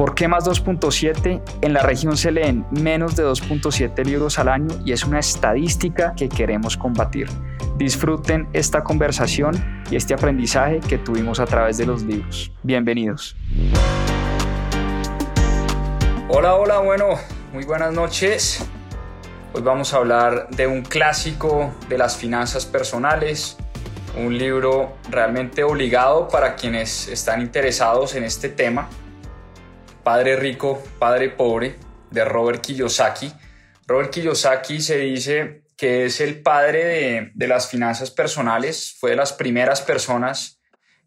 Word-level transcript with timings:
¿Por 0.00 0.14
qué 0.14 0.28
más 0.28 0.46
2.7? 0.46 1.42
En 1.60 1.74
la 1.74 1.82
región 1.82 2.16
se 2.16 2.30
leen 2.30 2.64
menos 2.70 3.16
de 3.16 3.22
2.7 3.22 4.02
libros 4.02 4.38
al 4.38 4.48
año 4.48 4.68
y 4.82 4.92
es 4.92 5.04
una 5.04 5.18
estadística 5.18 6.14
que 6.16 6.30
queremos 6.30 6.78
combatir. 6.78 7.28
Disfruten 7.76 8.48
esta 8.54 8.82
conversación 8.82 9.82
y 9.90 9.96
este 9.96 10.14
aprendizaje 10.14 10.80
que 10.80 10.96
tuvimos 10.96 11.38
a 11.38 11.44
través 11.44 11.76
de 11.76 11.84
los 11.84 12.02
libros. 12.02 12.50
Bienvenidos. 12.62 13.36
Hola, 16.30 16.54
hola, 16.54 16.78
bueno, 16.78 17.08
muy 17.52 17.66
buenas 17.66 17.92
noches. 17.92 18.66
Hoy 19.52 19.60
vamos 19.60 19.92
a 19.92 19.98
hablar 19.98 20.48
de 20.48 20.66
un 20.66 20.80
clásico 20.80 21.74
de 21.90 21.98
las 21.98 22.16
finanzas 22.16 22.64
personales, 22.64 23.58
un 24.16 24.38
libro 24.38 24.94
realmente 25.10 25.62
obligado 25.62 26.26
para 26.28 26.54
quienes 26.56 27.06
están 27.08 27.42
interesados 27.42 28.14
en 28.14 28.24
este 28.24 28.48
tema. 28.48 28.88
Padre 30.02 30.36
rico, 30.36 30.82
padre 30.98 31.28
pobre, 31.28 31.76
de 32.10 32.24
Robert 32.24 32.62
Kiyosaki. 32.62 33.32
Robert 33.86 34.10
Kiyosaki 34.10 34.80
se 34.80 34.98
dice 34.98 35.64
que 35.76 36.06
es 36.06 36.20
el 36.20 36.42
padre 36.42 37.32
de, 37.34 37.48
las 37.48 37.68
finanzas 37.68 38.10
personales, 38.10 38.96
fue 38.98 39.10
de 39.10 39.16
las 39.16 39.32
primeras 39.32 39.80
personas 39.80 40.60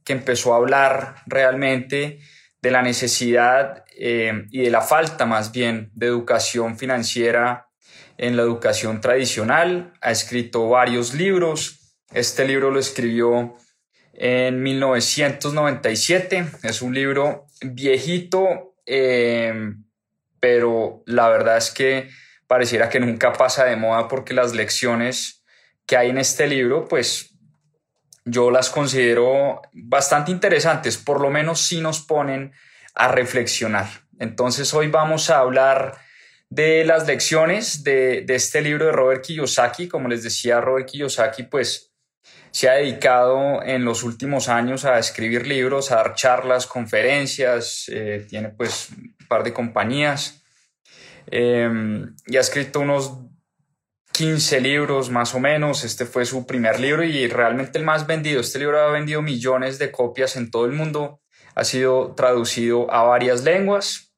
que 0.03 0.13
empezó 0.13 0.53
a 0.53 0.57
hablar 0.57 1.15
realmente 1.25 2.19
de 2.61 2.71
la 2.71 2.81
necesidad 2.81 3.83
eh, 3.97 4.45
y 4.49 4.61
de 4.61 4.71
la 4.71 4.81
falta 4.81 5.25
más 5.25 5.51
bien 5.51 5.91
de 5.93 6.07
educación 6.07 6.77
financiera 6.77 7.67
en 8.17 8.35
la 8.35 8.43
educación 8.43 9.01
tradicional. 9.01 9.93
Ha 10.01 10.11
escrito 10.11 10.67
varios 10.69 11.13
libros. 11.13 11.95
Este 12.11 12.47
libro 12.47 12.71
lo 12.71 12.79
escribió 12.79 13.55
en 14.13 14.61
1997. 14.63 16.45
Es 16.63 16.81
un 16.81 16.93
libro 16.93 17.45
viejito, 17.61 18.72
eh, 18.85 19.73
pero 20.39 21.03
la 21.05 21.29
verdad 21.29 21.57
es 21.57 21.71
que 21.71 22.09
pareciera 22.47 22.89
que 22.89 22.99
nunca 22.99 23.33
pasa 23.33 23.65
de 23.65 23.75
moda 23.75 24.07
porque 24.07 24.33
las 24.33 24.53
lecciones 24.53 25.43
que 25.85 25.97
hay 25.97 26.09
en 26.09 26.17
este 26.17 26.47
libro, 26.47 26.87
pues 26.87 27.33
yo 28.25 28.51
las 28.51 28.69
considero 28.69 29.61
bastante 29.73 30.31
interesantes, 30.31 30.97
por 30.97 31.19
lo 31.19 31.29
menos 31.29 31.61
sí 31.61 31.81
nos 31.81 32.01
ponen 32.01 32.53
a 32.95 33.07
reflexionar. 33.07 33.87
Entonces 34.19 34.73
hoy 34.73 34.87
vamos 34.87 35.29
a 35.29 35.39
hablar 35.39 35.97
de 36.49 36.85
las 36.85 37.07
lecciones 37.07 37.83
de, 37.83 38.25
este 38.29 38.61
libro 38.61 38.85
de 38.85 38.91
Robert 38.91 39.23
Kiyosaki. 39.23 39.87
Como 39.87 40.07
les 40.07 40.23
decía, 40.23 40.61
Robert 40.61 40.87
Kiyosaki 40.87 41.43
pues 41.43 41.92
se 42.51 42.69
ha 42.69 42.73
dedicado 42.73 43.63
en 43.63 43.83
los 43.83 44.03
últimos 44.03 44.47
años 44.47 44.85
a 44.85 44.99
escribir 44.99 45.47
libros, 45.47 45.91
a 45.91 45.95
dar 45.95 46.15
charlas, 46.15 46.67
conferencias, 46.67 47.85
eh, 47.87 48.25
tiene 48.29 48.49
pues 48.49 48.89
un 48.91 49.27
par 49.27 49.43
de 49.43 49.53
compañías. 49.53 50.43
Em, 51.27 52.15
y 52.27 52.37
ha 52.37 52.41
escrito 52.41 52.81
unos 52.81 53.17
15 54.11 54.61
libros 54.61 55.09
más 55.09 55.33
o 55.33 55.39
menos. 55.39 55.83
Este 55.83 56.05
fue 56.05 56.25
su 56.25 56.45
primer 56.45 56.79
libro 56.79 57.03
y 57.03 57.27
realmente 57.27 57.79
el 57.79 57.85
más 57.85 58.05
vendido. 58.05 58.39
Este 58.39 58.59
libro 58.59 58.79
ha 58.79 58.91
vendido 58.91 59.21
millones 59.21 59.79
de 59.79 59.91
copias 59.91 60.35
en 60.35 60.51
todo 60.51 60.65
el 60.65 60.73
mundo. 60.73 61.21
Ha 61.55 61.63
sido 61.63 62.13
traducido 62.15 62.91
a 62.93 63.03
varias 63.03 63.43
lenguas. 63.43 64.13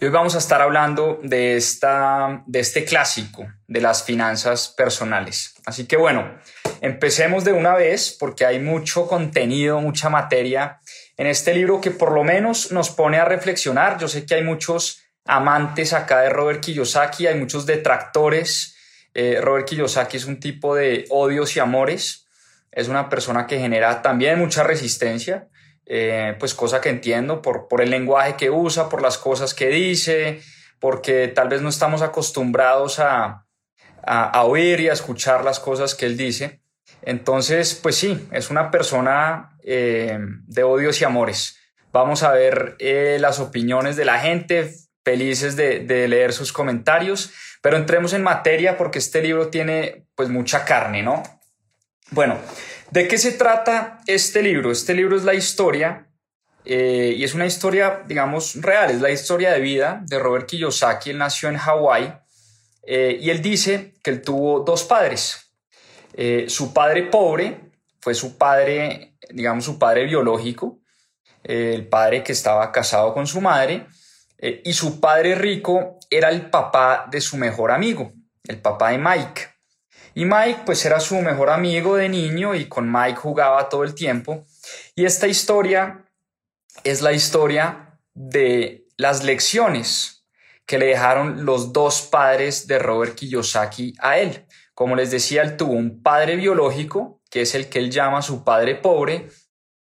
Hoy 0.00 0.10
vamos 0.10 0.34
a 0.34 0.38
estar 0.38 0.60
hablando 0.60 1.18
de, 1.22 1.56
esta, 1.56 2.44
de 2.46 2.60
este 2.60 2.84
clásico 2.84 3.46
de 3.66 3.80
las 3.80 4.04
finanzas 4.04 4.68
personales. 4.68 5.54
Así 5.64 5.86
que 5.86 5.96
bueno, 5.96 6.38
empecemos 6.80 7.44
de 7.44 7.52
una 7.52 7.74
vez 7.74 8.16
porque 8.18 8.44
hay 8.44 8.58
mucho 8.58 9.06
contenido, 9.06 9.80
mucha 9.80 10.08
materia 10.08 10.80
en 11.16 11.26
este 11.26 11.54
libro 11.54 11.80
que 11.80 11.90
por 11.90 12.12
lo 12.12 12.24
menos 12.24 12.72
nos 12.72 12.90
pone 12.90 13.18
a 13.18 13.24
reflexionar. 13.24 13.98
Yo 13.98 14.08
sé 14.08 14.26
que 14.26 14.34
hay 14.34 14.42
muchos 14.42 15.02
amantes 15.24 15.92
acá 15.92 16.20
de 16.20 16.30
Robert 16.30 16.60
Kiyosaki, 16.60 17.26
hay 17.26 17.38
muchos 17.38 17.66
detractores. 17.66 18.76
Eh, 19.14 19.40
Robert 19.40 19.66
Kiyosaki 19.66 20.16
es 20.16 20.26
un 20.26 20.40
tipo 20.40 20.74
de 20.74 21.06
odios 21.08 21.56
y 21.56 21.60
amores, 21.60 22.26
es 22.70 22.88
una 22.88 23.08
persona 23.08 23.46
que 23.46 23.58
genera 23.58 24.02
también 24.02 24.38
mucha 24.38 24.62
resistencia, 24.62 25.48
eh, 25.86 26.36
pues 26.38 26.54
cosa 26.54 26.80
que 26.80 26.90
entiendo 26.90 27.40
por, 27.40 27.68
por 27.68 27.80
el 27.80 27.90
lenguaje 27.90 28.36
que 28.36 28.50
usa, 28.50 28.88
por 28.88 29.00
las 29.00 29.16
cosas 29.16 29.54
que 29.54 29.68
dice, 29.68 30.42
porque 30.78 31.28
tal 31.28 31.48
vez 31.48 31.62
no 31.62 31.70
estamos 31.70 32.02
acostumbrados 32.02 32.98
a, 32.98 33.46
a, 34.06 34.44
oír 34.44 34.80
y 34.80 34.88
a 34.88 34.92
escuchar 34.92 35.44
las 35.44 35.58
cosas 35.58 35.94
que 35.94 36.06
él 36.06 36.16
dice. 36.16 36.60
Entonces, 37.06 37.78
pues 37.80 37.94
sí, 37.94 38.28
es 38.32 38.50
una 38.50 38.70
persona 38.72 39.56
eh, 39.62 40.18
de 40.46 40.62
odios 40.64 41.00
y 41.00 41.04
amores. 41.04 41.56
Vamos 41.92 42.24
a 42.24 42.32
ver 42.32 42.76
las 43.20 43.38
opiniones 43.38 43.96
de 43.96 44.04
la 44.04 44.18
gente, 44.18 44.74
felices 45.04 45.54
de, 45.54 46.08
leer 46.08 46.32
sus 46.32 46.52
comentarios, 46.52 47.32
pero 47.62 47.76
entremos 47.76 48.12
en 48.12 48.24
materia 48.24 48.76
porque 48.76 48.98
este 48.98 49.22
libro 49.22 49.48
tiene 49.48 50.08
pues 50.16 50.28
mucha 50.28 50.64
carne, 50.64 51.04
¿no? 51.04 51.22
Bueno, 52.10 52.38
¿de 52.90 53.06
qué 53.06 53.18
se 53.18 53.32
trata 53.32 54.00
este 54.08 54.42
libro? 54.42 54.72
Este 54.72 54.92
libro 54.92 55.16
es 55.16 55.22
la 55.22 55.34
historia 55.34 56.08
eh, 56.64 57.14
y 57.16 57.22
es 57.22 57.34
una 57.34 57.46
historia, 57.46 58.02
digamos, 58.08 58.60
real, 58.60 58.90
es 58.90 59.00
la 59.00 59.10
historia 59.10 59.52
de 59.52 59.60
vida 59.60 60.02
de 60.06 60.18
Robert 60.18 60.46
Kiyosaki. 60.46 61.10
Él 61.10 61.18
nació 61.18 61.48
en 61.48 61.56
Hawái 61.56 62.12
eh, 62.82 63.16
y 63.20 63.30
él 63.30 63.40
dice 63.40 63.94
que 64.02 64.10
él 64.10 64.22
tuvo 64.22 64.60
dos 64.60 64.82
padres. 64.82 65.45
Eh, 66.16 66.46
su 66.48 66.72
padre 66.72 67.04
pobre 67.04 67.72
fue 68.00 68.14
su 68.14 68.38
padre, 68.38 69.16
digamos, 69.30 69.64
su 69.64 69.78
padre 69.78 70.04
biológico, 70.06 70.80
el 71.42 71.86
padre 71.86 72.24
que 72.24 72.32
estaba 72.32 72.72
casado 72.72 73.12
con 73.12 73.26
su 73.26 73.40
madre, 73.40 73.86
eh, 74.38 74.62
y 74.64 74.72
su 74.72 74.98
padre 74.98 75.34
rico 75.34 75.98
era 76.10 76.30
el 76.30 76.50
papá 76.50 77.06
de 77.10 77.20
su 77.20 77.36
mejor 77.36 77.70
amigo, 77.70 78.12
el 78.44 78.60
papá 78.60 78.90
de 78.90 78.98
Mike. 78.98 79.42
Y 80.14 80.24
Mike 80.24 80.62
pues 80.64 80.84
era 80.86 80.98
su 80.98 81.16
mejor 81.16 81.50
amigo 81.50 81.96
de 81.96 82.08
niño 82.08 82.54
y 82.54 82.66
con 82.66 82.90
Mike 82.90 83.16
jugaba 83.16 83.68
todo 83.68 83.84
el 83.84 83.94
tiempo. 83.94 84.46
Y 84.94 85.04
esta 85.04 85.26
historia 85.26 86.06
es 86.84 87.02
la 87.02 87.12
historia 87.12 87.98
de 88.14 88.86
las 88.96 89.24
lecciones 89.24 90.24
que 90.64 90.78
le 90.78 90.86
dejaron 90.86 91.44
los 91.44 91.72
dos 91.72 92.02
padres 92.02 92.66
de 92.66 92.78
Robert 92.78 93.14
Kiyosaki 93.14 93.94
a 93.98 94.18
él. 94.18 94.46
Como 94.76 94.94
les 94.94 95.10
decía, 95.10 95.40
él 95.40 95.56
tuvo 95.56 95.72
un 95.72 96.02
padre 96.02 96.36
biológico, 96.36 97.22
que 97.30 97.40
es 97.40 97.54
el 97.54 97.70
que 97.70 97.78
él 97.78 97.90
llama 97.90 98.20
su 98.20 98.44
padre 98.44 98.74
pobre, 98.74 99.30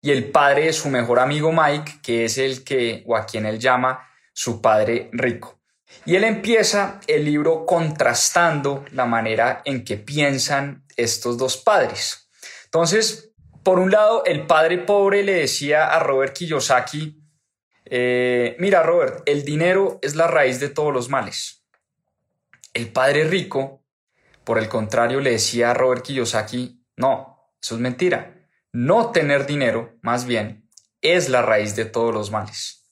y 0.01 0.11
el 0.11 0.31
padre 0.31 0.67
de 0.67 0.71
su 0.71 0.87
mejor 0.87 1.19
amigo 1.19 1.51
Mike, 1.51 1.99
que 2.01 2.23
es 2.23 2.37
el 2.37 2.63
que, 2.63 3.03
o 3.05 3.17
a 3.17 3.25
quien 3.25 3.45
él 3.45 3.59
llama 3.59 4.07
su 4.31 4.61
padre 4.61 5.09
rico. 5.11 5.59
Y 6.05 6.15
él 6.15 6.23
empieza 6.23 7.01
el 7.07 7.25
libro 7.25 7.65
contrastando 7.65 8.85
la 8.93 9.05
manera 9.05 9.61
en 9.65 9.83
que 9.83 9.97
piensan 9.97 10.85
estos 10.95 11.37
dos 11.37 11.57
padres. 11.57 12.29
Entonces, 12.63 13.33
por 13.63 13.79
un 13.79 13.91
lado, 13.91 14.23
el 14.23 14.47
padre 14.47 14.77
pobre 14.77 15.23
le 15.23 15.33
decía 15.33 15.87
a 15.87 15.99
Robert 15.99 16.33
Kiyosaki, 16.33 17.21
eh, 17.83 18.55
mira 18.59 18.81
Robert, 18.81 19.23
el 19.25 19.43
dinero 19.43 19.99
es 20.01 20.15
la 20.15 20.27
raíz 20.27 20.61
de 20.61 20.69
todos 20.69 20.93
los 20.93 21.09
males. 21.09 21.65
El 22.73 22.93
padre 22.93 23.25
rico, 23.25 23.84
por 24.45 24.57
el 24.59 24.69
contrario, 24.69 25.19
le 25.19 25.31
decía 25.31 25.71
a 25.71 25.73
Robert 25.73 26.03
Kiyosaki, 26.03 26.85
no, 26.95 27.51
eso 27.61 27.75
es 27.75 27.81
mentira. 27.81 28.47
No 28.71 29.11
tener 29.11 29.45
dinero, 29.45 29.97
más 30.01 30.25
bien, 30.25 30.69
es 31.01 31.29
la 31.29 31.41
raíz 31.41 31.75
de 31.75 31.85
todos 31.85 32.13
los 32.13 32.31
males. 32.31 32.89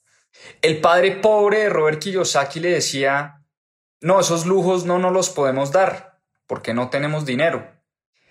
El 0.61 0.81
padre 0.81 1.11
pobre 1.11 1.59
de 1.59 1.69
Robert 1.69 1.99
Kiyosaki 1.99 2.59
le 2.59 2.71
decía, 2.71 3.43
no, 4.01 4.19
esos 4.19 4.45
lujos 4.45 4.85
no 4.85 4.99
nos 4.99 5.13
los 5.13 5.29
podemos 5.29 5.71
dar 5.71 6.19
porque 6.47 6.73
no 6.73 6.89
tenemos 6.89 7.25
dinero. 7.25 7.65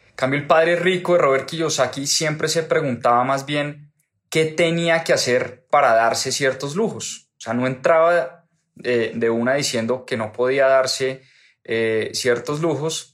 En 0.09 0.17
cambio, 0.17 0.39
el 0.39 0.47
padre 0.47 0.77
rico 0.77 1.15
de 1.15 1.21
Robert 1.21 1.47
Kiyosaki 1.47 2.07
siempre 2.07 2.49
se 2.49 2.63
preguntaba 2.63 3.25
más 3.25 3.47
bien 3.47 3.93
qué 4.29 4.45
tenía 4.45 5.05
que 5.05 5.13
hacer 5.13 5.67
para 5.71 5.95
darse 5.95 6.33
ciertos 6.33 6.77
lujos. 6.77 7.31
O 7.39 7.41
sea, 7.41 7.55
no 7.55 7.67
entraba 7.67 8.47
eh, 8.85 9.13
de, 9.15 9.31
una 9.31 9.55
diciendo 9.55 10.05
que 10.05 10.17
no 10.17 10.33
podía 10.33 10.67
darse 10.67 11.23
eh, 11.65 12.11
ciertos 12.15 12.61
lujos, 12.61 13.12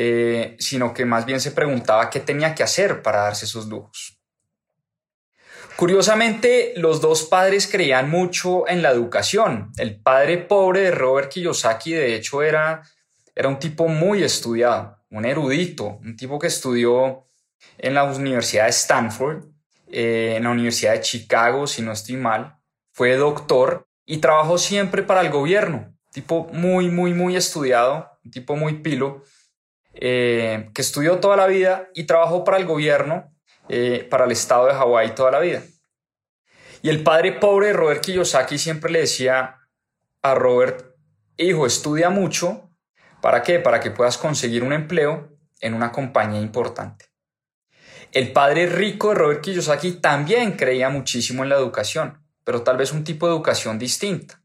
eh, 0.00 0.54
sino 0.60 0.94
que 0.94 1.04
más 1.04 1.26
bien 1.26 1.40
se 1.40 1.50
preguntaba 1.50 2.08
qué 2.08 2.20
tenía 2.20 2.54
que 2.54 2.62
hacer 2.62 3.02
para 3.02 3.22
darse 3.22 3.46
esos 3.46 3.66
lujos. 3.66 4.16
Curiosamente, 5.74 6.72
los 6.76 7.00
dos 7.00 7.24
padres 7.24 7.66
creían 7.66 8.08
mucho 8.08 8.68
en 8.68 8.80
la 8.80 8.92
educación. 8.92 9.72
El 9.76 10.00
padre 10.00 10.38
pobre 10.38 10.82
de 10.82 10.90
Robert 10.92 11.32
Kiyosaki, 11.32 11.94
de 11.94 12.14
hecho, 12.14 12.44
era, 12.44 12.84
era 13.34 13.48
un 13.48 13.58
tipo 13.58 13.88
muy 13.88 14.22
estudiado. 14.22 14.96
un 15.10 15.24
erudito, 15.24 15.98
un 16.00 16.14
tipo 16.14 16.38
que 16.38 16.46
estudió 16.46 17.24
en 17.76 17.94
la 17.94 18.04
Universidad 18.04 18.66
de 18.66 18.70
Stanford, 18.70 19.46
eh, 19.88 20.34
en 20.36 20.44
la 20.44 20.50
Universidad 20.50 20.92
de 20.92 21.00
Chicago, 21.00 21.66
si 21.66 21.82
no 21.82 21.90
estoy 21.90 22.16
mal, 22.16 22.56
fue 22.92 23.16
doctor 23.16 23.88
y 24.06 24.18
trabajó 24.18 24.58
siempre 24.58 25.02
para 25.02 25.22
el 25.22 25.30
gobierno, 25.30 25.92
tipo 26.12 26.46
muy, 26.52 26.88
muy, 26.88 27.14
muy 27.14 27.34
estudiado, 27.34 28.08
un 28.24 28.30
tipo 28.30 28.54
muy 28.54 28.74
pilo, 28.74 29.24
eh, 30.00 30.70
que 30.74 30.82
estudió 30.82 31.18
toda 31.18 31.36
la 31.36 31.48
vida 31.48 31.88
y 31.92 32.04
trabajó 32.04 32.44
para 32.44 32.58
el 32.58 32.66
gobierno, 32.66 33.34
eh, 33.68 34.06
para 34.08 34.26
el 34.26 34.32
estado 34.32 34.66
de 34.66 34.74
Hawái 34.74 35.14
toda 35.16 35.32
la 35.32 35.40
vida. 35.40 35.62
Y 36.82 36.88
el 36.88 37.02
padre 37.02 37.32
pobre 37.32 37.68
de 37.68 37.72
Robert 37.72 38.00
Kiyosaki 38.00 38.58
siempre 38.58 38.92
le 38.92 39.00
decía 39.00 39.56
a 40.22 40.34
Robert, 40.36 40.94
hijo, 41.36 41.66
estudia 41.66 42.10
mucho, 42.10 42.70
¿para 43.20 43.42
qué? 43.42 43.58
Para 43.58 43.80
que 43.80 43.90
puedas 43.90 44.18
conseguir 44.18 44.62
un 44.62 44.72
empleo 44.72 45.36
en 45.60 45.74
una 45.74 45.90
compañía 45.90 46.40
importante. 46.40 47.06
El 48.12 48.32
padre 48.32 48.66
rico 48.66 49.08
de 49.08 49.16
Robert 49.16 49.40
Kiyosaki 49.40 50.00
también 50.00 50.52
creía 50.52 50.90
muchísimo 50.90 51.42
en 51.42 51.48
la 51.48 51.56
educación, 51.56 52.22
pero 52.44 52.62
tal 52.62 52.76
vez 52.76 52.92
un 52.92 53.02
tipo 53.02 53.26
de 53.26 53.34
educación 53.34 53.80
distinta. 53.80 54.40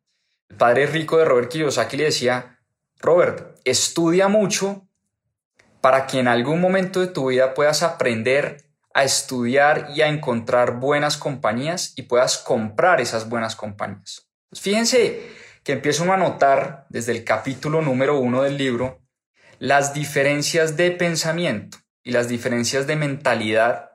El 0.50 0.58
padre 0.58 0.88
rico 0.88 1.18
de 1.18 1.26
Robert 1.26 1.50
Kiyosaki 1.50 1.98
le 1.98 2.06
decía, 2.06 2.60
Robert, 3.00 3.60
estudia 3.64 4.28
mucho 4.28 4.88
para 5.84 6.08
que 6.08 6.18
en 6.18 6.30
algún 6.30 6.62
momento 6.62 7.02
de 7.02 7.08
tu 7.08 7.28
vida 7.28 7.54
puedas 7.54 7.84
aprender 7.84 8.64
a 8.94 9.04
estudiar 9.04 9.90
y 9.94 10.02
a 10.02 10.08
encontrar 10.08 10.80
buenas 10.80 11.18
compañías 11.18 11.92
y 11.98 12.04
puedas 12.04 12.38
comprar 12.38 13.02
esas 13.02 13.28
buenas 13.28 13.58
compañías. 13.58 14.30
Pues 14.48 14.62
fíjense 14.62 15.30
que 15.62 15.74
empiezo 15.74 16.10
a 16.10 16.16
notar 16.16 16.86
desde 16.88 17.12
el 17.12 17.26
capítulo 17.26 17.82
número 17.82 18.18
uno 18.18 18.44
del 18.44 18.58
libro 18.58 19.02
las 19.60 19.94
diferencias 19.94 20.78
de 20.78 20.92
pensamiento 20.92 21.80
y 22.02 22.12
las 22.12 22.30
diferencias 22.30 22.88
de 22.88 22.96
mentalidad 22.96 23.90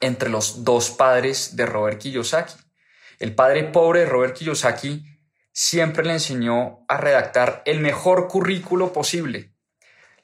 entre 0.00 0.30
los 0.30 0.64
dos 0.64 0.90
padres 0.90 1.54
de 1.54 1.66
Robert 1.66 2.00
Kiyosaki. 2.00 2.56
El 3.20 3.36
padre 3.36 3.62
pobre 3.62 4.00
de 4.00 4.06
Robert 4.06 4.36
Kiyosaki 4.36 5.04
siempre 5.52 6.04
le 6.04 6.14
enseñó 6.14 6.84
a 6.88 6.96
redactar 6.96 7.62
el 7.66 7.78
mejor 7.78 8.26
currículo 8.26 8.92
posible, 8.92 9.54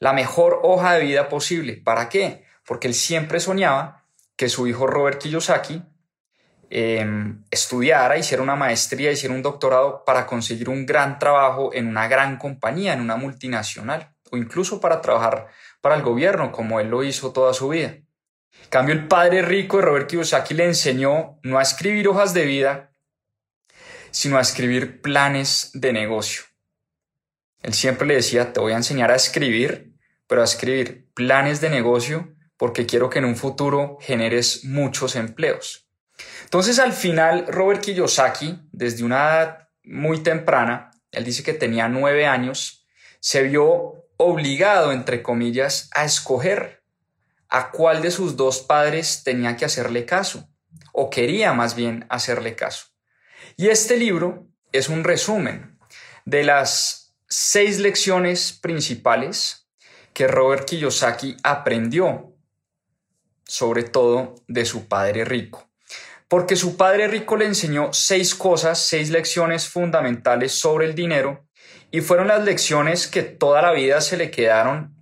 la 0.04 0.12
mejor 0.12 0.60
hoja 0.64 0.92
de 0.92 1.02
vida 1.02 1.30
posible. 1.30 1.80
¿Para 1.82 2.10
qué? 2.10 2.44
Porque 2.66 2.88
él 2.88 2.92
siempre 2.92 3.40
soñaba 3.40 4.04
que 4.36 4.50
su 4.50 4.66
hijo 4.66 4.86
Robert 4.86 5.18
Kiyosaki 5.18 5.82
em, 6.68 7.42
estudiara, 7.50 8.18
hiciera 8.18 8.42
una 8.42 8.54
maestría, 8.54 9.12
hiciera 9.12 9.34
un 9.34 9.40
doctorado 9.40 10.04
para 10.04 10.26
conseguir 10.26 10.68
un 10.68 10.84
gran 10.84 11.18
trabajo 11.18 11.70
en 11.72 11.88
una 11.88 12.06
gran 12.06 12.36
compañía, 12.36 12.92
en 12.92 13.00
una 13.00 13.16
multinacional, 13.16 14.14
o 14.30 14.36
incluso 14.36 14.78
para 14.78 15.00
trabajar 15.00 15.48
para 15.80 15.94
el 15.94 16.02
gobierno, 16.02 16.52
como 16.52 16.80
él 16.80 16.88
lo 16.90 17.02
hizo 17.02 17.32
toda 17.32 17.54
su 17.54 17.70
vida. 17.70 17.88
En 17.88 18.68
cambio, 18.68 18.94
el 18.94 19.08
padre 19.08 19.40
rico 19.40 19.78
de 19.78 19.84
Robert 19.84 20.06
Kiyosaki 20.06 20.52
le 20.52 20.66
enseñó 20.66 21.38
no 21.42 21.58
a 21.58 21.62
escribir 21.62 22.08
hojas 22.08 22.34
de 22.34 22.44
vida, 22.44 22.92
sino 24.10 24.36
a 24.36 24.42
escribir 24.42 25.00
planes 25.00 25.70
de 25.72 25.94
negocio. 25.94 26.42
Él 27.62 27.72
siempre 27.72 28.06
le 28.06 28.16
decía, 28.16 28.52
te 28.52 28.60
voy 28.60 28.74
a 28.74 28.76
enseñar 28.76 29.10
a 29.10 29.16
escribir, 29.16 29.93
pero 30.34 30.42
a 30.42 30.46
escribir 30.46 31.12
planes 31.14 31.60
de 31.60 31.70
negocio 31.70 32.34
porque 32.56 32.86
quiero 32.86 33.08
que 33.08 33.20
en 33.20 33.24
un 33.24 33.36
futuro 33.36 33.98
generes 34.00 34.64
muchos 34.64 35.14
empleos. 35.14 35.88
Entonces, 36.42 36.80
al 36.80 36.92
final, 36.92 37.46
Robert 37.46 37.80
Kiyosaki, 37.80 38.58
desde 38.72 39.04
una 39.04 39.18
edad 39.18 39.68
muy 39.84 40.24
temprana, 40.24 40.90
él 41.12 41.22
dice 41.22 41.44
que 41.44 41.52
tenía 41.52 41.86
nueve 41.86 42.26
años, 42.26 42.84
se 43.20 43.44
vio 43.44 44.08
obligado, 44.16 44.90
entre 44.90 45.22
comillas, 45.22 45.88
a 45.94 46.04
escoger 46.04 46.82
a 47.48 47.70
cuál 47.70 48.02
de 48.02 48.10
sus 48.10 48.36
dos 48.36 48.58
padres 48.58 49.22
tenía 49.22 49.56
que 49.56 49.66
hacerle 49.66 50.04
caso, 50.04 50.48
o 50.92 51.10
quería 51.10 51.52
más 51.52 51.76
bien 51.76 52.06
hacerle 52.08 52.56
caso. 52.56 52.86
Y 53.56 53.68
este 53.68 53.96
libro 53.96 54.48
es 54.72 54.88
un 54.88 55.04
resumen 55.04 55.78
de 56.24 56.42
las 56.42 57.14
seis 57.28 57.78
lecciones 57.78 58.52
principales 58.52 59.63
que 60.14 60.28
Robert 60.28 60.64
Kiyosaki 60.66 61.36
aprendió, 61.42 62.32
sobre 63.44 63.82
todo 63.82 64.36
de 64.46 64.64
su 64.64 64.86
padre 64.88 65.24
rico. 65.24 65.68
Porque 66.28 66.56
su 66.56 66.76
padre 66.76 67.08
rico 67.08 67.36
le 67.36 67.46
enseñó 67.46 67.92
seis 67.92 68.34
cosas, 68.34 68.78
seis 68.78 69.10
lecciones 69.10 69.68
fundamentales 69.68 70.52
sobre 70.52 70.86
el 70.86 70.94
dinero 70.94 71.46
y 71.90 72.00
fueron 72.00 72.28
las 72.28 72.44
lecciones 72.44 73.06
que 73.06 73.22
toda 73.22 73.60
la 73.60 73.72
vida 73.72 74.00
se 74.00 74.16
le 74.16 74.30
quedaron 74.30 74.94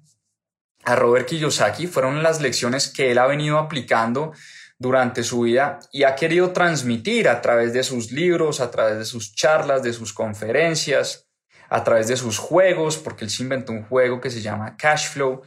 a 0.85 0.97
Robert 0.97 1.29
Kiyosaki, 1.29 1.87
fueron 1.87 2.23
las 2.23 2.41
lecciones 2.41 2.89
que 2.89 3.13
él 3.13 3.19
ha 3.19 3.27
venido 3.27 3.59
aplicando 3.59 4.33
durante 4.79 5.23
su 5.23 5.43
vida 5.43 5.79
y 5.93 6.03
ha 6.03 6.17
querido 6.17 6.53
transmitir 6.53 7.29
a 7.29 7.41
través 7.41 7.73
de 7.73 7.85
sus 7.85 8.11
libros, 8.11 8.61
a 8.61 8.71
través 8.71 8.99
de 8.99 9.05
sus 9.05 9.35
charlas, 9.35 9.83
de 9.83 9.93
sus 9.93 10.13
conferencias, 10.13 11.29
a 11.73 11.83
través 11.85 12.07
de 12.07 12.19
sus 12.19 12.37
juegos, 12.37 12.99
porque 12.99 13.25
él 13.25 13.31
se 13.31 13.43
inventó 13.43 13.73
un 13.73 13.85
juego 13.85 14.21
que 14.21 14.31
se 14.31 14.43
llama 14.43 14.77
Cash 14.77 15.09
Flow. 15.09 15.41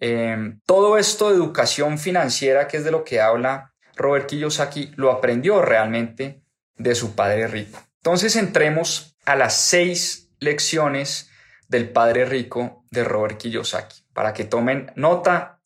Em, 0.00 0.60
todo 0.66 0.98
esto 0.98 1.30
de 1.30 1.36
educación 1.36 1.98
financiera, 1.98 2.68
que 2.68 2.76
es 2.76 2.84
de 2.84 2.90
lo 2.90 3.04
que 3.04 3.22
habla 3.22 3.72
Robert 3.96 4.26
Kiyosaki, 4.26 4.92
lo 4.96 5.10
aprendió 5.10 5.62
realmente 5.62 6.42
de 6.76 6.94
su 6.94 7.14
padre 7.14 7.46
rico. 7.46 7.80
Entonces 8.02 8.36
entremos 8.36 9.16
a 9.24 9.34
las 9.34 9.56
seis 9.56 10.28
lecciones 10.40 11.30
del 11.68 11.88
padre 11.88 12.26
rico 12.26 12.84
de 12.90 13.04
Robert 13.04 13.38
Kiyosaki, 13.38 14.04
para 14.12 14.34
que 14.34 14.44
tomen 14.44 14.92
nota, 14.94 15.62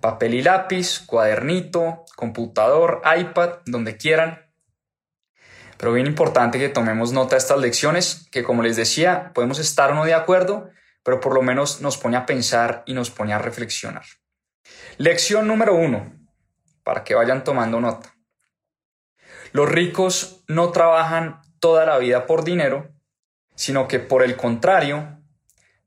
papel 0.00 0.34
y 0.34 0.42
lápiz, 0.42 1.00
cuadernito, 1.00 2.04
computador, 2.14 3.02
iPad, 3.18 3.54
donde 3.66 3.96
quieran. 3.96 4.46
Pero 5.80 5.94
bien 5.94 6.06
importante 6.06 6.58
que 6.58 6.68
tomemos 6.68 7.12
nota 7.12 7.36
de 7.36 7.38
estas 7.38 7.58
lecciones, 7.58 8.28
que 8.30 8.42
como 8.42 8.62
les 8.62 8.76
decía, 8.76 9.32
podemos 9.32 9.58
estar 9.58 9.94
no 9.94 10.04
de 10.04 10.12
acuerdo, 10.12 10.68
pero 11.02 11.20
por 11.20 11.34
lo 11.34 11.40
menos 11.40 11.80
nos 11.80 11.96
pone 11.96 12.18
a 12.18 12.26
pensar 12.26 12.82
y 12.84 12.92
nos 12.92 13.08
pone 13.08 13.32
a 13.32 13.38
reflexionar. 13.38 14.04
Lección 14.98 15.48
número 15.48 15.74
uno, 15.74 16.12
para 16.84 17.02
que 17.02 17.14
vayan 17.14 17.44
tomando 17.44 17.80
nota. 17.80 18.14
Los 19.52 19.70
ricos 19.70 20.44
no 20.48 20.70
trabajan 20.70 21.40
toda 21.60 21.86
la 21.86 21.96
vida 21.96 22.26
por 22.26 22.44
dinero, 22.44 22.90
sino 23.54 23.88
que 23.88 24.00
por 24.00 24.22
el 24.22 24.36
contrario, 24.36 25.18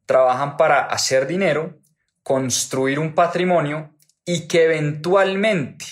trabajan 0.07 0.57
para 0.57 0.87
hacer 0.87 1.27
dinero, 1.27 1.77
construir 2.23 2.97
un 2.97 3.13
patrimonio 3.13 3.95
y 4.25 4.47
que 4.47 4.63
eventualmente 4.63 5.85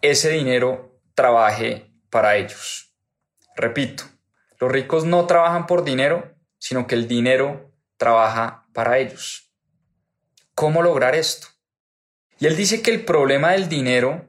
ese 0.00 0.30
dinero 0.30 0.98
trabaje 1.14 1.87
para 2.10 2.36
ellos. 2.36 2.94
Repito, 3.56 4.04
los 4.60 4.70
ricos 4.70 5.04
no 5.04 5.26
trabajan 5.26 5.66
por 5.66 5.84
dinero, 5.84 6.34
sino 6.58 6.86
que 6.86 6.94
el 6.94 7.08
dinero 7.08 7.72
trabaja 7.96 8.66
para 8.72 8.98
ellos. 8.98 9.52
¿Cómo 10.54 10.82
lograr 10.82 11.14
esto? 11.14 11.48
Y 12.40 12.46
él 12.46 12.56
dice 12.56 12.82
que 12.82 12.92
el 12.92 13.04
problema 13.04 13.52
del 13.52 13.68
dinero 13.68 14.28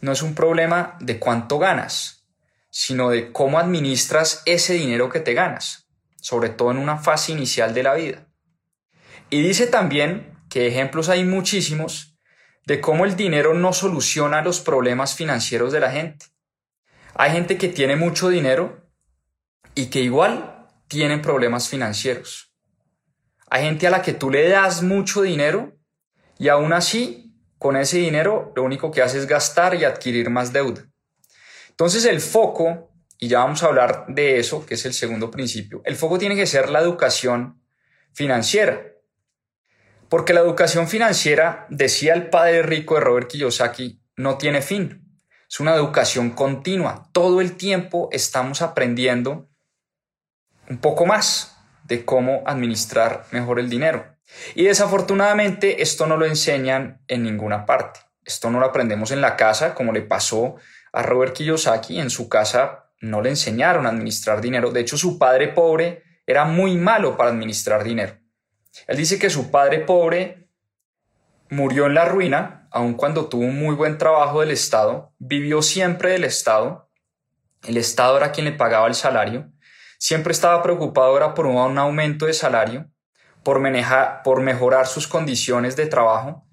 no 0.00 0.12
es 0.12 0.22
un 0.22 0.34
problema 0.34 0.96
de 1.00 1.18
cuánto 1.18 1.58
ganas, 1.58 2.26
sino 2.70 3.10
de 3.10 3.32
cómo 3.32 3.58
administras 3.58 4.42
ese 4.46 4.74
dinero 4.74 5.08
que 5.08 5.20
te 5.20 5.34
ganas, 5.34 5.88
sobre 6.20 6.48
todo 6.48 6.70
en 6.72 6.78
una 6.78 6.98
fase 6.98 7.32
inicial 7.32 7.74
de 7.74 7.82
la 7.82 7.94
vida. 7.94 8.26
Y 9.30 9.42
dice 9.42 9.66
también 9.66 10.36
que 10.50 10.66
ejemplos 10.66 11.08
hay 11.08 11.24
muchísimos 11.24 12.18
de 12.66 12.80
cómo 12.80 13.04
el 13.04 13.16
dinero 13.16 13.54
no 13.54 13.72
soluciona 13.72 14.42
los 14.42 14.60
problemas 14.60 15.14
financieros 15.14 15.72
de 15.72 15.80
la 15.80 15.90
gente. 15.90 16.26
Hay 17.14 17.32
gente 17.32 17.58
que 17.58 17.68
tiene 17.68 17.96
mucho 17.96 18.28
dinero 18.28 18.88
y 19.74 19.86
que 19.86 20.00
igual 20.00 20.68
tienen 20.88 21.22
problemas 21.22 21.68
financieros. 21.68 22.54
Hay 23.48 23.64
gente 23.64 23.86
a 23.86 23.90
la 23.90 24.02
que 24.02 24.14
tú 24.14 24.30
le 24.30 24.48
das 24.48 24.82
mucho 24.82 25.22
dinero 25.22 25.76
y 26.38 26.48
aún 26.48 26.72
así, 26.72 27.34
con 27.58 27.76
ese 27.76 27.98
dinero, 27.98 28.52
lo 28.56 28.62
único 28.62 28.90
que 28.90 29.02
hace 29.02 29.18
es 29.18 29.26
gastar 29.26 29.74
y 29.74 29.84
adquirir 29.84 30.30
más 30.30 30.52
deuda. 30.52 30.84
Entonces 31.68 32.04
el 32.04 32.20
foco, 32.20 32.90
y 33.18 33.28
ya 33.28 33.40
vamos 33.40 33.62
a 33.62 33.66
hablar 33.66 34.06
de 34.08 34.38
eso, 34.38 34.64
que 34.66 34.74
es 34.74 34.84
el 34.86 34.94
segundo 34.94 35.30
principio, 35.30 35.82
el 35.84 35.96
foco 35.96 36.18
tiene 36.18 36.34
que 36.34 36.46
ser 36.46 36.70
la 36.70 36.80
educación 36.80 37.62
financiera. 38.12 38.82
Porque 40.08 40.34
la 40.34 40.40
educación 40.40 40.88
financiera, 40.88 41.66
decía 41.70 42.14
el 42.14 42.28
padre 42.28 42.62
rico 42.62 42.96
de 42.96 43.00
Robert 43.00 43.28
Kiyosaki, 43.28 44.02
no 44.16 44.36
tiene 44.36 44.60
fin. 44.60 45.01
Es 45.52 45.60
una 45.60 45.74
educación 45.74 46.30
continua. 46.30 47.10
Todo 47.12 47.42
el 47.42 47.58
tiempo 47.58 48.08
estamos 48.10 48.62
aprendiendo 48.62 49.50
un 50.70 50.78
poco 50.78 51.04
más 51.04 51.58
de 51.84 52.06
cómo 52.06 52.42
administrar 52.46 53.26
mejor 53.32 53.60
el 53.60 53.68
dinero. 53.68 54.16
Y 54.54 54.64
desafortunadamente 54.64 55.82
esto 55.82 56.06
no 56.06 56.16
lo 56.16 56.24
enseñan 56.24 57.02
en 57.06 57.22
ninguna 57.22 57.66
parte. 57.66 58.00
Esto 58.24 58.50
no 58.50 58.60
lo 58.60 58.64
aprendemos 58.64 59.10
en 59.10 59.20
la 59.20 59.36
casa, 59.36 59.74
como 59.74 59.92
le 59.92 60.00
pasó 60.00 60.56
a 60.90 61.02
Robert 61.02 61.34
Kiyosaki 61.34 62.00
en 62.00 62.08
su 62.08 62.30
casa 62.30 62.88
no 63.02 63.20
le 63.20 63.28
enseñaron 63.28 63.84
a 63.84 63.90
administrar 63.90 64.40
dinero. 64.40 64.70
De 64.70 64.80
hecho, 64.80 64.96
su 64.96 65.18
padre 65.18 65.48
pobre 65.48 66.02
era 66.24 66.46
muy 66.46 66.76
malo 66.76 67.16
para 67.16 67.28
administrar 67.28 67.84
dinero. 67.84 68.16
Él 68.86 68.96
dice 68.96 69.18
que 69.18 69.28
su 69.28 69.50
padre 69.50 69.80
pobre 69.80 70.48
murió 71.50 71.86
en 71.86 71.94
la 71.94 72.06
ruina, 72.06 72.61
aun 72.72 72.94
cuando 72.94 73.26
tuvo 73.26 73.42
un 73.44 73.58
muy 73.58 73.74
buen 73.74 73.98
trabajo 73.98 74.40
del 74.40 74.50
Estado, 74.50 75.12
vivió 75.18 75.62
siempre 75.62 76.12
del 76.12 76.24
Estado, 76.24 76.90
el 77.64 77.76
Estado 77.76 78.16
era 78.16 78.32
quien 78.32 78.46
le 78.46 78.52
pagaba 78.52 78.88
el 78.88 78.94
salario, 78.94 79.52
siempre 79.98 80.32
estaba 80.32 80.62
preocupado 80.62 81.16
era 81.16 81.34
por 81.34 81.46
un 81.46 81.78
aumento 81.78 82.26
de 82.26 82.32
salario, 82.32 82.90
por, 83.42 83.60
por 84.24 84.40
mejorar 84.40 84.86
sus 84.86 85.06
condiciones 85.06 85.76
de 85.76 85.86
trabajo, 85.86 86.46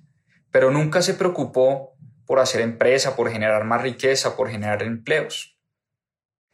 pero 0.51 0.71
nunca 0.71 1.01
se 1.01 1.13
preocupó 1.13 1.95
por 2.25 2.39
hacer 2.39 2.61
empresa, 2.61 3.15
por 3.15 3.31
generar 3.31 3.63
más 3.63 3.81
riqueza, 3.81 4.35
por 4.35 4.49
generar 4.49 4.83
empleos. 4.83 5.57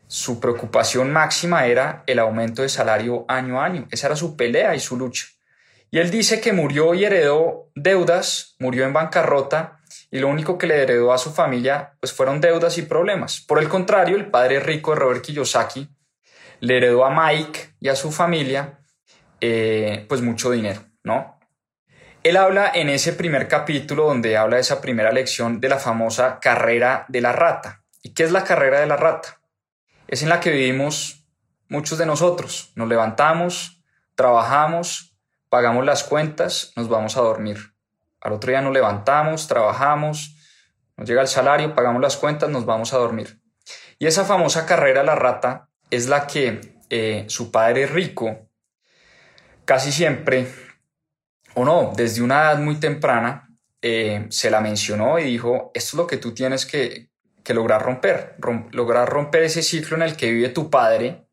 Su 0.07 0.39
preocupación 0.39 1.11
máxima 1.11 1.65
era 1.65 2.03
el 2.05 2.19
aumento 2.19 2.61
de 2.61 2.69
salario 2.69 3.25
año 3.27 3.59
a 3.59 3.65
año. 3.65 3.87
Esa 3.91 4.07
era 4.07 4.15
su 4.15 4.37
pelea 4.37 4.75
y 4.75 4.79
su 4.79 4.97
lucha. 4.97 5.25
Y 5.95 5.99
él 5.99 6.11
dice 6.11 6.41
que 6.41 6.51
murió 6.51 6.93
y 6.93 7.05
heredó 7.05 7.71
deudas, 7.73 8.57
murió 8.59 8.83
en 8.83 8.91
bancarrota 8.91 9.79
y 10.11 10.19
lo 10.19 10.27
único 10.27 10.57
que 10.57 10.67
le 10.67 10.83
heredó 10.83 11.13
a 11.13 11.17
su 11.17 11.31
familia 11.31 11.93
pues 12.01 12.11
fueron 12.11 12.41
deudas 12.41 12.77
y 12.77 12.81
problemas. 12.81 13.39
Por 13.39 13.59
el 13.59 13.69
contrario, 13.69 14.17
el 14.17 14.29
padre 14.29 14.59
rico 14.59 14.91
de 14.91 14.99
Robert 14.99 15.21
Kiyosaki 15.21 15.87
le 16.59 16.75
heredó 16.75 17.05
a 17.05 17.11
Mike 17.11 17.75
y 17.79 17.87
a 17.87 17.95
su 17.95 18.11
familia 18.11 18.81
eh, 19.39 20.05
pues 20.09 20.19
mucho 20.19 20.51
dinero, 20.51 20.81
¿no? 21.05 21.39
Él 22.23 22.35
habla 22.35 22.73
en 22.75 22.89
ese 22.89 23.13
primer 23.13 23.47
capítulo 23.47 24.03
donde 24.03 24.35
habla 24.35 24.57
de 24.57 24.63
esa 24.63 24.81
primera 24.81 25.13
lección 25.13 25.61
de 25.61 25.69
la 25.69 25.79
famosa 25.79 26.41
carrera 26.41 27.05
de 27.07 27.21
la 27.21 27.31
rata. 27.31 27.85
¿Y 28.03 28.13
qué 28.13 28.23
es 28.25 28.33
la 28.33 28.43
carrera 28.43 28.81
de 28.81 28.87
la 28.87 28.97
rata? 28.97 29.39
Es 30.09 30.23
en 30.23 30.27
la 30.27 30.41
que 30.41 30.51
vivimos 30.51 31.25
muchos 31.69 31.97
de 31.97 32.05
nosotros. 32.05 32.73
Nos 32.75 32.89
levantamos, 32.89 33.81
trabajamos, 34.15 35.14
pagamos 35.55 35.85
las 35.85 36.03
cuentas, 36.03 36.73
nos 36.75 36.89
vamos 36.89 37.15
a 37.15 37.21
dormir. 37.21 37.57
Al 38.19 38.33
otro 38.33 38.49
día 38.49 38.59
nos 38.59 38.73
levantamos, 38.73 39.47
trabajamos, 39.47 40.35
nos 40.97 41.07
llega 41.07 41.21
el 41.21 41.29
salario, 41.29 41.73
pagamos 41.73 42.01
las 42.01 42.17
cuentas, 42.17 42.49
nos 42.49 42.65
vamos 42.65 42.93
a 42.93 42.97
dormir. 42.97 43.39
Y 43.97 44.05
esa 44.05 44.25
famosa 44.25 44.65
carrera 44.65 45.01
la 45.01 45.15
rata 45.15 45.69
es 45.89 46.09
la 46.09 46.27
que 46.27 46.59
eh, 46.89 47.23
su 47.29 47.51
padre 47.51 47.87
rico 47.87 48.49
casi 49.63 49.93
siempre, 49.93 50.45
o 51.53 51.63
no, 51.63 51.93
desde 51.95 52.21
una 52.21 52.41
edad 52.41 52.59
muy 52.59 52.75
temprana, 52.75 53.47
eh, 53.81 54.25
se 54.31 54.51
la 54.51 54.59
mencionó 54.59 55.19
y 55.19 55.23
dijo, 55.23 55.71
esto 55.73 55.91
es 55.91 55.93
lo 55.93 56.05
que 56.05 56.17
tú 56.17 56.33
tienes 56.33 56.65
que, 56.65 57.11
lograr 57.47 57.81
romper, 57.81 58.35
lograr 58.73 59.07
romper 59.07 59.43
ese 59.43 59.63
ciclo 59.63 59.95
en 59.95 60.03
el 60.03 60.17
que 60.17 60.31
vive 60.33 60.49
tu 60.49 60.69
padre. 60.69 61.24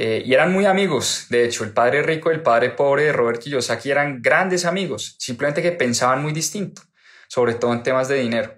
Eh, 0.00 0.22
y 0.24 0.32
eran 0.32 0.52
muy 0.52 0.64
amigos, 0.64 1.26
de 1.28 1.44
hecho, 1.44 1.64
el 1.64 1.72
padre 1.72 2.04
rico 2.04 2.30
y 2.30 2.34
el 2.34 2.40
padre 2.40 2.70
pobre 2.70 3.02
de 3.02 3.12
Robert 3.12 3.40
Kiyosaki 3.40 3.90
eran 3.90 4.22
grandes 4.22 4.64
amigos, 4.64 5.16
simplemente 5.18 5.60
que 5.60 5.72
pensaban 5.72 6.22
muy 6.22 6.32
distinto, 6.32 6.82
sobre 7.26 7.54
todo 7.54 7.72
en 7.72 7.82
temas 7.82 8.06
de 8.06 8.14
dinero. 8.14 8.54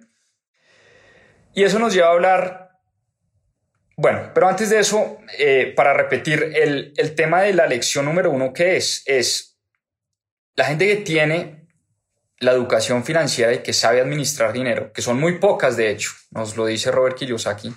Y 1.55 1.65
eso 1.65 1.79
nos 1.79 1.95
lleva 1.95 2.09
a 2.09 2.13
hablar 2.13 2.71
bueno, 3.97 4.33
pero 4.35 4.49
antes 4.49 4.69
de 4.69 4.81
eso, 4.81 5.19
eh, 5.39 5.73
para 5.75 5.95
repetir, 5.95 6.53
el, 6.55 6.93
el, 6.95 7.15
tema 7.15 7.41
de 7.41 7.55
la 7.55 7.67
lección 7.67 8.05
número 8.05 8.31
uno 8.31 8.53
que 8.53 8.77
es, 8.77 9.03
es 9.07 9.59
la 10.57 10.67
gente 10.67 10.87
que 10.87 10.97
tiene 10.97 11.67
la 12.39 12.53
educación 12.53 13.03
financiera 13.03 13.55
y 13.55 13.59
que 13.61 13.73
sabe 13.73 14.03
administrar 14.03 14.53
dinero, 14.53 14.93
que 14.93 15.01
son 15.01 15.19
muy 15.19 15.39
pocas 15.39 15.79
de 15.79 15.91
hecho, 15.91 16.11
nos 16.33 16.59
lo 16.59 16.67
dice 16.67 16.91
Robert 16.91 17.17
Kiyosaki, 17.17 17.75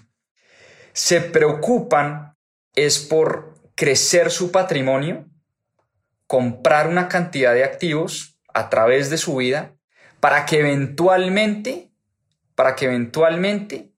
se 0.91 1.21
preocupan 1.21 2.33
es 2.75 2.99
por 2.99 3.52
crecer 3.75 4.31
su 4.31 4.51
patrimonio, 4.51 5.25
comprar 6.27 6.87
una 6.87 7.07
cantidad 7.07 7.53
de 7.53 7.63
activos 7.63 8.39
a 8.53 8.69
través 8.69 9.09
de 9.09 9.17
su 9.17 9.35
vida 9.35 9.75
para 10.19 10.45
que 10.45 10.59
eventualmente, 10.59 11.91
para 12.55 12.75
que 12.75 12.85
eventualmente 12.85 13.91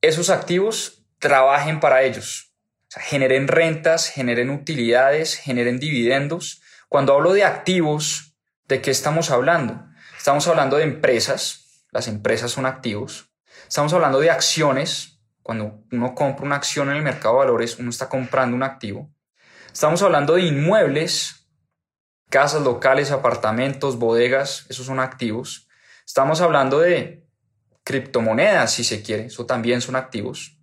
esos 0.00 0.30
activos 0.30 1.04
trabajen 1.18 1.80
para 1.80 2.02
ellos. 2.02 2.50
generen 2.96 3.48
rentas, 3.48 4.08
generen 4.08 4.50
utilidades, 4.50 5.34
generen 5.34 5.80
dividendos. 5.80 6.62
Cuando 6.88 7.12
hablo 7.12 7.32
de 7.32 7.42
activos, 7.42 8.36
¿de 8.68 8.80
qué 8.80 8.92
estamos 8.92 9.30
hablando? 9.30 9.84
Estamos 10.16 10.46
hablando 10.46 10.76
de 10.76 10.84
empresas, 10.84 11.84
las 11.90 12.06
empresas 12.06 12.52
son 12.52 12.66
activos. 12.66 13.30
Estamos 13.66 13.92
hablando 13.92 14.20
de 14.20 14.30
acciones, 14.30 15.13
cuando 15.44 15.84
uno 15.92 16.16
compra 16.16 16.44
una 16.44 16.56
acción 16.56 16.90
en 16.90 16.96
el 16.96 17.02
mercado 17.02 17.34
de 17.34 17.40
valores, 17.44 17.78
uno 17.78 17.90
está 17.90 18.08
comprando 18.08 18.56
un 18.56 18.64
activo. 18.64 19.08
Estamos 19.72 20.02
hablando 20.02 20.34
de 20.34 20.42
inmuebles, 20.42 21.46
casas 22.28 22.62
locales, 22.62 23.12
apartamentos, 23.12 23.96
bodegas, 23.96 24.66
esos 24.68 24.86
son 24.86 24.98
activos. 24.98 25.68
Estamos 26.04 26.40
hablando 26.40 26.80
de 26.80 27.24
criptomonedas, 27.84 28.72
si 28.72 28.82
se 28.82 29.02
quiere, 29.02 29.26
eso 29.26 29.46
también 29.46 29.80
son 29.80 29.94
activos 29.94 30.58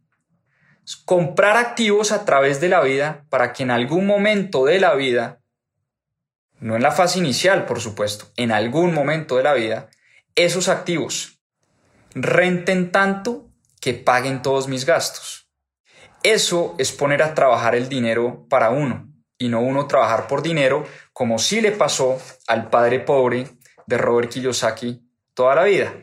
comprar 1.05 1.57
activos 1.57 2.11
a 2.11 2.25
través 2.25 2.59
de 2.59 2.69
la 2.69 2.81
vida 2.81 3.25
para 3.29 3.53
que 3.53 3.63
en 3.63 3.71
algún 3.71 4.05
momento 4.05 4.65
de 4.65 4.79
la 4.79 4.95
vida, 4.95 5.41
no 6.59 6.75
en 6.75 6.83
la 6.83 6.91
fase 6.91 7.19
inicial, 7.19 7.65
por 7.65 7.79
supuesto, 7.79 8.25
en 8.35 8.51
algún 8.51 8.93
momento 8.93 9.38
de 9.38 9.43
la 9.43 9.53
vida, 9.53 9.89
esos 10.35 10.69
activos 10.69 11.39
renten 12.13 12.91
tanto 12.91 13.50
que 13.81 13.93
paguen 13.93 14.41
todos 14.41 14.69
mis 14.69 14.85
gastos. 14.85 15.50
Eso 16.23 16.75
es 16.77 16.93
poner 16.93 17.21
a 17.23 17.33
trabajar 17.33 17.75
el 17.75 17.89
dinero 17.89 18.45
para 18.47 18.69
uno 18.69 19.11
y 19.38 19.50
no 19.50 19.59
uno 19.59 19.88
trabajar 19.88 20.27
por 20.27 20.41
dinero 20.43 20.85
como 21.11 21.39
sí 21.39 21.59
le 21.59 21.71
pasó 21.71 22.21
al 22.47 22.69
padre 22.69 23.00
pobre 23.00 23.47
de 23.88 23.97
Robert 23.97 24.29
Kiyosaki 24.29 25.01
toda 25.33 25.55
la 25.55 25.63
vida. 25.63 25.93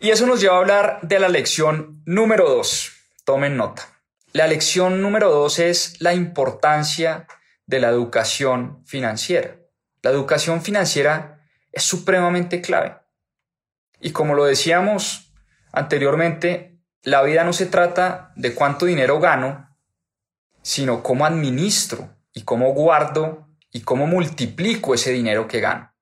Y 0.00 0.10
eso 0.10 0.26
nos 0.26 0.40
lleva 0.40 0.56
a 0.56 0.58
hablar 0.58 0.98
de 1.02 1.20
la 1.20 1.28
lección 1.28 2.02
número 2.04 2.48
dos 2.48 2.92
Tomen 3.24 3.56
nota. 3.56 3.86
La 4.32 4.48
lección 4.48 5.00
número 5.00 5.30
dos 5.30 5.60
es 5.60 6.00
la 6.00 6.12
importancia 6.12 7.28
de 7.66 7.78
la 7.78 7.88
educación 7.88 8.82
financiera. 8.84 9.58
La 10.02 10.10
educación 10.10 10.60
financiera 10.60 11.46
es 11.70 11.84
supremamente 11.84 12.60
clave. 12.60 12.96
Y 14.00 14.10
como 14.10 14.34
lo 14.34 14.44
decíamos 14.44 15.21
anteriormente, 15.72 16.78
la 17.02 17.22
vida 17.22 17.42
no 17.42 17.52
se 17.52 17.66
trata 17.66 18.32
de 18.36 18.54
cuánto 18.54 18.86
dinero 18.86 19.18
gano, 19.18 19.76
sino 20.62 21.02
cómo 21.02 21.26
administro 21.26 22.16
y 22.32 22.42
cómo 22.42 22.72
guardo 22.72 23.48
y 23.72 23.80
cómo 23.80 24.06
multiplico 24.06 24.94
ese 24.94 25.10
dinero 25.10 25.48
que 25.48 25.60
gano. 25.60 25.92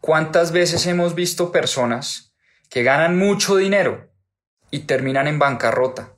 ¿Cuántas 0.00 0.52
veces 0.52 0.86
hemos 0.86 1.14
visto 1.14 1.52
personas 1.52 2.34
que 2.70 2.82
ganan 2.82 3.18
mucho 3.18 3.56
dinero 3.56 4.10
y 4.70 4.80
terminan 4.80 5.26
en 5.28 5.38
bancarrota? 5.38 6.16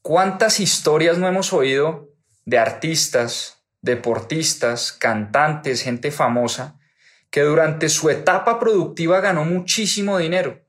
¿Cuántas 0.00 0.58
historias 0.58 1.18
no 1.18 1.28
hemos 1.28 1.52
oído 1.52 2.08
de 2.46 2.58
artistas, 2.58 3.62
deportistas, 3.82 4.92
cantantes, 4.92 5.82
gente 5.82 6.10
famosa, 6.10 6.78
que 7.30 7.42
durante 7.42 7.88
su 7.88 8.08
etapa 8.08 8.58
productiva 8.58 9.20
ganó 9.20 9.44
muchísimo 9.44 10.16
dinero 10.18 10.61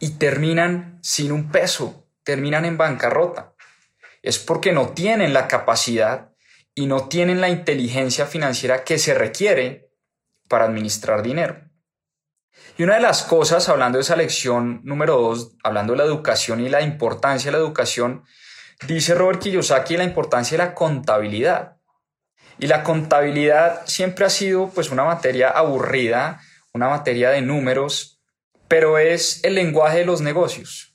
y 0.00 0.10
terminan 0.18 0.98
sin 1.02 1.32
un 1.32 1.50
peso, 1.50 2.06
terminan 2.24 2.64
en 2.64 2.76
bancarrota? 2.76 3.54
Es 4.22 4.38
porque 4.38 4.72
no 4.72 4.90
tienen 4.90 5.32
la 5.32 5.48
capacidad 5.48 6.32
y 6.74 6.86
no 6.86 7.08
tienen 7.08 7.40
la 7.40 7.48
inteligencia 7.48 8.26
financiera 8.26 8.84
que 8.84 8.98
se 8.98 9.14
requiere 9.14 9.90
para 10.48 10.64
administrar 10.64 11.22
dinero. 11.22 11.64
Y 12.76 12.82
una 12.84 12.94
de 12.94 13.00
las 13.00 13.22
cosas, 13.22 13.68
hablando 13.68 13.98
de 13.98 14.02
esa 14.02 14.16
lección 14.16 14.80
número 14.84 15.16
dos, 15.16 15.56
hablando 15.62 15.92
de 15.92 15.98
la 15.98 16.04
educación 16.04 16.60
y 16.60 16.68
la 16.68 16.82
importancia 16.82 17.50
de 17.50 17.58
la 17.58 17.64
educación, 17.64 18.24
Dice 18.86 19.14
Robert 19.14 19.40
Kiyosaki 19.40 19.96
la 19.96 20.04
importancia 20.04 20.56
de 20.56 20.64
la 20.64 20.74
contabilidad. 20.74 21.78
Y 22.60 22.68
la 22.68 22.84
contabilidad 22.84 23.82
siempre 23.86 24.24
ha 24.24 24.30
sido 24.30 24.68
pues 24.70 24.90
una 24.90 25.04
materia 25.04 25.50
aburrida, 25.50 26.40
una 26.72 26.88
materia 26.88 27.30
de 27.30 27.42
números, 27.42 28.17
pero 28.68 28.98
es 28.98 29.42
el 29.44 29.54
lenguaje 29.54 29.98
de 29.98 30.04
los 30.04 30.20
negocios. 30.20 30.94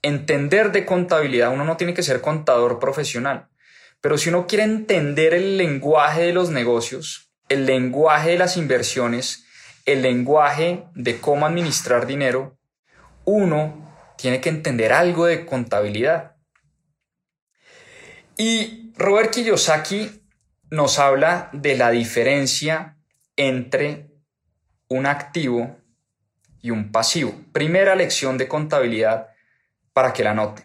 Entender 0.00 0.72
de 0.72 0.84
contabilidad, 0.84 1.52
uno 1.52 1.64
no 1.64 1.76
tiene 1.76 1.94
que 1.94 2.02
ser 2.02 2.20
contador 2.20 2.80
profesional, 2.80 3.48
pero 4.00 4.18
si 4.18 4.30
uno 4.30 4.46
quiere 4.46 4.64
entender 4.64 5.34
el 5.34 5.56
lenguaje 5.56 6.22
de 6.22 6.32
los 6.32 6.50
negocios, 6.50 7.30
el 7.48 7.66
lenguaje 7.66 8.30
de 8.30 8.38
las 8.38 8.56
inversiones, 8.56 9.44
el 9.84 10.02
lenguaje 10.02 10.84
de 10.94 11.20
cómo 11.20 11.46
administrar 11.46 12.06
dinero, 12.06 12.58
uno 13.24 14.14
tiene 14.16 14.40
que 14.40 14.48
entender 14.48 14.92
algo 14.92 15.26
de 15.26 15.46
contabilidad. 15.46 16.36
Y 18.36 18.92
Robert 18.96 19.32
Kiyosaki 19.32 20.22
nos 20.70 20.98
habla 20.98 21.50
de 21.52 21.76
la 21.76 21.90
diferencia 21.90 22.96
entre 23.36 24.10
un 24.88 25.06
activo 25.06 25.81
y 26.62 26.70
un 26.70 26.90
pasivo. 26.90 27.34
Primera 27.52 27.94
lección 27.94 28.38
de 28.38 28.48
contabilidad 28.48 29.28
para 29.92 30.12
que 30.12 30.24
la 30.24 30.32
noten. 30.32 30.64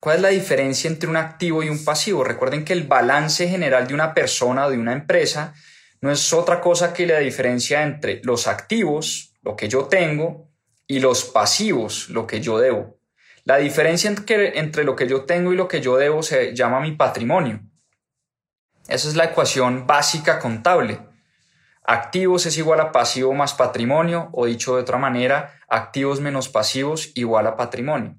¿Cuál 0.00 0.16
es 0.16 0.22
la 0.22 0.28
diferencia 0.28 0.88
entre 0.88 1.08
un 1.08 1.16
activo 1.16 1.62
y 1.62 1.68
un 1.68 1.84
pasivo? 1.84 2.24
Recuerden 2.24 2.64
que 2.64 2.72
el 2.72 2.84
balance 2.84 3.48
general 3.48 3.86
de 3.86 3.94
una 3.94 4.14
persona 4.14 4.66
o 4.66 4.70
de 4.70 4.78
una 4.78 4.92
empresa 4.92 5.54
no 6.00 6.10
es 6.10 6.32
otra 6.32 6.60
cosa 6.60 6.92
que 6.92 7.06
la 7.06 7.18
diferencia 7.18 7.82
entre 7.82 8.20
los 8.24 8.46
activos, 8.46 9.34
lo 9.42 9.56
que 9.56 9.68
yo 9.68 9.84
tengo, 9.84 10.46
y 10.86 11.00
los 11.00 11.24
pasivos, 11.24 12.08
lo 12.10 12.26
que 12.26 12.40
yo 12.40 12.58
debo. 12.58 12.98
La 13.44 13.56
diferencia 13.56 14.08
entre, 14.08 14.58
entre 14.58 14.84
lo 14.84 14.96
que 14.96 15.08
yo 15.08 15.24
tengo 15.24 15.52
y 15.52 15.56
lo 15.56 15.68
que 15.68 15.80
yo 15.80 15.96
debo 15.96 16.22
se 16.22 16.54
llama 16.54 16.80
mi 16.80 16.92
patrimonio. 16.92 17.60
Esa 18.88 19.08
es 19.08 19.16
la 19.16 19.24
ecuación 19.24 19.86
básica 19.86 20.38
contable. 20.38 21.00
Activos 21.88 22.46
es 22.46 22.58
igual 22.58 22.80
a 22.80 22.90
pasivo 22.90 23.32
más 23.32 23.54
patrimonio, 23.54 24.28
o 24.32 24.46
dicho 24.46 24.74
de 24.74 24.82
otra 24.82 24.98
manera, 24.98 25.60
activos 25.68 26.20
menos 26.20 26.48
pasivos 26.48 27.12
igual 27.14 27.46
a 27.46 27.56
patrimonio. 27.56 28.16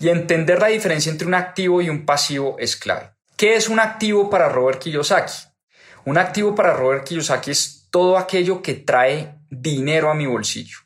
Y 0.00 0.08
entender 0.08 0.60
la 0.60 0.68
diferencia 0.68 1.12
entre 1.12 1.26
un 1.26 1.34
activo 1.34 1.82
y 1.82 1.90
un 1.90 2.06
pasivo 2.06 2.56
es 2.58 2.76
clave. 2.76 3.12
¿Qué 3.36 3.56
es 3.56 3.68
un 3.68 3.80
activo 3.80 4.30
para 4.30 4.48
Robert 4.48 4.78
Kiyosaki? 4.78 5.34
Un 6.06 6.16
activo 6.16 6.54
para 6.54 6.72
Robert 6.72 7.04
Kiyosaki 7.04 7.50
es 7.50 7.88
todo 7.90 8.16
aquello 8.16 8.62
que 8.62 8.72
trae 8.72 9.38
dinero 9.50 10.10
a 10.10 10.14
mi 10.14 10.24
bolsillo. 10.24 10.78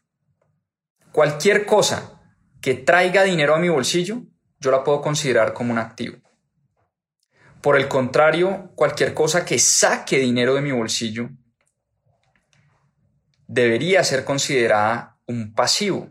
Cualquier 1.12 1.64
cosa 1.64 2.20
que 2.61 2.75
traiga 2.75 3.23
dinero 3.23 3.54
a 3.54 3.58
mi 3.58 3.68
bolsillo, 3.68 4.23
yo 4.58 4.73
la 4.73 4.82
puedo 4.82 5.00
considerar 5.00 5.52
como 5.52 5.73
un 5.73 5.78
activo. 5.78 6.18
Por 7.62 7.76
el 7.76 7.87
contrario, 7.87 8.73
cualquier 8.75 9.14
cosa 9.14 9.44
que 9.44 9.61
saque 9.61 10.18
dinero 10.18 10.54
de 10.54 10.61
mi 10.61 10.73
bolsillo 10.73 11.30
debería 13.49 14.05
ser 14.05 14.25
considerada 14.25 15.19
un 15.26 15.55
pasivo. 15.55 16.11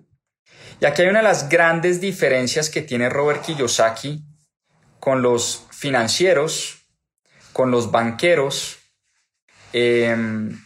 Y 0.81 0.85
aquí 0.85 1.03
hay 1.03 1.07
una 1.07 1.19
de 1.19 1.23
las 1.23 1.47
grandes 1.47 2.01
diferencias 2.01 2.69
que 2.69 2.81
tiene 2.81 3.09
Robert 3.09 3.41
Kiyosaki 3.43 4.23
con 4.99 5.21
los 5.21 5.67
financieros, 5.71 6.87
con 7.53 7.71
los 7.71 7.91
banqueros, 7.91 8.77
em, 9.73 10.59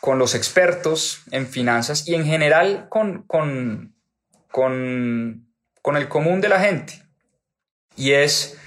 con 0.00 0.18
los 0.18 0.34
expertos 0.34 1.22
en 1.30 1.46
finanzas 1.46 2.08
y 2.08 2.14
en 2.14 2.24
general 2.24 2.86
con, 2.88 3.22
con, 3.24 3.94
con, 4.50 5.46
el 5.96 6.08
común 6.08 6.40
de 6.40 6.48
la 6.48 6.60
gente. 6.60 7.02
Y 7.96 8.12
es 8.12 8.58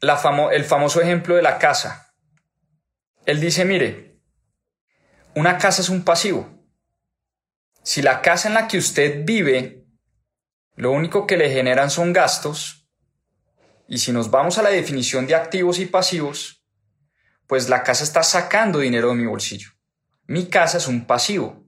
la 0.00 0.20
el 0.52 0.64
famoso 0.64 1.00
ejemplo 1.00 1.34
de 1.34 1.42
la 1.42 1.58
casa. 1.58 2.14
Él 3.24 3.40
dice, 3.40 3.64
mire, 3.64 4.05
una 5.36 5.58
casa 5.58 5.82
es 5.82 5.90
un 5.90 6.02
pasivo. 6.02 6.48
Si 7.82 8.00
la 8.00 8.22
casa 8.22 8.48
en 8.48 8.54
la 8.54 8.66
que 8.66 8.78
usted 8.78 9.22
vive, 9.26 9.84
lo 10.76 10.92
único 10.92 11.26
que 11.26 11.36
le 11.36 11.50
generan 11.50 11.90
son 11.90 12.14
gastos, 12.14 12.88
y 13.86 13.98
si 13.98 14.12
nos 14.12 14.30
vamos 14.30 14.56
a 14.56 14.62
la 14.62 14.70
definición 14.70 15.26
de 15.26 15.34
activos 15.34 15.78
y 15.78 15.84
pasivos, 15.84 16.64
pues 17.46 17.68
la 17.68 17.82
casa 17.82 18.02
está 18.02 18.22
sacando 18.22 18.78
dinero 18.78 19.10
de 19.10 19.16
mi 19.16 19.26
bolsillo. 19.26 19.70
Mi 20.26 20.46
casa 20.46 20.78
es 20.78 20.88
un 20.88 21.06
pasivo. 21.06 21.64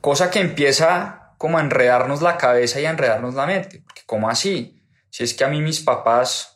Cosa 0.00 0.30
que 0.30 0.38
empieza 0.38 1.34
como 1.38 1.58
a 1.58 1.60
enredarnos 1.60 2.22
la 2.22 2.38
cabeza 2.38 2.80
y 2.80 2.86
a 2.86 2.90
enredarnos 2.90 3.34
la 3.34 3.46
mente. 3.46 3.84
¿Cómo 4.06 4.30
así? 4.30 4.80
Si 5.10 5.24
es 5.24 5.34
que 5.34 5.42
a 5.42 5.48
mí 5.48 5.60
mis 5.60 5.80
papás 5.80 6.51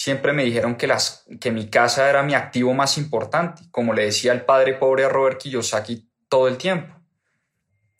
siempre 0.00 0.32
me 0.32 0.44
dijeron 0.44 0.76
que, 0.76 0.86
las, 0.86 1.26
que 1.42 1.50
mi 1.50 1.68
casa 1.68 2.08
era 2.08 2.22
mi 2.22 2.32
activo 2.32 2.72
más 2.72 2.96
importante, 2.96 3.64
como 3.70 3.92
le 3.92 4.06
decía 4.06 4.32
el 4.32 4.46
padre 4.46 4.72
pobre 4.72 5.04
a 5.04 5.10
Robert 5.10 5.38
Kiyosaki 5.38 6.10
todo 6.30 6.48
el 6.48 6.56
tiempo. 6.56 6.98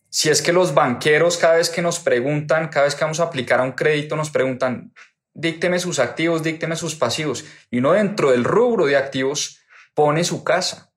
Si 0.09 0.31
es 0.31 0.41
que 0.41 0.55
los 0.55 0.73
banqueros 0.73 1.37
cada 1.37 1.57
vez 1.57 1.69
que 1.69 1.83
nos 1.83 2.01
preguntan, 2.01 2.69
cada 2.69 2.87
vez 2.87 2.95
que 2.95 3.05
vamos 3.05 3.21
a 3.21 3.25
aplicar 3.25 3.61
a 3.61 3.65
un 3.65 3.73
crédito, 3.73 4.17
nos 4.17 4.31
preguntan, 4.31 4.95
dícteme 5.35 5.79
sus 5.79 5.99
activos, 5.99 6.43
dícteme 6.43 6.75
sus 6.75 6.95
pasivos. 6.95 7.45
Y 7.71 7.81
uno 7.81 7.93
dentro 7.93 8.31
del 8.31 8.45
rubro 8.45 8.87
de 8.87 8.97
activos 8.97 9.61
pone 9.93 10.25
su 10.25 10.43
casa. 10.43 10.95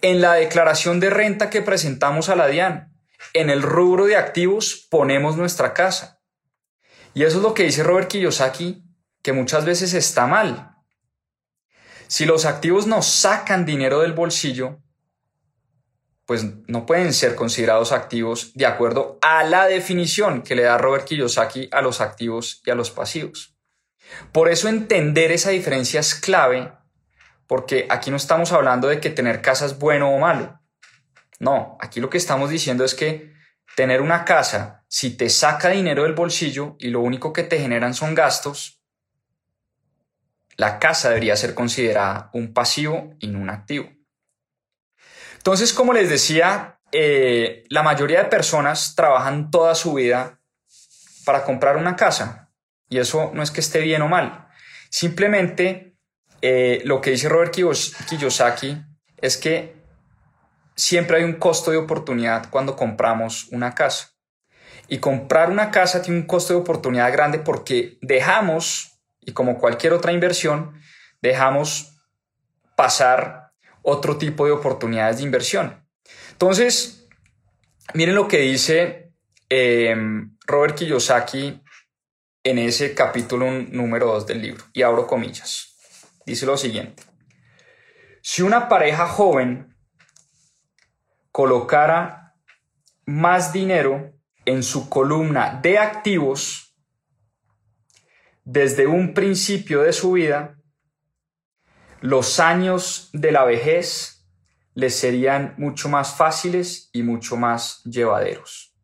En 0.00 0.20
la 0.20 0.34
declaración 0.34 1.00
de 1.00 1.10
renta 1.10 1.50
que 1.50 1.60
presentamos 1.60 2.28
a 2.28 2.36
la 2.36 2.46
DIAN, 2.46 2.94
en 3.32 3.50
el 3.50 3.62
rubro 3.62 4.06
de 4.06 4.14
activos 4.14 4.86
ponemos 4.88 5.36
nuestra 5.36 5.74
casa. 5.74 6.22
Y 7.14 7.24
eso 7.24 7.38
es 7.38 7.42
lo 7.42 7.52
que 7.52 7.64
dice 7.64 7.82
Robert 7.82 8.06
Kiyosaki, 8.06 8.87
que 9.22 9.32
muchas 9.32 9.64
veces 9.64 9.94
está 9.94 10.26
mal. 10.26 10.76
Si 12.06 12.24
los 12.24 12.46
activos 12.46 12.86
nos 12.86 13.06
sacan 13.06 13.66
dinero 13.66 14.00
del 14.00 14.12
bolsillo, 14.12 14.80
pues 16.28 16.44
no 16.66 16.84
pueden 16.84 17.12
ser 17.12 17.34
considerados 17.34 17.92
activos 17.92 18.52
de 18.54 18.66
acuerdo 18.66 19.18
a 19.22 19.44
la 19.44 19.66
definición 19.66 20.42
que 20.42 20.54
le 20.54 20.62
da 20.62 20.76
Robert 20.76 21.06
Kiyosaki 21.06 21.68
a 21.72 21.80
los 21.80 22.00
activos 22.00 22.62
y 22.66 22.70
a 22.70 22.74
los 22.74 22.90
pasivos. 22.90 23.56
Por 24.32 24.50
eso 24.50 24.68
entender 24.68 25.32
esa 25.32 25.50
diferencia 25.50 26.00
es 26.00 26.14
clave, 26.14 26.72
porque 27.46 27.86
aquí 27.90 28.10
no 28.10 28.16
estamos 28.16 28.52
hablando 28.52 28.88
de 28.88 29.00
que 29.00 29.10
tener 29.10 29.40
casa 29.40 29.66
es 29.66 29.78
bueno 29.78 30.10
o 30.10 30.18
malo. 30.18 30.60
No, 31.40 31.78
aquí 31.80 32.00
lo 32.00 32.10
que 32.10 32.18
estamos 32.18 32.50
diciendo 32.50 32.84
es 32.84 32.94
que 32.94 33.32
tener 33.74 34.02
una 34.02 34.24
casa, 34.24 34.84
si 34.88 35.16
te 35.16 35.30
saca 35.30 35.70
dinero 35.70 36.02
del 36.02 36.12
bolsillo 36.12 36.76
y 36.78 36.88
lo 36.88 37.00
único 37.00 37.32
que 37.32 37.42
te 37.42 37.58
generan 37.58 37.94
son 37.94 38.14
gastos, 38.14 38.77
la 40.58 40.78
casa 40.78 41.08
debería 41.08 41.36
ser 41.36 41.54
considerada 41.54 42.30
un 42.34 42.52
pasivo 42.52 43.14
y 43.20 43.28
no 43.28 43.38
un 43.38 43.48
activo. 43.48 43.88
Entonces, 45.36 45.72
como 45.72 45.94
les 45.94 46.10
decía, 46.10 46.80
eh, 46.92 47.64
la 47.70 47.82
mayoría 47.82 48.22
de 48.22 48.28
personas 48.28 48.94
trabajan 48.94 49.50
toda 49.50 49.74
su 49.74 49.94
vida 49.94 50.40
para 51.24 51.44
comprar 51.44 51.76
una 51.76 51.96
casa 51.96 52.50
y 52.88 52.98
eso 52.98 53.30
no 53.32 53.42
es 53.42 53.50
que 53.50 53.60
esté 53.60 53.80
bien 53.80 54.02
o 54.02 54.08
mal. 54.08 54.48
Simplemente 54.90 55.96
eh, 56.42 56.80
lo 56.84 57.00
que 57.00 57.10
dice 57.10 57.28
Robert 57.28 57.54
Kiyosaki 57.54 58.82
es 59.18 59.36
que 59.36 59.76
siempre 60.74 61.18
hay 61.18 61.24
un 61.24 61.34
costo 61.34 61.70
de 61.70 61.76
oportunidad 61.76 62.50
cuando 62.50 62.76
compramos 62.76 63.48
una 63.52 63.74
casa. 63.74 64.10
Y 64.88 64.98
comprar 64.98 65.50
una 65.50 65.70
casa 65.70 66.00
tiene 66.00 66.20
un 66.20 66.26
costo 66.26 66.54
de 66.54 66.60
oportunidad 66.60 67.12
grande 67.12 67.38
porque 67.38 67.98
dejamos, 68.00 68.97
y 69.28 69.32
como 69.32 69.58
cualquier 69.58 69.92
otra 69.92 70.12
inversión, 70.12 70.80
dejamos 71.20 72.00
pasar 72.76 73.52
otro 73.82 74.16
tipo 74.16 74.46
de 74.46 74.52
oportunidades 74.52 75.18
de 75.18 75.24
inversión. 75.24 75.86
Entonces, 76.30 77.06
miren 77.92 78.14
lo 78.14 78.26
que 78.26 78.38
dice 78.38 79.12
em, 79.50 80.34
Robert 80.46 80.76
Kiyosaki 80.76 81.62
en 82.42 82.58
ese 82.58 82.94
capítulo 82.94 83.50
número 83.50 84.06
2 84.06 84.26
del 84.28 84.40
libro, 84.40 84.64
y 84.72 84.80
abro 84.80 85.06
comillas. 85.06 85.76
Dice 86.24 86.46
lo 86.46 86.56
siguiente. 86.56 87.02
Si 88.22 88.40
una 88.40 88.66
pareja 88.66 89.08
joven 89.08 89.76
colocara 91.32 92.34
más 93.04 93.52
dinero 93.52 94.10
en 94.46 94.62
su 94.62 94.88
columna 94.88 95.60
de 95.62 95.76
activos 95.76 96.67
desde 98.50 98.86
un 98.86 99.12
principio 99.12 99.82
de 99.82 99.92
su 99.92 100.12
vida, 100.12 100.56
los 102.00 102.40
años 102.40 103.10
de 103.12 103.30
la 103.30 103.44
vejez 103.44 104.26
les 104.72 104.94
serían 104.94 105.54
mucho 105.58 105.90
más 105.90 106.14
fáciles 106.16 106.88
y 106.94 107.02
mucho 107.02 107.36
más 107.36 107.82
llevaderos. 107.84 108.74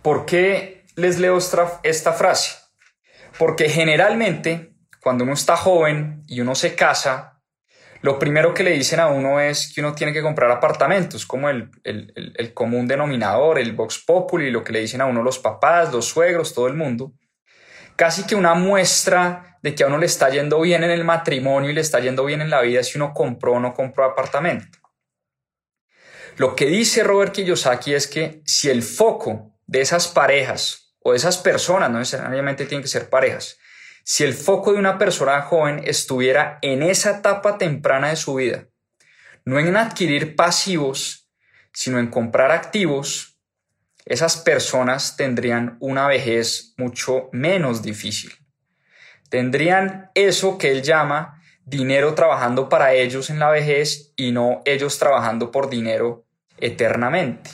¿Por 0.00 0.26
qué 0.26 0.84
les 0.94 1.18
leo 1.18 1.38
esta, 1.38 2.12
frase? 2.12 2.56
Porque 3.36 3.68
generalmente 3.68 4.76
cuando 5.00 5.24
uno 5.24 5.32
está 5.32 5.56
joven 5.56 6.22
y 6.28 6.40
uno 6.40 6.54
se 6.54 6.76
casa, 6.76 7.42
lo 8.00 8.20
primero 8.20 8.54
que 8.54 8.62
le 8.62 8.70
dicen 8.70 9.00
a 9.00 9.08
uno 9.08 9.40
es 9.40 9.72
que 9.74 9.80
uno 9.80 9.96
tiene 9.96 10.12
que 10.12 10.22
comprar 10.22 10.52
apartamentos, 10.52 11.26
como 11.26 11.50
el, 11.50 11.68
el, 11.82 12.54
común 12.54 12.86
denominador, 12.86 13.58
el 13.58 13.72
Vox 13.72 14.04
Populi, 14.06 14.52
lo 14.52 14.62
que 14.62 14.72
le 14.72 14.82
dicen 14.82 15.00
a 15.00 15.06
uno 15.06 15.20
los 15.24 15.40
papás, 15.40 15.92
los 15.92 16.06
suegros, 16.06 16.54
todo 16.54 16.68
el 16.68 16.74
mundo. 16.74 17.12
Casi 17.98 18.28
que 18.28 18.36
una 18.36 18.54
muestra 18.54 19.58
de 19.60 19.74
que 19.74 19.82
a 19.82 19.88
uno 19.88 19.98
le 19.98 20.06
está 20.06 20.30
yendo 20.30 20.60
bien 20.60 20.84
en 20.84 20.90
el 20.92 21.04
matrimonio 21.04 21.68
y 21.68 21.72
le 21.72 21.80
está 21.80 21.98
yendo 21.98 22.24
bien 22.24 22.40
en 22.40 22.48
la 22.48 22.60
vida 22.60 22.84
si 22.84 22.96
uno 22.96 23.12
compró 23.12 23.54
o 23.54 23.60
no 23.60 23.74
compró 23.74 24.04
apartamento. 24.04 24.78
Lo 26.36 26.54
que 26.54 26.66
dice 26.66 27.02
Robert 27.02 27.32
Kiyosaki 27.32 27.94
es 27.94 28.06
que 28.06 28.40
si 28.46 28.70
el 28.70 28.84
foco 28.84 29.58
de 29.66 29.80
esas 29.80 30.06
parejas 30.06 30.94
o 31.00 31.10
de 31.10 31.16
esas 31.16 31.38
personas, 31.38 31.90
no 31.90 31.98
necesariamente 31.98 32.66
tienen 32.66 32.82
que 32.82 32.88
ser 32.88 33.10
parejas, 33.10 33.58
si 34.04 34.22
el 34.22 34.32
foco 34.32 34.72
de 34.72 34.78
una 34.78 34.96
persona 34.96 35.42
joven 35.42 35.82
estuviera 35.84 36.60
en 36.62 36.84
esa 36.84 37.16
etapa 37.18 37.58
temprana 37.58 38.10
de 38.10 38.16
su 38.16 38.36
vida, 38.36 38.68
no 39.44 39.58
en 39.58 39.76
adquirir 39.76 40.36
pasivos, 40.36 41.28
sino 41.72 41.98
en 41.98 42.06
comprar 42.06 42.52
activos, 42.52 43.27
esas 44.08 44.36
personas 44.36 45.16
tendrían 45.16 45.76
una 45.80 46.08
vejez 46.08 46.74
mucho 46.76 47.28
menos 47.32 47.82
difícil 47.82 48.32
tendrían 49.28 50.10
eso 50.14 50.58
que 50.58 50.70
él 50.70 50.82
llama 50.82 51.42
dinero 51.64 52.14
trabajando 52.14 52.68
para 52.68 52.94
ellos 52.94 53.30
en 53.30 53.38
la 53.38 53.50
vejez 53.50 54.12
y 54.16 54.32
no 54.32 54.62
ellos 54.64 54.98
trabajando 54.98 55.50
por 55.50 55.68
dinero 55.68 56.24
eternamente. 56.58 57.50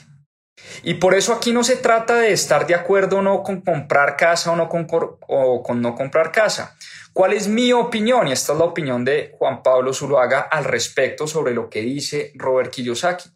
Y 0.83 0.95
por 0.95 1.15
eso 1.15 1.33
aquí 1.33 1.53
no 1.53 1.65
se 1.65 1.77
trata 1.77 2.17
de 2.17 2.33
estar 2.33 2.67
de 2.67 2.75
acuerdo 2.75 3.19
o 3.19 3.23
no 3.23 3.43
con 3.43 3.61
comprar 3.61 4.17
casa 4.17 4.53
o, 4.53 4.57
no 4.57 4.69
con, 4.69 4.87
con 4.87 5.83
no 5.83 5.95
comprar 5.95 6.31
casa. 6.31 6.77
¿Cuál 7.13 7.33
es 7.33 7.49
mi 7.49 7.73
opinión? 7.73 8.29
Y 8.29 8.33
esta 8.33 8.53
es 8.53 8.59
la 8.59 8.65
opinión 8.65 9.05
de 9.05 9.35
Juan 9.39 9.63
Pablo 9.63 9.93
Zuluaga 9.93 10.41
al 10.41 10.65
respecto 10.65 11.27
sobre 11.27 11.55
lo 11.55 11.69
que 11.69 11.81
dice 11.81 12.33
Robert 12.35 12.71
Kiyosaki. 12.71 13.29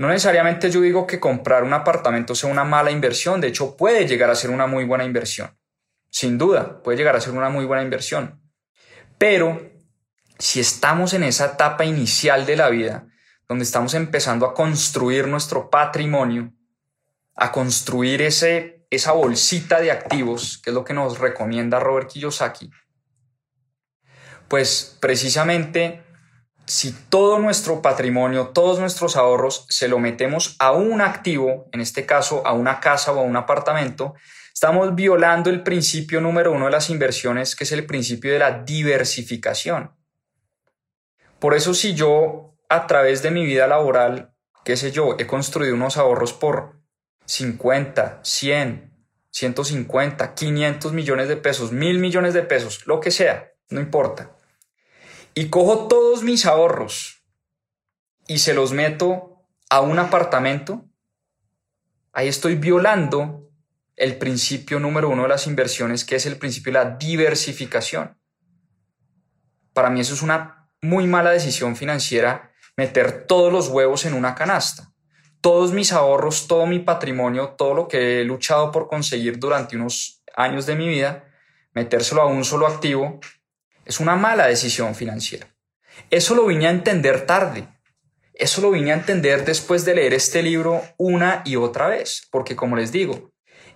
No 0.00 0.08
necesariamente 0.08 0.70
yo 0.70 0.80
digo 0.80 1.06
que 1.06 1.20
comprar 1.20 1.62
un 1.62 1.74
apartamento 1.74 2.34
sea 2.34 2.48
una 2.48 2.64
mala 2.64 2.90
inversión, 2.90 3.38
de 3.38 3.48
hecho 3.48 3.76
puede 3.76 4.06
llegar 4.06 4.30
a 4.30 4.34
ser 4.34 4.48
una 4.48 4.66
muy 4.66 4.84
buena 4.84 5.04
inversión. 5.04 5.58
Sin 6.08 6.38
duda, 6.38 6.82
puede 6.82 6.96
llegar 6.96 7.16
a 7.16 7.20
ser 7.20 7.34
una 7.34 7.50
muy 7.50 7.66
buena 7.66 7.82
inversión. 7.82 8.40
Pero 9.18 9.60
si 10.38 10.58
estamos 10.58 11.12
en 11.12 11.22
esa 11.22 11.52
etapa 11.52 11.84
inicial 11.84 12.46
de 12.46 12.56
la 12.56 12.70
vida, 12.70 13.08
donde 13.46 13.64
estamos 13.64 13.92
empezando 13.92 14.46
a 14.46 14.54
construir 14.54 15.28
nuestro 15.28 15.68
patrimonio, 15.68 16.54
a 17.34 17.52
construir 17.52 18.22
ese, 18.22 18.86
esa 18.88 19.12
bolsita 19.12 19.82
de 19.82 19.90
activos, 19.90 20.62
que 20.64 20.70
es 20.70 20.74
lo 20.74 20.82
que 20.82 20.94
nos 20.94 21.18
recomienda 21.18 21.78
Robert 21.78 22.08
Kiyosaki, 22.08 22.70
pues 24.48 24.96
precisamente 24.98 26.02
si 26.70 26.92
todo 26.92 27.40
nuestro 27.40 27.82
patrimonio, 27.82 28.50
todos 28.50 28.78
nuestros 28.78 29.16
ahorros 29.16 29.66
se 29.70 29.88
lo 29.88 29.98
metemos 29.98 30.54
a 30.60 30.70
un 30.70 31.00
activo, 31.00 31.68
en 31.72 31.80
este 31.80 32.06
caso 32.06 32.46
a 32.46 32.52
una 32.52 32.78
casa 32.78 33.10
o 33.12 33.18
a 33.18 33.24
un 33.24 33.34
apartamento, 33.34 34.14
estamos 34.54 34.94
violando 34.94 35.50
el 35.50 35.64
principio 35.64 36.20
número 36.20 36.52
uno 36.52 36.66
de 36.66 36.70
las 36.70 36.88
inversiones, 36.88 37.56
que 37.56 37.64
es 37.64 37.72
el 37.72 37.86
principio 37.86 38.32
de 38.32 38.38
la 38.38 38.62
diversificación. 38.62 39.96
Por 41.40 41.54
eso 41.54 41.74
si 41.74 41.94
yo 41.94 42.54
a 42.68 42.86
través 42.86 43.20
de 43.24 43.32
mi 43.32 43.44
vida 43.44 43.66
laboral, 43.66 44.32
qué 44.64 44.76
sé 44.76 44.92
yo, 44.92 45.16
he 45.18 45.26
construido 45.26 45.74
unos 45.74 45.96
ahorros 45.96 46.32
por 46.32 46.80
50, 47.24 48.20
100, 48.22 48.94
150, 49.32 50.34
500 50.34 50.92
millones 50.92 51.26
de 51.26 51.36
pesos, 51.36 51.72
mil 51.72 51.98
millones 51.98 52.32
de 52.32 52.44
pesos, 52.44 52.86
lo 52.86 53.00
que 53.00 53.10
sea, 53.10 53.54
no 53.70 53.80
importa. 53.80 54.36
Y 55.34 55.48
cojo 55.48 55.88
todos 55.88 56.22
mis 56.22 56.46
ahorros 56.46 57.24
y 58.26 58.38
se 58.38 58.54
los 58.54 58.72
meto 58.72 59.44
a 59.68 59.80
un 59.80 59.98
apartamento, 59.98 60.88
ahí 62.12 62.28
estoy 62.28 62.56
violando 62.56 63.48
el 63.96 64.16
principio 64.16 64.80
número 64.80 65.08
uno 65.08 65.22
de 65.22 65.28
las 65.28 65.46
inversiones, 65.46 66.04
que 66.04 66.16
es 66.16 66.26
el 66.26 66.36
principio 66.38 66.72
de 66.72 66.78
la 66.78 66.96
diversificación. 66.96 68.18
Para 69.72 69.90
mí 69.90 70.00
eso 70.00 70.14
es 70.14 70.22
una 70.22 70.68
muy 70.82 71.06
mala 71.06 71.30
decisión 71.30 71.76
financiera 71.76 72.50
meter 72.76 73.26
todos 73.26 73.52
los 73.52 73.68
huevos 73.68 74.06
en 74.06 74.14
una 74.14 74.34
canasta. 74.34 74.92
Todos 75.40 75.72
mis 75.72 75.92
ahorros, 75.92 76.48
todo 76.48 76.66
mi 76.66 76.80
patrimonio, 76.80 77.54
todo 77.56 77.74
lo 77.74 77.88
que 77.88 78.20
he 78.20 78.24
luchado 78.24 78.72
por 78.72 78.88
conseguir 78.88 79.38
durante 79.38 79.76
unos 79.76 80.22
años 80.34 80.66
de 80.66 80.76
mi 80.76 80.88
vida, 80.88 81.24
metérselo 81.74 82.22
a 82.22 82.26
un 82.26 82.44
solo 82.44 82.66
activo, 82.66 83.20
es 83.90 84.00
una 84.00 84.16
mala 84.16 84.46
decisión 84.46 84.94
financiera. 84.94 85.46
Eso 86.10 86.34
lo 86.34 86.46
vine 86.46 86.66
a 86.66 86.70
entender 86.70 87.26
tarde. 87.26 87.68
Eso 88.32 88.62
lo 88.62 88.70
vine 88.70 88.92
a 88.92 88.94
entender 88.94 89.44
después 89.44 89.84
de 89.84 89.94
leer 89.94 90.14
este 90.14 90.42
libro 90.42 90.82
una 90.96 91.42
y 91.44 91.56
otra 91.56 91.88
vez, 91.88 92.26
porque 92.30 92.56
como 92.56 92.76
les 92.76 92.90
digo, 92.90 93.32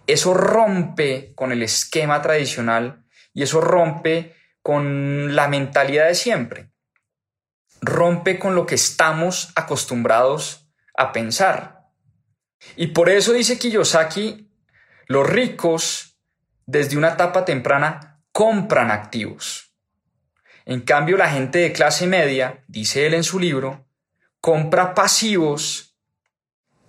eso 0.07 0.33
rompe 0.33 1.35
con 1.35 1.53
el 1.53 1.63
esquema 1.63 2.23
tradicional 2.23 3.05
y 3.35 3.43
eso 3.43 3.61
rompe 3.61 4.35
con 4.63 5.37
la 5.37 5.49
mentalidad 5.49 6.07
de 6.07 6.15
siempre 6.15 6.75
rompe 7.85 8.39
con 8.39 8.55
lo 8.55 8.67
que 8.67 8.75
estamos 8.75 9.53
acostumbrados 9.55 10.69
a 10.97 11.13
pensar. 11.13 11.91
Y 12.77 12.89
por 12.89 13.11
eso 13.11 13.33
dice 13.33 13.59
Kiyosaki, 13.59 14.51
los 15.07 15.29
ricos 15.29 16.19
desde 16.67 16.97
una 16.97 17.11
etapa 17.11 17.45
temprana 17.45 18.23
compran 18.33 18.91
activos. 18.91 19.64
En 20.67 20.81
cambio, 20.81 21.17
la 21.17 21.31
gente 21.31 21.59
de 21.59 21.73
clase 21.73 22.07
media, 22.07 22.65
dice 22.69 23.07
él 23.07 23.15
en 23.15 23.25
su 23.25 23.39
libro, 23.39 23.85
compra 24.41 24.95
pasivos 24.95 25.97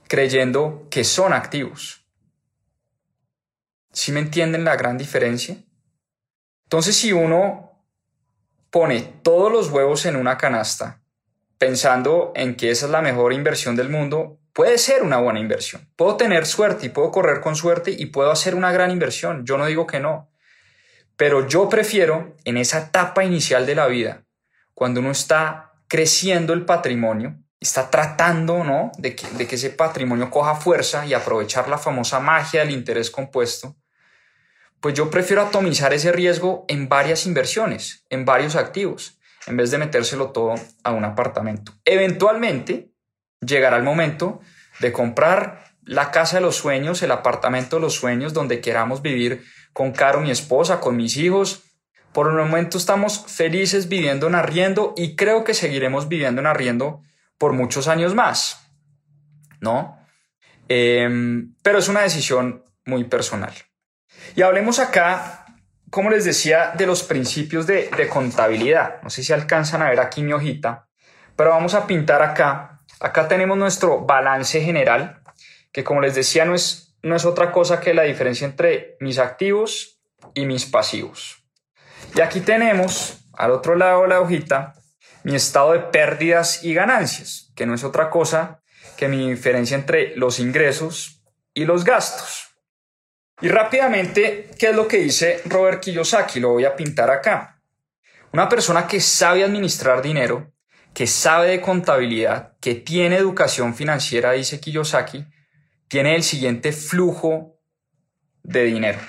creyendo 0.07 0.87
que 0.89 1.03
son 1.03 1.33
activos. 1.33 2.05
¿Sí 3.91 4.11
me 4.11 4.19
entienden 4.19 4.65
la 4.65 4.75
gran 4.75 4.97
diferencia? 4.97 5.57
Entonces, 6.65 6.95
si 6.95 7.11
uno 7.11 7.83
pone 8.69 9.01
todos 9.23 9.51
los 9.51 9.69
huevos 9.69 10.05
en 10.05 10.15
una 10.15 10.37
canasta 10.37 11.01
pensando 11.57 12.33
en 12.35 12.55
que 12.55 12.71
esa 12.71 12.85
es 12.85 12.91
la 12.91 13.01
mejor 13.01 13.31
inversión 13.31 13.75
del 13.75 13.89
mundo, 13.89 14.39
puede 14.51 14.77
ser 14.77 15.03
una 15.03 15.17
buena 15.17 15.39
inversión. 15.39 15.89
Puedo 15.95 16.17
tener 16.17 16.45
suerte 16.45 16.87
y 16.87 16.89
puedo 16.89 17.11
correr 17.11 17.41
con 17.41 17.55
suerte 17.55 17.91
y 17.91 18.07
puedo 18.07 18.31
hacer 18.31 18.55
una 18.55 18.71
gran 18.71 18.91
inversión. 18.91 19.45
Yo 19.45 19.57
no 19.57 19.65
digo 19.65 19.87
que 19.87 19.99
no. 19.99 20.29
Pero 21.17 21.47
yo 21.47 21.69
prefiero 21.69 22.35
en 22.43 22.57
esa 22.57 22.79
etapa 22.79 23.23
inicial 23.23 23.65
de 23.65 23.75
la 23.75 23.87
vida, 23.87 24.25
cuando 24.73 24.99
uno 24.99 25.11
está 25.11 25.73
creciendo 25.87 26.53
el 26.53 26.65
patrimonio, 26.65 27.37
está 27.59 27.89
tratando 27.89 28.63
¿no? 28.63 28.91
de, 28.97 29.15
que, 29.15 29.27
de 29.29 29.47
que 29.47 29.55
ese 29.55 29.69
patrimonio 29.69 30.29
coja 30.29 30.55
fuerza 30.55 31.05
y 31.05 31.13
aprovechar 31.13 31.69
la 31.69 31.77
famosa 31.77 32.19
magia 32.19 32.61
del 32.61 32.71
interés 32.71 33.09
compuesto, 33.09 33.75
pues 34.81 34.93
yo 34.93 35.09
prefiero 35.09 35.41
atomizar 35.41 35.93
ese 35.93 36.11
riesgo 36.11 36.65
en 36.67 36.89
varias 36.89 37.25
inversiones, 37.25 38.05
en 38.09 38.25
varios 38.25 38.55
activos, 38.55 39.19
en 39.47 39.57
vez 39.57 39.71
de 39.71 39.77
metérselo 39.77 40.31
todo 40.31 40.55
a 40.83 40.91
un 40.91 41.05
apartamento. 41.05 41.73
Eventualmente 41.85 42.91
llegará 43.39 43.77
el 43.77 43.83
momento 43.83 44.41
de 44.79 44.91
comprar 44.91 45.63
la 45.83 46.11
casa 46.11 46.37
de 46.37 46.41
los 46.41 46.55
sueños, 46.55 47.01
el 47.01 47.11
apartamento 47.11 47.77
de 47.77 47.83
los 47.83 47.93
sueños, 47.93 48.33
donde 48.33 48.59
queramos 48.59 49.01
vivir 49.01 49.43
con 49.75 49.91
Caro, 49.91 50.21
mi 50.21 50.31
esposa, 50.31 50.79
con 50.79 50.95
mis 50.95 51.17
hijos. 51.17 51.63
Por 52.13 52.29
el 52.29 52.33
momento 52.35 52.77
estamos 52.77 53.25
felices 53.27 53.89
viviendo 53.89 54.25
en 54.27 54.35
arriendo 54.35 54.93
y 54.95 55.17
creo 55.17 55.43
que 55.43 55.53
seguiremos 55.53 56.07
viviendo 56.07 56.39
en 56.39 56.47
arriendo 56.47 57.01
por 57.37 57.51
muchos 57.51 57.89
años 57.89 58.15
más, 58.15 58.71
¿no? 59.59 59.99
Em, 60.69 61.53
pero 61.61 61.79
es 61.79 61.89
una 61.89 62.03
decisión 62.03 62.63
muy 62.85 63.03
personal. 63.03 63.51
Y 64.33 64.43
hablemos 64.43 64.79
acá, 64.79 65.45
como 65.89 66.09
les 66.09 66.23
decía, 66.23 66.71
de 66.77 66.85
los 66.85 67.03
principios 67.03 67.67
de, 67.67 67.89
contabilidad. 68.09 69.01
No 69.03 69.09
sé 69.09 69.23
si 69.23 69.33
alcanzan 69.33 69.81
a 69.81 69.89
ver 69.89 69.99
aquí 69.99 70.23
mi 70.23 70.31
hojita, 70.31 70.87
pero 71.35 71.49
vamos 71.49 71.73
a 71.73 71.85
pintar 71.85 72.21
acá. 72.21 72.79
Acá 73.01 73.27
tenemos 73.27 73.57
nuestro 73.57 74.05
balance 74.05 74.61
general, 74.61 75.19
que 75.73 75.83
como 75.83 75.99
les 75.99 76.15
decía 76.15 76.45
no 76.45 76.55
es, 76.55 76.84
no 77.05 77.15
es 77.15 77.23
otra 77.23 77.51
cosa 77.51 77.79
que 77.79 77.93
la 77.93 78.01
diferencia 78.01 78.47
entre 78.47 78.97
mis 78.99 79.19
activos 79.19 80.01
y 80.33 80.47
mis 80.47 80.65
pasivos. 80.65 81.43
Y 82.15 82.21
aquí 82.21 82.41
tenemos, 82.41 83.27
al 83.33 83.51
otro 83.51 83.75
lado 83.75 84.01
de 84.01 84.07
la 84.07 84.21
hojita, 84.21 84.73
mi 85.23 85.35
estado 85.35 85.73
de 85.73 85.81
pérdidas 85.81 86.63
y 86.63 86.73
ganancias, 86.73 87.51
que 87.55 87.67
no 87.67 87.75
es 87.75 87.83
otra 87.83 88.09
cosa 88.09 88.63
que 88.97 89.07
mi 89.07 89.29
diferencia 89.29 89.77
entre 89.77 90.15
los 90.15 90.39
ingresos 90.39 91.21
y 91.53 91.65
los 91.65 91.85
gastos. 91.85 92.47
Y 93.39 93.49
rápidamente, 93.49 94.49
¿qué 94.57 94.69
es 94.69 94.75
lo 94.75 94.87
que 94.87 94.97
dice 94.97 95.41
Robert 95.45 95.81
Kiyosaki? 95.81 96.39
Lo 96.39 96.53
voy 96.53 96.65
a 96.65 96.75
pintar 96.75 97.11
acá. 97.11 97.61
Una 98.33 98.49
persona 98.49 98.87
que 98.87 98.99
sabe 98.99 99.43
administrar 99.43 100.01
dinero, 100.01 100.53
que 100.95 101.05
sabe 101.05 101.49
de 101.49 101.61
contabilidad, 101.61 102.57
que 102.59 102.73
tiene 102.73 103.17
educación 103.17 103.75
financiera, 103.75 104.31
dice 104.31 104.59
Kiyosaki, 104.59 105.27
tiene 105.87 106.15
el 106.15 106.23
siguiente 106.23 106.71
flujo 106.71 107.59
de 108.43 108.63
dinero. 108.63 108.99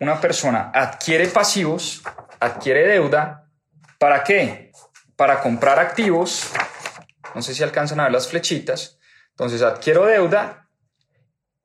Una 0.00 0.20
persona 0.20 0.70
adquiere 0.74 1.28
pasivos, 1.28 2.02
adquiere 2.40 2.86
deuda, 2.86 3.50
¿para 3.98 4.22
qué? 4.22 4.72
Para 5.16 5.40
comprar 5.40 5.78
activos. 5.78 6.50
No 7.34 7.42
sé 7.42 7.54
si 7.54 7.62
alcanzan 7.62 8.00
a 8.00 8.04
ver 8.04 8.12
las 8.12 8.28
flechitas. 8.28 8.98
Entonces 9.30 9.62
adquiero 9.62 10.06
deuda 10.06 10.68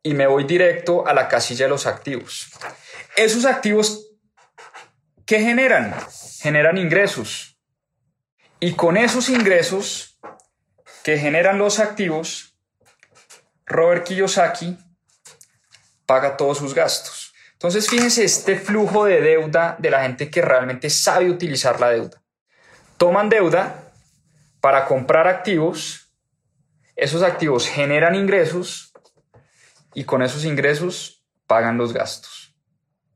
y 0.03 0.13
me 0.13 0.27
voy 0.27 0.45
directo 0.45 1.07
a 1.07 1.13
la 1.13 1.27
casilla 1.27 1.65
de 1.65 1.69
los 1.69 1.85
activos. 1.85 2.51
Esos 3.15 3.45
activos, 3.45 4.11
¿qué 5.25 5.39
generan? 5.39 5.95
Generan 6.41 6.77
ingresos. 6.77 7.59
Y 8.59 8.73
con 8.73 8.97
esos 8.97 9.29
ingresos 9.29 10.19
que 11.03 11.17
generan 11.17 11.57
los 11.57 11.79
activos, 11.79 12.50
Robert 13.71 14.03
Kiyosaki 14.05 14.77
paga 16.05 16.37
todos 16.37 16.57
sus 16.57 16.73
gastos. 16.73 17.33
Entonces, 17.53 17.87
fíjense 17.87 18.23
este 18.23 18.57
flujo 18.57 19.05
de 19.05 19.21
deuda 19.21 19.75
de 19.79 19.89
la 19.89 20.01
gente 20.01 20.29
que 20.29 20.41
realmente 20.41 20.89
sabe 20.89 21.29
utilizar 21.29 21.79
la 21.79 21.89
deuda. 21.89 22.21
Toman 22.97 23.29
deuda 23.29 23.93
para 24.59 24.85
comprar 24.85 25.27
activos, 25.27 26.11
esos 26.95 27.23
activos 27.23 27.67
generan 27.67 28.15
ingresos 28.15 28.91
y 29.93 30.03
con 30.03 30.21
esos 30.21 30.43
ingresos 30.43 31.23
pagan 31.47 31.77
los 31.77 31.93
gastos. 31.93 32.55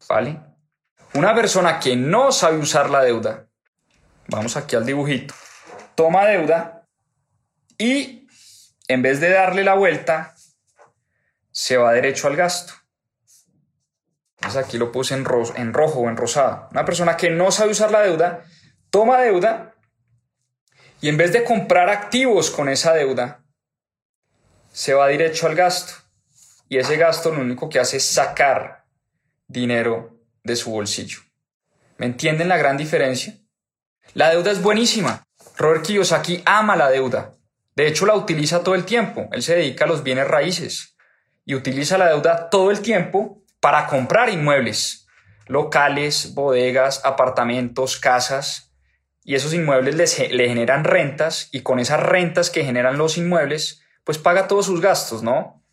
¿Vale? 0.08 0.40
Una 1.14 1.34
persona 1.34 1.80
que 1.80 1.96
no 1.96 2.32
sabe 2.32 2.58
usar 2.58 2.90
la 2.90 3.02
deuda, 3.02 3.48
vamos 4.28 4.58
aquí 4.58 4.76
al 4.76 4.86
dibujito, 4.86 5.34
toma 5.96 6.26
deuda 6.26 6.88
y 7.78 8.28
en 8.88 9.02
vez 9.02 9.20
de 9.20 9.30
darle 9.30 9.64
la 9.64 9.74
vuelta, 9.74 10.35
se 11.56 11.78
va 11.78 11.94
derecho 11.94 12.28
al 12.28 12.36
gasto. 12.36 12.74
Aquí 14.42 14.78
lo 14.78 14.92
puse 14.92 15.16
en, 15.16 15.26
en 15.56 15.74
rojo 15.74 16.02
o 16.02 16.10
en 16.10 16.18
rosado. 16.18 16.68
Una 16.72 16.84
persona 16.84 17.16
que 17.16 17.30
no 17.30 17.50
sabe 17.50 17.72
usar 17.72 17.92
la 17.92 18.02
deuda, 18.02 18.44
toma 18.90 19.22
deuda 19.22 19.74
y 21.00 21.08
en 21.08 21.16
vez 21.16 21.32
de 21.32 21.46
comprar 21.46 21.90
activos 21.90 22.52
con 22.52 22.68
esa 22.68 22.94
deuda, 22.94 23.46
se 24.72 24.94
va 24.94 25.08
derecho 25.08 25.48
al 25.48 25.56
gasto. 25.56 25.94
Y 26.68 26.78
ese 26.78 26.98
gasto 26.98 27.32
lo 27.34 27.40
único 27.40 27.70
que 27.70 27.80
hace 27.80 27.98
es 27.98 28.06
sacar 28.06 28.86
dinero 29.48 30.20
de 30.44 30.58
su 30.58 30.72
bolsillo. 30.72 31.20
¿Me 31.98 32.06
entienden 32.06 32.50
la 32.50 32.58
gran 32.58 32.76
diferencia? 32.76 33.34
La 34.14 34.30
deuda 34.30 34.52
es 34.52 34.62
buenísima. 34.62 35.24
Robert 35.56 35.86
Kiyosaki 35.86 36.44
ama 36.46 36.76
la 36.76 36.90
deuda. 36.90 37.34
De 37.76 37.88
hecho, 37.88 38.06
la 38.06 38.16
utiliza 38.16 38.62
todo 38.62 38.76
el 38.76 38.84
tiempo. 38.84 39.30
Él 39.32 39.42
se 39.42 39.56
dedica 39.56 39.86
a 39.86 39.88
los 39.88 40.04
bienes 40.04 40.28
raíces 40.28 40.95
y 41.46 41.56
utiliza 41.56 41.98
la 41.98 42.10
deuda 42.10 42.50
todo 42.50 42.72
el 42.72 42.82
tiempo 42.82 43.44
para 43.60 43.88
comprar 43.88 44.30
inmuebles, 44.30 45.08
locales, 45.48 46.34
bodegas, 46.34 47.02
apartamentos, 47.06 47.98
casas. 47.98 48.74
Y 49.24 49.36
esos 49.36 49.54
inmuebles 49.54 49.96
le 49.96 50.48
generan 50.48 50.84
rentas 50.84 51.50
y 51.52 51.62
con 51.62 51.80
esas 51.80 52.02
rentas 52.02 52.50
que 52.50 52.64
generan 52.64 52.98
los 52.98 53.18
inmuebles, 53.18 53.82
pues 54.04 54.18
paga 54.18 54.48
todos 54.48 54.68
sus 54.68 54.82
gastos, 54.82 55.24
¿no? 55.24 55.64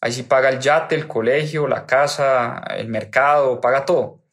Ahí 0.00 0.12
sí 0.12 0.22
paga 0.22 0.48
el 0.48 0.60
yate, 0.60 0.94
el 0.94 1.06
colegio, 1.06 1.68
la 1.68 1.86
casa, 1.86 2.62
el 2.76 2.88
mercado, 2.88 3.60
paga 3.60 3.84
todo. 3.84 4.24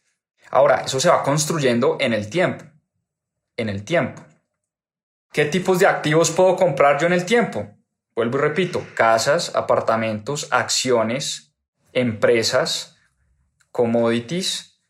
Ahora, 0.49 0.81
eso 0.85 0.99
se 0.99 1.09
va 1.09 1.23
construyendo 1.23 1.97
en 1.99 2.13
el 2.13 2.29
tiempo. 2.29 2.65
En 3.55 3.69
el 3.69 3.83
tiempo. 3.83 4.23
¿Qué 5.31 5.45
tipos 5.45 5.77
de 5.77 5.85
activos 5.85 6.31
puedo 6.31 6.55
comprar 6.55 6.99
yo 6.99 7.05
en 7.05 7.13
el 7.13 7.25
tiempo? 7.25 7.67
Vuelvo 8.19 8.37
y 8.37 8.41
repito, 8.41 8.85
casas, 8.95 9.55
apartamentos, 9.55 10.49
acciones, 10.51 11.53
empresas, 11.93 12.97
commodities, 13.71 14.81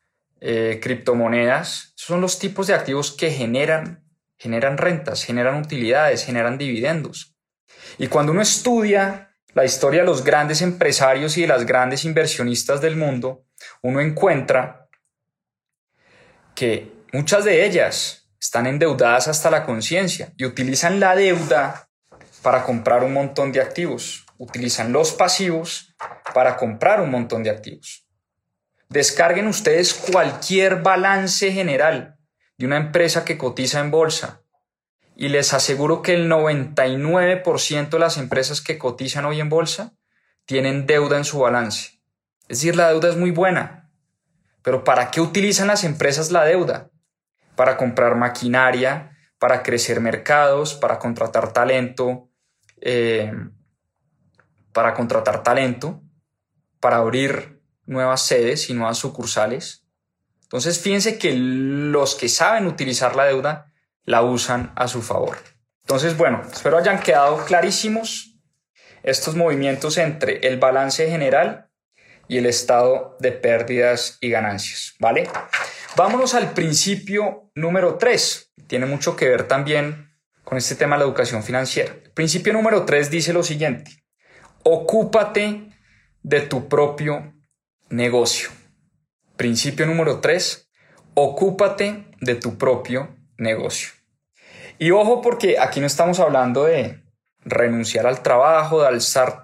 eh, 0.42 0.80
criptomonedas. 0.82 1.94
son 1.96 2.22
los 2.22 2.40
tipos 2.40 2.66
de 2.66 2.74
activos 2.74 3.12
que 3.12 3.30
generan, 3.30 4.04
generan 4.36 4.80
rentas, 4.80 5.24
generan 5.24 5.62
utilidades, 5.62 6.26
generan 6.26 6.58
dividendos. 6.58 7.36
Y 8.00 8.08
cuando 8.08 8.32
uno 8.32 8.42
estudia 8.42 9.36
la 9.54 9.64
historia 9.64 10.00
de 10.00 10.08
los 10.08 10.24
grandes 10.24 10.64
empresarios 10.64 11.38
y 11.38 11.42
de 11.42 11.50
las 11.50 11.68
grandes 11.68 12.06
inversionistas 12.06 12.82
del 12.82 12.96
mundo, 12.96 13.46
uno 13.84 14.02
encuentra 14.02 14.88
que 16.56 16.92
muchas 17.14 17.46
de 17.46 17.64
ellas 17.64 18.28
están 18.42 18.66
endeudadas 18.66 19.28
hasta 19.28 19.52
la 19.52 19.68
conciencia 19.68 20.34
y 20.36 20.46
utilizan 20.46 21.00
la 21.00 21.16
deuda 21.16 21.89
para 22.42 22.64
comprar 22.64 23.04
un 23.04 23.14
montón 23.14 23.52
de 23.52 23.62
activos. 23.62 24.26
Utilizan 24.38 24.92
los 24.92 25.12
pasivos 25.12 25.96
para 26.34 26.58
comprar 26.58 27.02
un 27.02 27.12
montón 27.12 27.44
de 27.44 27.50
activos. 27.50 28.06
Descarguen 28.90 29.48
ustedes 29.48 29.94
cualquier 29.94 30.82
balance 30.82 31.52
general 31.52 32.18
de 32.58 32.66
una 32.66 32.78
empresa 32.78 33.26
que 33.26 33.38
cotiza 33.38 33.80
en 33.80 33.92
bolsa 33.92 34.42
y 35.16 35.28
les 35.28 35.54
aseguro 35.54 36.02
que 36.02 36.14
el 36.14 36.30
99% 36.30 37.90
de 37.90 38.00
las 38.00 38.18
empresas 38.18 38.62
que 38.62 38.78
cotizan 38.78 39.26
hoy 39.26 39.42
en 39.42 39.50
bolsa 39.50 39.94
tienen 40.46 40.88
deuda 40.88 41.18
en 41.18 41.26
su 41.26 41.40
balance. 41.40 42.00
Es 42.48 42.60
decir, 42.60 42.76
la 42.76 42.90
deuda 42.90 43.10
es 43.10 43.18
muy 43.18 43.32
buena. 43.32 43.92
Pero 44.64 44.84
¿para 44.84 45.12
qué 45.12 45.22
utilizan 45.22 45.68
las 45.68 45.84
empresas 45.84 46.32
la 46.32 46.46
deuda? 46.46 46.90
Para 47.56 47.76
comprar 47.78 48.16
maquinaria, 48.16 49.18
para 49.40 49.62
crecer 49.62 50.00
mercados, 50.00 50.74
para 50.74 51.00
contratar 51.00 51.54
talento, 51.54 52.29
eh, 52.82 53.32
para 54.74 54.94
contratar 54.94 55.44
talento, 55.44 56.02
para 56.80 56.98
abrir 56.98 57.62
nuevas 57.86 58.22
sedes 58.22 58.70
y 58.70 58.74
nuevas 58.74 58.98
sucursales. 58.98 59.86
Entonces, 60.44 60.80
fíjense 60.80 61.18
que 61.18 61.34
los 61.34 62.16
que 62.16 62.30
saben 62.30 62.68
utilizar 62.68 63.16
la 63.16 63.26
deuda 63.26 63.72
la 64.04 64.24
usan 64.24 64.74
a 64.76 64.88
su 64.88 65.02
favor. 65.02 65.38
Entonces, 65.82 66.18
bueno, 66.18 66.42
espero 66.52 66.78
hayan 66.78 67.00
quedado 67.00 67.46
clarísimos 67.46 68.40
estos 69.04 69.36
movimientos 69.36 69.98
entre 69.98 70.48
el 70.48 70.58
balance 70.58 71.10
general 71.10 71.70
y 72.28 72.38
el 72.38 72.46
estado 72.46 73.18
de 73.20 73.32
pérdidas 73.32 74.18
y 74.22 74.30
ganancias, 74.30 74.94
¿vale? 75.00 75.28
Vámonos 75.96 76.36
al 76.36 76.54
principio 76.54 77.52
número 77.56 77.98
3. 77.98 78.54
Tiene 78.68 78.86
mucho 78.86 79.16
que 79.16 79.28
ver 79.28 79.48
también 79.48 80.09
con 80.50 80.58
este 80.58 80.76
tema 80.76 80.96
de 80.96 81.02
la 81.02 81.06
educación 81.06 81.44
financiera. 81.44 81.94
El 81.94 82.12
principio 82.12 82.52
número 82.52 82.84
3 82.84 83.12
dice 83.12 83.34
lo 83.34 83.44
siguiente. 83.44 84.04
Ocúpate 84.64 85.70
de 86.24 86.42
tu 86.42 86.68
propio 86.68 87.36
negocio. 87.90 88.50
Principio 89.38 89.86
número 89.86 90.20
3. 90.20 90.72
Ocúpate 91.14 92.08
de 92.20 92.36
tu 92.36 92.58
propio 92.58 93.16
negocio. 93.38 93.92
Y 94.80 94.90
ojo 94.90 95.22
porque 95.22 95.60
aquí 95.60 95.80
no 95.80 95.86
estamos 95.86 96.20
hablando 96.20 96.66
de 96.66 97.04
renunciar 97.42 98.08
al 98.08 98.24
trabajo, 98.24 98.82
de 98.82 99.00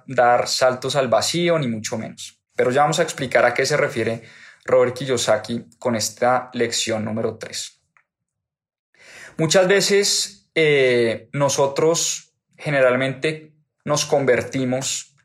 dar 0.07 0.47
saltos 0.47 0.95
al 0.95 1.07
vacío, 1.07 1.59
ni 1.59 1.67
mucho 1.67 1.99
menos. 1.99 2.41
Pero 2.55 2.71
ya 2.71 2.81
vamos 2.81 2.99
a 2.99 3.03
explicar 3.03 3.45
a 3.45 3.53
qué 3.53 3.65
se 3.65 3.77
refiere 3.77 4.23
Robert 4.65 4.95
Kiyosaki 4.95 5.65
con 5.77 5.95
esta 5.95 6.49
lección 6.53 7.05
número 7.05 7.37
3. 7.37 7.81
Muchas 9.37 9.67
veces 9.67 10.34
eh, 10.55 11.29
nosotros 11.33 12.33
generalmente 12.57 13.53
nos 13.83 14.05
convertimos 14.05 15.15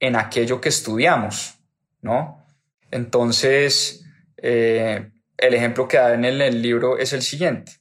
en 0.00 0.16
aquello 0.16 0.60
que 0.60 0.70
estudiamos, 0.70 1.58
¿no? 2.02 2.44
Entonces, 2.90 4.04
eh, 4.38 5.10
el 5.36 5.54
ejemplo 5.54 5.86
que 5.86 5.98
da 5.98 6.14
en 6.14 6.24
el 6.24 6.62
libro 6.62 6.98
es 6.98 7.12
el 7.12 7.22
siguiente 7.22 7.78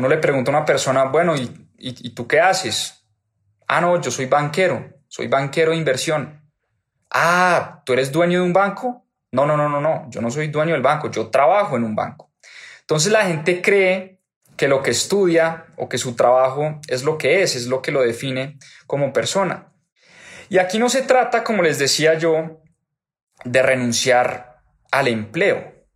uno 0.00 0.08
le 0.08 0.16
pregunta 0.16 0.50
a 0.50 0.56
una 0.56 0.64
persona, 0.64 1.04
bueno, 1.04 1.34
¿y, 1.36 2.10
tú 2.10 2.26
qué 2.26 2.40
haces? 2.40 3.06
Ah, 3.68 3.82
no, 3.82 4.00
yo 4.00 4.10
soy 4.10 4.26
banquero, 4.26 4.88
soy 5.08 5.28
banquero 5.28 5.72
de 5.72 5.76
inversión. 5.76 6.42
Ah, 7.10 7.82
¿tú 7.84 7.92
eres 7.92 8.10
dueño 8.10 8.40
de 8.40 8.46
un 8.46 8.52
banco? 8.54 9.06
No, 9.30 9.44
no, 9.44 9.58
no, 9.58 9.68
no, 9.68 9.80
no, 9.80 10.06
yo 10.08 10.22
no 10.22 10.30
soy 10.30 10.48
dueño 10.48 10.72
del 10.72 10.82
banco, 10.82 11.10
yo 11.10 11.28
trabajo 11.28 11.76
en 11.76 11.84
un 11.84 11.94
banco. 11.94 12.32
Entonces 12.80 13.12
la 13.12 13.26
gente 13.26 13.60
cree 13.60 14.19
que 14.60 14.68
lo 14.68 14.82
que 14.82 14.90
estudia 14.90 15.64
o 15.78 15.88
que 15.88 15.96
su 15.96 16.14
trabajo 16.14 16.80
es 16.86 17.02
lo 17.02 17.16
que 17.16 17.40
es, 17.42 17.56
es 17.56 17.66
lo 17.66 17.80
que 17.80 17.92
lo 17.92 18.02
define 18.02 18.58
como 18.86 19.12
persona. 19.12 19.72
Y 20.50 20.58
aquí 20.58 20.78
no 20.78 20.90
se 20.90 21.00
trata, 21.00 21.42
como 21.42 21.62
les 21.62 21.78
decía 21.78 22.14
yo, 22.14 22.60
de 23.44 23.62
renunciar 23.62 24.60
al 24.92 25.08
empleo. 25.08 25.86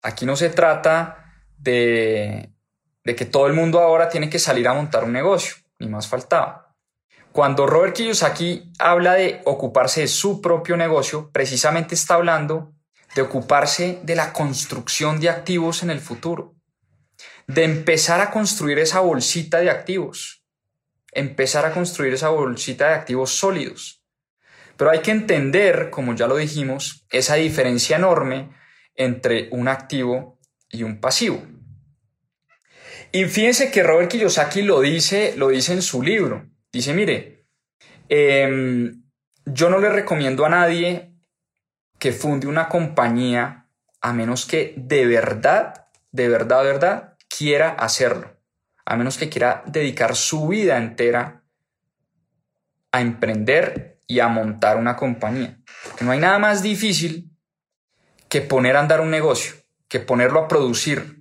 Aquí 0.00 0.26
no 0.26 0.36
se 0.36 0.48
trata 0.48 1.34
de 1.58 2.54
de 3.08 3.16
que 3.16 3.24
todo 3.24 3.46
el 3.46 3.54
mundo 3.54 3.80
ahora 3.80 4.10
tiene 4.10 4.28
que 4.28 4.38
salir 4.38 4.68
a 4.68 4.74
montar 4.74 5.04
un 5.04 5.14
negocio, 5.14 5.54
ni 5.78 5.88
más 5.88 6.06
faltaba. 6.06 6.76
Cuando 7.32 7.66
Robert 7.66 7.96
Kiyosaki 7.96 8.70
habla 8.78 9.14
de 9.14 9.40
ocuparse 9.46 10.02
de 10.02 10.08
su 10.08 10.42
propio 10.42 10.76
negocio, 10.76 11.30
precisamente 11.32 11.94
está 11.94 12.16
hablando 12.16 12.74
de 13.14 13.22
ocuparse 13.22 14.00
de 14.02 14.14
la 14.14 14.34
construcción 14.34 15.20
de 15.20 15.30
activos 15.30 15.82
en 15.82 15.88
el 15.88 16.00
futuro, 16.00 16.54
de 17.48 17.64
empezar 17.64 18.20
a 18.20 18.30
construir 18.30 18.78
esa 18.78 19.00
bolsita 19.00 19.58
de 19.58 19.70
activos, 19.70 20.44
empezar 21.12 21.64
a 21.64 21.72
construir 21.72 22.12
esa 22.12 22.28
bolsita 22.28 22.88
de 22.88 22.94
activos 22.94 23.30
sólidos. 23.30 24.04
Pero 24.76 24.90
hay 24.90 25.00
que 25.00 25.10
entender, 25.10 25.90
como 25.90 26.14
ya 26.14 26.28
lo 26.28 26.36
dijimos, 26.36 27.06
esa 27.10 27.34
diferencia 27.34 27.96
enorme 27.96 28.50
entre 28.94 29.48
un 29.50 29.66
activo 29.66 30.38
y 30.68 30.82
un 30.82 31.00
pasivo. 31.00 31.42
Y 33.12 33.24
fíjense 33.24 33.70
que 33.70 33.82
Robert 33.82 34.10
Kiyosaki 34.10 34.62
lo 34.62 34.80
dice, 34.82 35.34
lo 35.36 35.48
dice 35.48 35.72
en 35.72 35.82
su 35.82 36.02
libro. 36.02 36.46
Dice, 36.70 36.92
mire, 36.92 37.46
em, 38.10 39.04
yo 39.46 39.70
no 39.70 39.78
le 39.78 39.88
recomiendo 39.88 40.44
a 40.44 40.50
nadie 40.50 41.14
que 41.98 42.12
funde 42.12 42.46
una 42.46 42.68
compañía 42.68 43.66
a 44.00 44.12
menos 44.12 44.44
que 44.44 44.74
de 44.76 45.06
verdad, 45.06 45.88
de 46.12 46.28
verdad, 46.28 46.62
verdad, 46.62 47.17
quiera 47.28 47.70
hacerlo. 47.70 48.36
A 48.84 48.96
menos 48.96 49.18
que 49.18 49.28
quiera 49.28 49.62
dedicar 49.66 50.16
su 50.16 50.48
vida 50.48 50.78
entera 50.78 51.44
a 52.90 53.00
emprender 53.00 54.00
y 54.06 54.20
a 54.20 54.28
montar 54.28 54.78
una 54.78 54.96
compañía. 54.96 55.58
Porque 55.84 56.04
no 56.04 56.12
hay 56.12 56.20
nada 56.20 56.38
más 56.38 56.62
difícil 56.62 57.30
que 58.28 58.40
poner 58.40 58.76
a 58.76 58.80
andar 58.80 59.00
un 59.00 59.10
negocio, 59.10 59.54
que 59.88 60.00
ponerlo 60.00 60.40
a 60.40 60.48
producir, 60.48 61.18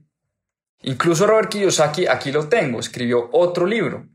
Incluso 0.82 1.26
Robert 1.26 1.50
Kiyosaki, 1.50 2.08
aquí 2.08 2.32
lo 2.32 2.48
tengo, 2.48 2.80
escribió 2.80 3.30
otro 3.32 3.66
libro 3.66 4.08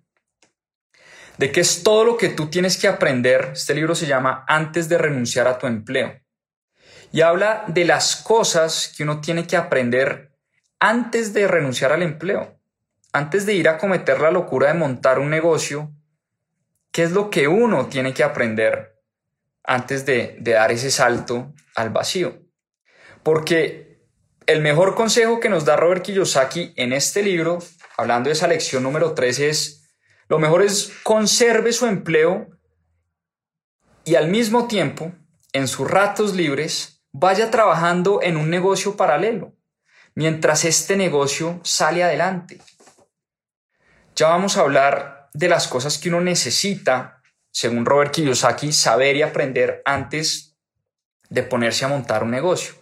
de 1.38 1.50
qué 1.50 1.60
es 1.60 1.82
todo 1.82 2.04
lo 2.04 2.16
que 2.16 2.28
tú 2.28 2.48
tienes 2.48 2.76
que 2.76 2.88
aprender. 2.88 3.50
Este 3.54 3.74
libro 3.74 3.94
se 3.94 4.06
llama 4.06 4.44
Antes 4.46 4.88
de 4.88 4.98
renunciar 4.98 5.48
a 5.48 5.58
tu 5.58 5.66
empleo. 5.66 6.20
Y 7.10 7.20
habla 7.22 7.64
de 7.66 7.84
las 7.84 8.16
cosas 8.16 8.92
que 8.96 9.02
uno 9.02 9.20
tiene 9.20 9.46
que 9.46 9.56
aprender 9.56 10.31
antes 10.84 11.32
de 11.32 11.46
renunciar 11.46 11.92
al 11.92 12.02
empleo, 12.02 12.58
antes 13.12 13.46
de 13.46 13.54
ir 13.54 13.68
a 13.68 13.78
cometer 13.78 14.20
la 14.20 14.32
locura 14.32 14.66
de 14.66 14.74
montar 14.74 15.20
un 15.20 15.30
negocio 15.30 15.92
qué 16.90 17.04
es 17.04 17.12
lo 17.12 17.30
que 17.30 17.46
uno 17.46 17.86
tiene 17.86 18.12
que 18.12 18.24
aprender 18.24 19.00
antes 19.62 20.04
de, 20.06 20.36
dar 20.40 20.72
ese 20.72 20.90
salto 20.90 21.54
al 21.76 21.90
vacío. 21.90 22.42
Porque 23.22 24.02
el 24.46 24.60
mejor 24.60 24.96
consejo 24.96 25.38
que 25.38 25.48
nos 25.48 25.64
da 25.64 25.76
Robert 25.76 26.02
Kiyosaki 26.02 26.74
en 26.74 26.92
este 26.92 27.22
libro, 27.22 27.60
hablando 27.96 28.28
de 28.28 28.32
esa 28.32 28.48
lección 28.48 28.82
número 28.82 29.14
3, 29.14 29.38
es 29.38 29.88
lo 30.26 30.40
mejor 30.40 30.64
es 30.64 30.92
conserve 31.04 31.72
su 31.72 31.86
empleo 31.86 32.48
y 34.04 34.16
al 34.16 34.26
mismo 34.26 34.66
tiempo, 34.66 35.12
en 35.52 35.68
sus 35.68 35.88
ratos 35.88 36.34
libres, 36.34 37.04
vaya 37.12 37.52
trabajando 37.52 38.20
en 38.20 38.36
un 38.36 38.50
negocio 38.50 38.96
paralelo, 38.96 39.54
mientras 40.14 40.64
este 40.64 40.96
negocio 40.96 41.60
sale 41.62 42.04
adelante. 42.04 42.60
Ya 44.14 44.28
vamos 44.28 44.56
a 44.56 44.60
hablar 44.60 45.28
de 45.32 45.48
las 45.48 45.68
cosas 45.68 45.98
que 45.98 46.08
uno 46.08 46.20
necesita, 46.20 47.22
según 47.50 47.86
Robert 47.86 48.12
Kiyosaki, 48.12 48.72
saber 48.72 49.16
y 49.16 49.22
aprender 49.22 49.82
antes 49.84 50.56
de 51.30 51.42
ponerse 51.42 51.84
a 51.84 51.88
montar 51.88 52.22
un 52.22 52.30
negocio. 52.30 52.74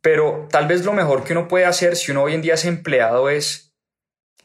Pero 0.00 0.46
tal 0.50 0.68
vez 0.68 0.84
lo 0.84 0.92
mejor 0.92 1.24
que 1.24 1.32
uno 1.32 1.48
puede 1.48 1.64
hacer 1.64 1.96
si 1.96 2.12
uno 2.12 2.22
hoy 2.22 2.34
en 2.34 2.42
día 2.42 2.54
es 2.54 2.64
empleado 2.64 3.28
es 3.30 3.74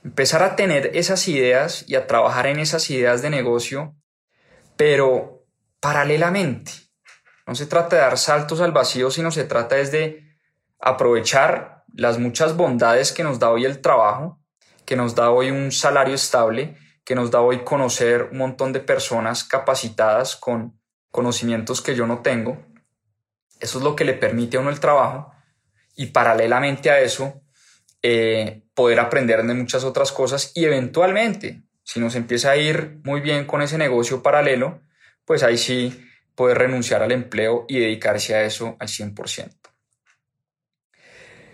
empezar 0.04 0.42
a 0.44 0.56
tener 0.56 0.92
esas 0.96 1.28
ideas 1.28 1.84
y 1.88 1.96
a 1.96 2.08
trabajar 2.08 2.48
en 2.48 2.60
esas 2.60 2.90
ideas 2.90 3.22
de 3.22 3.30
negocio, 3.30 3.96
pero 4.78 5.46
paralelamente. 5.80 6.72
No 7.46 7.56
se 7.56 7.66
trata 7.66 7.98
de 7.98 8.02
dar 8.02 8.18
saltos 8.18 8.62
al 8.62 8.72
vacío, 8.72 9.12
sino 9.12 9.30
se 9.32 9.44
trata 9.44 9.78
es 9.78 9.92
de 9.92 10.24
aprovechar 10.80 11.81
las 11.94 12.20
muchas 12.20 12.56
bondades 12.56 13.12
que 13.12 13.24
nos 13.24 13.40
da 13.40 13.50
hoy 13.50 13.66
el 13.66 13.82
trabajo, 13.82 14.40
que 14.86 14.96
nos 14.96 15.16
da 15.16 15.32
hoy 15.32 15.52
un 15.52 15.72
salario 15.72 16.16
estable, 16.16 16.78
que 17.04 17.16
nos 17.16 17.32
da 17.32 17.42
hoy 17.42 17.64
conocer 17.64 18.30
un 18.32 18.38
montón 18.38 18.74
de 18.74 18.80
personas 18.80 19.44
capacitadas 19.44 20.36
con 20.36 20.80
conocimientos 21.12 21.82
que 21.82 21.96
yo 21.96 22.08
no 22.08 22.22
tengo. 22.22 22.58
Eso 23.60 23.78
es 23.78 23.84
lo 23.84 23.96
que 23.96 24.06
le 24.06 24.14
permite 24.14 24.58
a 24.58 24.60
uno 24.60 24.70
el 24.70 24.80
trabajo 24.80 25.32
y 25.96 26.08
paralelamente 26.08 26.90
a 26.90 27.00
eso 27.00 27.42
eh, 28.02 28.64
poder 28.74 29.00
aprender 29.00 29.44
de 29.44 29.54
muchas 29.54 29.84
otras 29.84 30.12
cosas 30.12 30.52
y 30.56 30.66
eventualmente, 30.66 31.62
si 31.84 32.00
nos 32.00 32.16
empieza 32.16 32.52
a 32.52 32.58
ir 32.58 33.00
muy 33.04 33.22
bien 33.22 33.46
con 33.46 33.62
ese 33.62 33.78
negocio 33.78 34.24
paralelo, 34.24 34.82
pues 35.26 35.44
ahí 35.44 35.58
sí 35.58 36.08
poder 36.36 36.58
renunciar 36.58 37.04
al 37.04 37.12
empleo 37.12 37.66
y 37.68 37.80
dedicarse 37.80 38.34
a 38.34 38.44
eso 38.44 38.76
al 38.80 38.88
100%. 38.88 39.71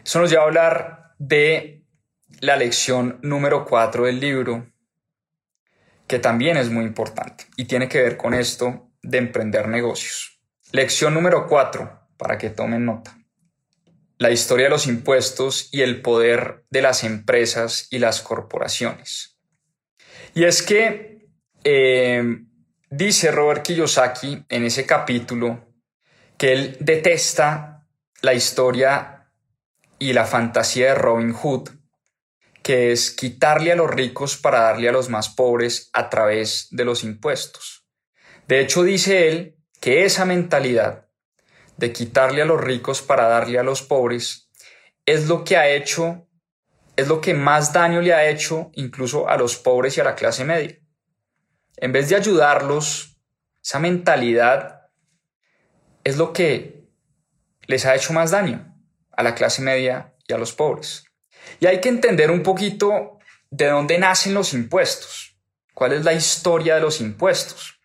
Eso 0.07 0.21
nos 0.21 0.29
lleva 0.29 0.43
a 0.43 0.45
hablar 0.45 1.13
de 1.17 1.83
la 2.39 2.55
lección 2.55 3.19
número 3.23 3.65
4 3.65 4.05
del 4.05 4.21
libro, 4.21 4.71
que 6.07 6.17
también 6.17 6.55
es 6.55 6.69
muy 6.69 6.85
importante 6.85 7.43
y 7.57 7.65
tiene 7.65 7.89
que 7.89 8.01
ver 8.01 8.15
con 8.15 8.33
esto 8.33 8.89
de 9.01 9.17
emprender 9.17 9.67
negocios. 9.67 10.39
Lección 10.71 11.13
número 11.13 11.45
4, 11.45 12.07
para 12.15 12.37
que 12.37 12.49
tomen 12.49 12.85
nota 12.85 13.17
la 14.17 14.31
historia 14.31 14.67
de 14.67 14.69
los 14.69 14.87
impuestos 14.87 15.67
y 15.73 15.81
el 15.81 16.01
poder 16.01 16.63
de 16.69 16.81
las 16.81 17.03
empresas 17.03 17.87
y 17.91 17.99
las 17.99 18.21
corporaciones. 18.21 19.37
Y 20.33 20.45
es 20.45 20.61
que 20.61 21.27
eh, 21.65 22.23
dice 22.89 23.29
Robert 23.29 23.61
Kiyosaki 23.61 24.45
en 24.47 24.63
ese 24.63 24.85
capítulo 24.85 25.67
que 26.37 26.53
él 26.53 26.77
detesta 26.79 27.85
la 28.21 28.33
historia 28.33 29.16
y 29.99 30.13
la 30.13 30.25
fantasía 30.25 30.89
de 30.89 30.95
Robin 30.95 31.33
Hood, 31.33 31.69
que 32.61 32.91
es 32.91 33.11
quitarle 33.11 33.71
a 33.71 33.75
los 33.75 33.89
ricos 33.89 34.37
para 34.37 34.61
darle 34.61 34.89
a 34.89 34.91
los 34.91 35.09
más 35.09 35.29
pobres 35.29 35.89
a 35.93 36.09
través 36.09 36.67
de 36.71 36.85
los 36.85 37.03
impuestos. 37.03 37.87
De 38.47 38.59
hecho, 38.59 38.83
dice 38.83 39.27
él 39.27 39.57
que 39.79 40.05
esa 40.05 40.25
mentalidad 40.25 41.07
de 41.77 41.91
quitarle 41.91 42.41
a 42.41 42.45
los 42.45 42.61
ricos 42.61 43.01
para 43.01 43.27
darle 43.27 43.59
a 43.59 43.63
los 43.63 43.81
pobres, 43.81 44.49
es 45.05 45.27
lo 45.27 45.43
que 45.43 45.57
ha 45.57 45.69
hecho, 45.69 46.27
es 46.95 47.07
lo 47.07 47.21
que 47.21 47.33
más 47.33 47.71
daño 47.71 48.01
le 48.01 48.13
ha 48.13 48.27
hecho 48.27 48.71
incluso 48.73 49.29
a 49.29 49.37
los 49.37 49.57
pobres 49.57 49.97
y 49.97 50.01
a 50.01 50.03
la 50.03 50.15
clase 50.15 50.43
media. 50.43 50.79
En 51.77 51.91
vez 51.91 52.09
de 52.09 52.15
ayudarlos, 52.15 53.19
esa 53.63 53.79
mentalidad 53.79 54.89
es 56.03 56.17
lo 56.17 56.33
que 56.33 56.87
les 57.67 57.85
ha 57.85 57.95
hecho 57.95 58.13
más 58.13 58.31
daño 58.31 58.76
a 59.17 59.23
la 59.23 59.35
clase 59.35 59.61
media 59.61 60.13
y 60.27 60.33
a 60.33 60.37
los 60.37 60.53
pobres. 60.53 61.03
Y 61.59 61.65
hay 61.65 61.81
que 61.81 61.89
entender 61.89 62.31
un 62.31 62.43
poquito 62.43 63.17
de 63.49 63.67
dónde 63.67 63.97
nacen 63.97 64.33
los 64.33 64.53
impuestos, 64.53 65.37
cuál 65.73 65.93
es 65.93 66.05
la 66.05 66.13
historia 66.13 66.75
de 66.75 66.81
los 66.81 67.01
impuestos. 67.01 67.79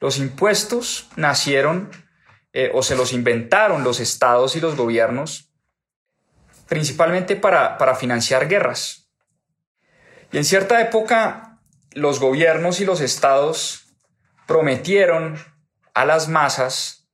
Los 0.00 0.18
impuestos 0.18 1.08
nacieron 1.16 1.90
eh, 2.52 2.70
o 2.72 2.82
se 2.82 2.96
los 2.96 3.12
inventaron 3.12 3.84
los 3.84 4.00
estados 4.00 4.56
y 4.56 4.60
los 4.60 4.76
gobiernos, 4.76 5.50
principalmente 6.68 7.36
para, 7.36 7.78
para 7.78 7.94
financiar 7.94 8.48
guerras. 8.48 9.10
Y 10.32 10.38
en 10.38 10.44
cierta 10.44 10.80
época 10.80 11.60
los 11.92 12.20
gobiernos 12.20 12.80
y 12.80 12.84
los 12.84 13.00
estados 13.00 13.86
prometieron 14.46 15.38
a 15.94 16.04
las 16.04 16.28
masas 16.28 17.08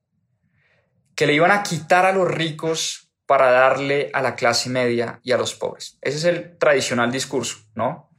que 1.14 1.26
le 1.26 1.34
iban 1.34 1.50
a 1.50 1.62
quitar 1.62 2.04
a 2.04 2.12
los 2.12 2.28
ricos 2.28 3.01
para 3.26 3.50
darle 3.50 4.10
a 4.12 4.22
la 4.22 4.34
clase 4.34 4.68
media 4.68 5.20
y 5.22 5.32
a 5.32 5.38
los 5.38 5.54
pobres. 5.54 5.98
Ese 6.00 6.18
es 6.18 6.24
el 6.24 6.58
tradicional 6.58 7.10
discurso, 7.10 7.58
¿no? 7.74 8.10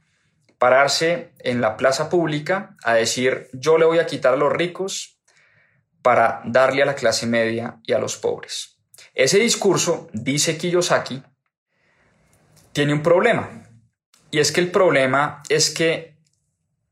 Pararse 0.58 1.34
en 1.40 1.60
la 1.60 1.76
plaza 1.76 2.08
pública 2.08 2.76
a 2.82 2.94
decir 2.94 3.48
yo 3.52 3.78
le 3.78 3.84
voy 3.84 3.98
a 3.98 4.06
quitar 4.06 4.34
a 4.34 4.36
los 4.36 4.52
ricos 4.52 5.20
para 6.02 6.42
darle 6.44 6.82
a 6.82 6.86
la 6.86 6.94
clase 6.94 7.26
media 7.26 7.80
y 7.84 7.92
a 7.92 7.98
los 7.98 8.16
pobres. 8.16 8.78
Ese 9.14 9.38
discurso, 9.38 10.08
dice 10.12 10.58
Kiyosaki, 10.58 11.22
tiene 12.72 12.92
un 12.92 13.02
problema. 13.02 13.70
Y 14.30 14.40
es 14.40 14.52
que 14.52 14.60
el 14.60 14.70
problema 14.70 15.42
es 15.48 15.70
que 15.70 16.18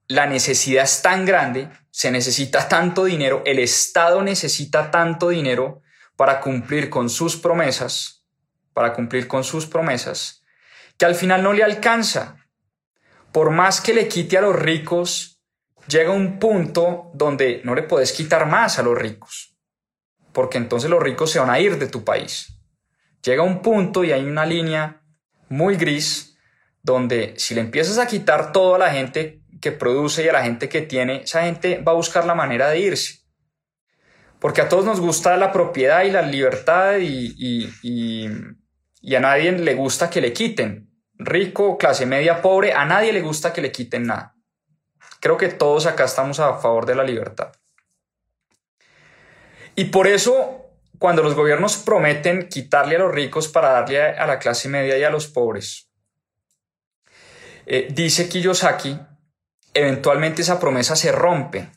la 0.06 0.26
necesidad 0.26 0.84
es 0.84 1.02
tan 1.02 1.26
grande, 1.26 1.68
se 1.90 2.10
necesita 2.10 2.68
tanto 2.68 3.04
dinero, 3.04 3.42
el 3.44 3.58
Estado 3.58 4.22
necesita 4.22 4.90
tanto 4.90 5.28
dinero 5.28 5.81
para 6.16 6.40
cumplir 6.40 6.90
con 6.90 7.08
sus 7.08 7.36
promesas, 7.36 8.24
para 8.72 8.92
cumplir 8.92 9.28
con 9.28 9.44
sus 9.44 9.66
promesas, 9.66 10.44
que 10.98 11.04
al 11.04 11.14
final 11.14 11.42
no 11.42 11.52
le 11.52 11.64
alcanza. 11.64 12.36
Por 13.32 13.50
más 13.50 13.80
que 13.80 13.94
le 13.94 14.08
quite 14.08 14.38
a 14.38 14.42
los 14.42 14.56
ricos 14.56 15.40
llega 15.88 16.10
un 16.10 16.38
punto 16.38 17.10
donde 17.14 17.60
no 17.64 17.74
le 17.74 17.82
puedes 17.82 18.12
quitar 18.12 18.46
más 18.46 18.78
a 18.78 18.82
los 18.82 18.96
ricos, 18.96 19.56
porque 20.32 20.58
entonces 20.58 20.90
los 20.90 21.02
ricos 21.02 21.30
se 21.30 21.38
van 21.38 21.50
a 21.50 21.58
ir 21.58 21.78
de 21.78 21.88
tu 21.88 22.04
país. 22.04 22.58
Llega 23.22 23.42
un 23.42 23.62
punto 23.62 24.04
y 24.04 24.12
hay 24.12 24.24
una 24.24 24.44
línea 24.44 25.02
muy 25.48 25.76
gris 25.76 26.36
donde 26.82 27.34
si 27.36 27.54
le 27.54 27.60
empiezas 27.60 27.98
a 27.98 28.06
quitar 28.06 28.52
todo 28.52 28.74
a 28.74 28.78
la 28.78 28.90
gente 28.90 29.42
que 29.60 29.70
produce 29.70 30.24
y 30.24 30.28
a 30.28 30.32
la 30.32 30.42
gente 30.42 30.68
que 30.68 30.82
tiene, 30.82 31.22
esa 31.22 31.42
gente 31.42 31.78
va 31.78 31.92
a 31.92 31.96
buscar 31.96 32.26
la 32.26 32.34
manera 32.34 32.68
de 32.68 32.80
irse. 32.80 33.21
Porque 34.42 34.60
a 34.60 34.68
todos 34.68 34.84
nos 34.84 35.00
gusta 35.00 35.36
la 35.36 35.52
propiedad 35.52 36.02
y 36.02 36.10
la 36.10 36.20
libertad 36.20 36.96
y, 36.98 37.34
y 39.00 39.14
a 39.14 39.20
nadie 39.20 39.52
le 39.52 39.74
gusta 39.74 40.10
que 40.10 40.20
le 40.20 40.32
quiten. 40.32 40.90
Rico, 41.14 41.78
clase 41.78 42.06
media, 42.06 42.42
pobre, 42.42 42.72
a 42.72 42.84
nadie 42.84 43.12
le 43.12 43.22
gusta 43.22 43.52
que 43.52 43.62
le 43.62 43.70
quiten 43.70 44.02
nada. 44.02 44.34
Creo 45.20 45.36
que 45.36 45.48
todos 45.48 45.86
acá 45.86 46.06
estamos 46.06 46.40
a 46.40 46.58
favor 46.58 46.86
de 46.86 46.96
la 46.96 47.04
libertad. 47.04 47.52
Y 49.76 49.84
por 49.86 50.08
eso, 50.08 50.66
cuando 50.98 51.22
los 51.22 51.36
gobiernos 51.36 51.76
prometen 51.76 52.48
quitarle 52.48 52.96
a 52.96 52.98
los 52.98 53.12
ricos 53.12 53.46
para 53.46 53.70
darle 53.70 54.02
a 54.02 54.26
la 54.26 54.40
clase 54.40 54.68
media 54.68 54.98
y 54.98 55.04
a 55.04 55.10
los 55.10 55.28
pobres, 55.28 55.88
eh, 57.66 57.86
dice 57.92 58.28
Kiyosaki, 58.28 58.98
eventualmente 59.72 60.42
esa 60.42 60.58
promesa 60.58 60.96
se 60.96 61.12
rompe. 61.12 61.70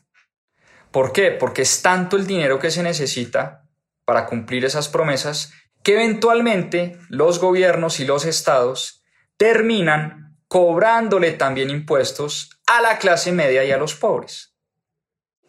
¿Por 0.95 1.11
qué? 1.11 1.31
Porque 1.31 1.63
es 1.63 1.81
tanto 1.81 2.15
el 2.15 2.25
dinero 2.25 2.57
que 2.57 2.71
se 2.71 2.81
necesita 2.81 3.67
para 4.05 4.25
cumplir 4.27 4.63
esas 4.63 4.87
promesas 4.87 5.51
que 5.83 5.95
eventualmente 5.95 6.97
los 7.09 7.39
gobiernos 7.39 7.99
y 7.99 8.05
los 8.05 8.23
estados 8.23 9.03
terminan 9.35 10.37
cobrándole 10.47 11.33
también 11.33 11.69
impuestos 11.69 12.61
a 12.65 12.79
la 12.79 12.97
clase 12.97 13.33
media 13.33 13.65
y 13.65 13.73
a 13.73 13.77
los 13.77 13.93
pobres. 13.93 14.55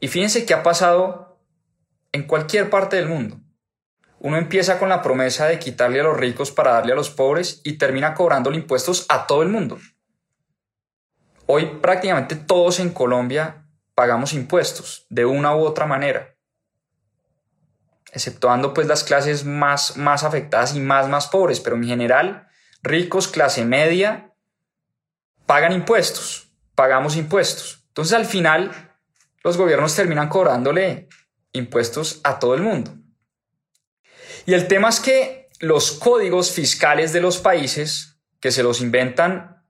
Y 0.01 0.09
fíjense 0.09 0.47
qué 0.47 0.53
ha 0.53 0.65
pasado 0.65 1.39
en 2.11 2.25
cualquier 2.25 2.69
parte 2.69 2.97
del 2.97 3.07
mundo. 3.07 3.39
Uno 4.19 4.39
empieza 4.39 4.81
con 4.81 4.89
la 4.89 5.01
promesa 5.01 5.47
de 5.47 5.61
quitarle 5.61 6.01
a 6.01 6.03
los 6.03 6.17
ricos 6.17 6.51
para 6.51 6.73
darle 6.73 6.93
a 6.93 6.97
los 6.97 7.11
pobres 7.11 7.61
y 7.63 7.75
termina 7.75 8.15
cobrándole 8.15 8.57
impuestos 8.57 9.07
a 9.09 9.29
todo 9.29 9.45
el 9.45 9.49
mundo. 9.51 9.79
Hoy 11.47 11.67
prácticamente 11.81 12.35
todos 12.35 12.81
en 12.81 12.91
Colombia 12.91 13.63
pagamos 13.97 14.35
impuestos 14.35 15.07
de 15.09 15.25
una 15.25 15.57
u 15.57 15.65
otra 15.65 15.87
manera, 15.87 16.37
exceptuando 18.13 18.75
pues 18.75 18.87
las 18.87 19.03
clases 19.03 19.47
más, 19.47 19.97
más 19.97 20.23
afectadas 20.23 20.77
y 20.77 20.81
más, 20.81 21.09
más 21.09 21.29
pobres, 21.29 21.61
pero 21.61 21.77
en 21.77 21.85
general 21.85 22.47
ricos, 22.83 23.27
clase 23.27 23.65
media 23.65 24.35
pagan 25.47 25.73
impuestos, 25.73 26.53
pagamos 26.75 27.17
impuestos. 27.17 27.85
Entonces 27.89 28.13
al 28.13 28.27
final 28.27 28.71
los 29.43 29.57
gobiernos 29.57 29.97
terminan 29.97 30.29
cobrándole 30.29 31.09
impuestos 31.53 32.21
a 32.23 32.39
todo 32.39 32.55
el 32.55 32.61
mundo. 32.61 32.95
Y 34.45 34.53
el 34.53 34.69
tema 34.69 34.91
es 34.91 35.01
que 35.01 35.49
los 35.59 35.93
códigos 35.93 36.53
fiscales 36.53 37.15
de 37.15 37.23
los 37.23 37.39
países, 37.39 38.19
que 38.41 38.53
se 38.53 38.63
los 38.63 38.83
inventan 38.83 39.65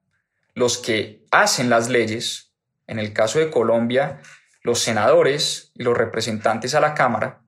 los 0.55 0.79
que 0.79 1.25
hacen 1.31 1.71
las 1.71 1.89
leyes, 1.89 2.47
en 2.87 2.99
el 2.99 3.13
caso 3.13 3.39
de 3.39 3.51
Colombia, 3.51 4.21
los 4.63 4.81
senadores 4.81 5.73
y 5.75 5.83
los 5.83 5.97
representantes 5.97 6.75
a 6.75 6.81
la 6.81 6.95
Cámara, 6.95 7.43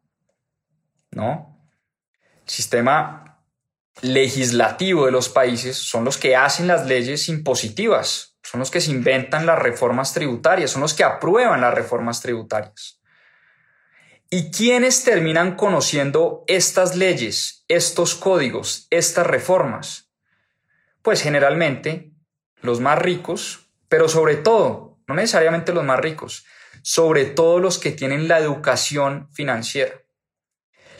¿no? 1.11 1.69
El 2.45 2.51
sistema 2.51 3.29
legislativo 4.01 5.07
de 5.07 5.13
los 5.13 5.29
países 5.29 5.77
son 5.77 6.05
los 6.05 6.17
que 6.17 6.37
hacen 6.37 6.69
las 6.69 6.87
leyes 6.87 7.29
impositivas, 7.29 8.39
son 8.43 8.61
los 8.61 8.71
que 8.71 8.81
se 8.81 8.91
inventan 8.91 9.47
las 9.47 9.59
reformas 9.59 10.15
tributarias, 10.15 10.71
son 10.71 10.83
los 10.83 10.95
que 10.95 11.05
aprueban 11.05 11.61
las 11.61 11.75
reformas 11.75 12.21
tributarias. 12.21 13.01
¿Y 14.31 14.51
quiénes 14.51 15.05
terminan 15.05 15.57
conociendo 15.57 16.45
estas 16.47 16.95
leyes, 16.95 17.65
estos 17.69 18.15
códigos, 18.15 18.87
estas 18.91 19.27
reformas? 19.27 20.11
Pues 21.03 21.23
generalmente 21.23 22.13
los 22.61 22.81
más 22.81 22.99
ricos, 22.99 23.71
pero 23.89 24.09
sobre 24.09 24.37
todo, 24.37 24.88
no 25.09 25.15
necesariamente 25.15 25.73
los 25.73 25.85
más 25.85 25.99
ricos, 25.99 26.47
sobre 26.83 27.25
todo 27.25 27.59
los 27.59 27.79
que 27.79 27.91
tienen 27.91 28.29
la 28.29 28.39
educación 28.39 29.29
financiera. 29.33 29.95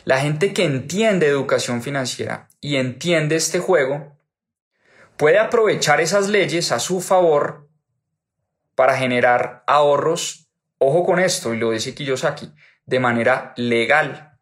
La 0.03 0.19
gente 0.19 0.53
que 0.53 0.65
entiende 0.65 1.27
educación 1.27 1.81
financiera 1.81 2.49
y 2.59 2.77
entiende 2.77 3.35
este 3.35 3.59
juego 3.59 4.17
puede 5.17 5.37
aprovechar 5.37 6.01
esas 6.01 6.27
leyes 6.29 6.71
a 6.71 6.79
su 6.79 7.01
favor 7.01 7.69
para 8.75 8.97
generar 8.97 9.63
ahorros, 9.67 10.49
ojo 10.77 11.05
con 11.05 11.19
esto, 11.19 11.53
y 11.53 11.57
lo 11.57 11.71
dice 11.71 11.93
Kiyosaki, 11.93 12.51
de 12.85 12.99
manera 12.99 13.53
legal. 13.57 14.39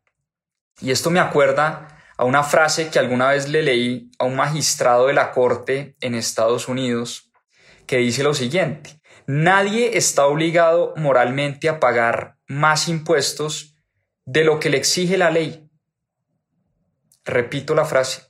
Y 0.80 0.92
esto 0.92 1.10
me 1.10 1.20
acuerda 1.20 1.88
a 2.18 2.24
una 2.24 2.44
frase 2.44 2.90
que 2.90 3.00
alguna 3.00 3.30
vez 3.30 3.50
le 3.50 3.64
leí 3.64 4.12
a 4.20 4.26
un 4.26 4.36
magistrado 4.36 5.08
de 5.08 5.14
la 5.14 5.32
corte 5.32 5.98
en 6.02 6.14
Estados 6.14 6.68
Unidos, 6.68 7.32
que 7.88 7.98
dice 7.98 8.24
lo 8.24 8.34
siguiente, 8.34 8.97
nadie 9.28 9.98
está 9.98 10.26
obligado 10.26 10.94
moralmente 10.98 11.70
a 11.70 11.80
pagar 11.80 12.38
más 12.48 12.88
impuestos 12.88 13.76
de 14.26 14.44
lo 14.44 14.60
que 14.60 14.70
le 14.70 14.78
exige 14.78 15.18
la 15.18 15.30
ley. 15.30 15.70
Repito 17.24 17.76
la 17.76 17.86
frase, 17.86 18.24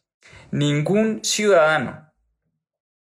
ningún 0.51 1.23
ciudadano 1.23 2.07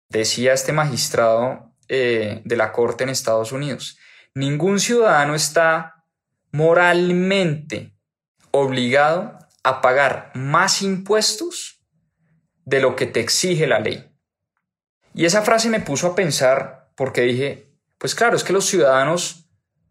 Decía 0.09 0.53
este 0.53 0.73
magistrado 0.73 1.73
eh, 1.89 2.43
de 2.45 2.57
la 2.57 2.73
Corte 2.73 3.05
en 3.05 3.11
Estados 3.11 3.53
Unidos, 3.53 3.99
ningún 4.35 4.79
ciudadano 4.79 5.35
está 5.35 6.05
moralmente 6.53 7.93
obligado 8.53 9.39
a 9.65 9.81
pagar 9.81 10.31
más 10.35 10.83
impuestos 10.83 11.85
de 12.65 12.81
lo 12.81 12.95
que 12.95 13.07
te 13.07 13.21
exige 13.21 13.67
la 13.67 13.81
ley. 13.81 14.09
Y 15.13 15.25
esa 15.25 15.43
frase 15.43 15.69
me 15.69 15.81
puso 15.81 16.09
a 16.09 16.15
pensar 16.15 16.91
porque 16.95 17.23
dije, 17.23 17.66
pues 17.99 18.15
claro, 18.15 18.37
es 18.37 18.45
que 18.45 18.53
los 18.53 18.67
ciudadanos 18.67 19.49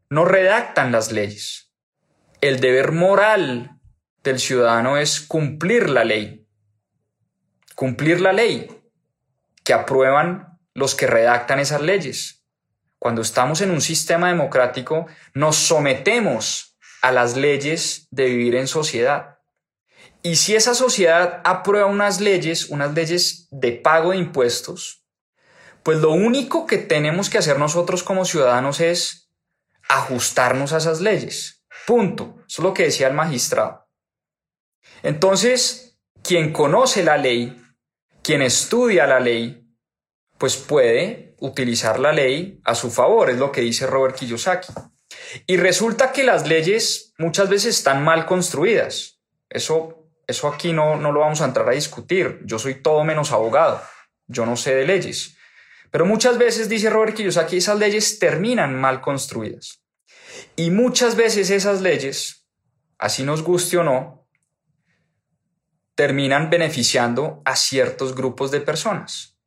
no 0.09 0.25
redactan 0.25 0.91
las 0.91 1.11
leyes. 1.11 1.71
El 2.41 2.59
deber 2.59 2.91
moral 2.91 3.79
del 4.23 4.39
ciudadano 4.39 4.97
es 4.97 5.19
cumplir 5.21 5.89
la 5.89 6.03
ley. 6.03 6.47
Cumplir 7.75 8.21
la 8.21 8.33
ley 8.33 8.69
que 9.63 9.73
aprueban 9.73 10.59
los 10.73 10.95
que 10.95 11.07
redactan 11.07 11.59
esas 11.59 11.81
leyes. 11.81 12.43
Cuando 12.99 13.21
estamos 13.21 13.61
en 13.61 13.71
un 13.71 13.81
sistema 13.81 14.29
democrático, 14.29 15.07
nos 15.33 15.55
sometemos 15.55 16.77
a 17.01 17.11
las 17.11 17.35
leyes 17.35 18.07
de 18.11 18.25
vivir 18.25 18.55
en 18.55 18.67
sociedad. 18.67 19.39
Y 20.21 20.37
si 20.37 20.55
esa 20.55 20.73
sociedad 20.73 21.41
aprueba 21.43 21.85
unas 21.85 22.19
leyes, 22.19 22.69
unas 22.69 22.93
leyes 22.93 23.47
de 23.51 23.73
pago 23.73 24.11
de 24.11 24.17
impuestos, 24.17 25.04
pues 25.85 25.99
lo 25.99 26.11
único 26.11 26.67
que 26.67 26.77
tenemos 26.77 27.29
que 27.29 27.37
hacer 27.37 27.57
nosotros 27.57 28.03
como 28.03 28.25
ciudadanos 28.25 28.81
es 28.81 29.31
ajustarnos 29.87 30.73
a 30.73 30.77
esas 30.77 30.99
leyes. 30.99 31.63
Punto. 31.87 32.39
Eso 32.39 32.61
es 32.61 32.63
lo 32.65 32.73
que 32.73 32.83
decía 32.83 33.07
el 33.07 33.13
magistrado. 33.13 33.87
Entonces, 35.01 35.97
quien 36.21 36.51
conoce 36.51 37.03
la 37.03 37.15
ley 37.15 37.61
quien 38.25 38.41
estudia 38.41 39.05
la 39.05 39.19
ley, 39.19 39.69
pues 40.39 40.57
puede 40.57 41.35
utilizar 41.41 41.99
la 41.99 42.11
ley 42.11 42.59
a 42.63 42.73
su 42.73 42.89
favor, 42.89 43.29
es 43.29 43.37
lo 43.37 43.51
que 43.51 43.61
dice 43.61 43.85
Robert 43.85 44.15
Kiyosaki. 44.15 44.73
Y 45.45 45.57
resulta 45.57 46.11
que 46.11 46.23
las 46.23 46.47
leyes 46.47 47.13
muchas 47.19 47.49
veces 47.49 47.77
están 47.77 48.03
mal 48.03 48.25
construidas. 48.25 49.21
Eso, 49.47 50.09
eso 50.25 50.47
aquí 50.47 50.73
no, 50.73 50.95
no 50.95 51.11
lo 51.11 51.19
vamos 51.19 51.41
a 51.41 51.45
entrar 51.45 51.69
a 51.69 51.73
discutir. 51.73 52.39
Yo 52.45 52.57
soy 52.57 52.81
todo 52.81 53.03
menos 53.03 53.31
abogado. 53.31 53.79
Yo 54.25 54.47
no 54.47 54.57
sé 54.57 54.73
de 54.73 54.87
leyes. 54.87 55.37
Pero 55.95 56.05
muchas 56.05 56.37
veces, 56.37 56.67
dice 56.67 56.89
Robert 56.89 57.15
Kiyosaki, 57.15 57.55
esas 57.55 57.79
leyes 57.79 58.19
terminan 58.19 58.75
mal 58.77 58.99
construidas. 58.99 59.81
Y 60.57 60.69
muchas 60.69 61.15
veces 61.15 61.49
esas 61.49 61.79
leyes, 61.79 62.45
así 62.97 63.23
nos 63.23 63.43
guste 63.43 63.77
o 63.77 63.83
no, 63.85 64.27
terminan 65.95 66.49
beneficiando 66.49 67.41
a 67.45 67.55
ciertos 67.55 68.13
grupos 68.13 68.51
de 68.51 68.59
personas. 68.59 69.39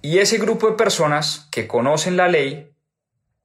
Y 0.00 0.18
ese 0.18 0.38
grupo 0.38 0.70
de 0.70 0.76
personas 0.76 1.48
que 1.50 1.66
conocen 1.66 2.16
la 2.16 2.28
ley, 2.28 2.72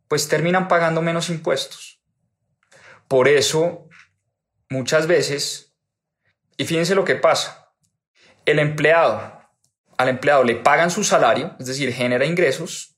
pues 0.08 0.28
terminan 0.28 0.68
pagando 0.68 1.02
menos 1.02 1.32
impuestos. 1.32 2.04
Por 3.08 3.28
eso, 3.28 3.90
muchas 4.70 5.08
veces, 5.08 5.76
y 6.56 6.66
fíjense 6.66 6.94
lo 6.94 7.04
que 7.04 7.16
pasa, 7.16 7.74
el 8.46 8.60
empleado, 8.60 9.35
al 9.98 10.10
empleado 10.10 10.44
le 10.44 10.56
pagan 10.56 10.92
su 10.92 11.04
salario, 11.04 11.56
es 11.60 11.68
decir, 11.68 11.92
genera 11.94 12.26
ingresos, 12.26 12.96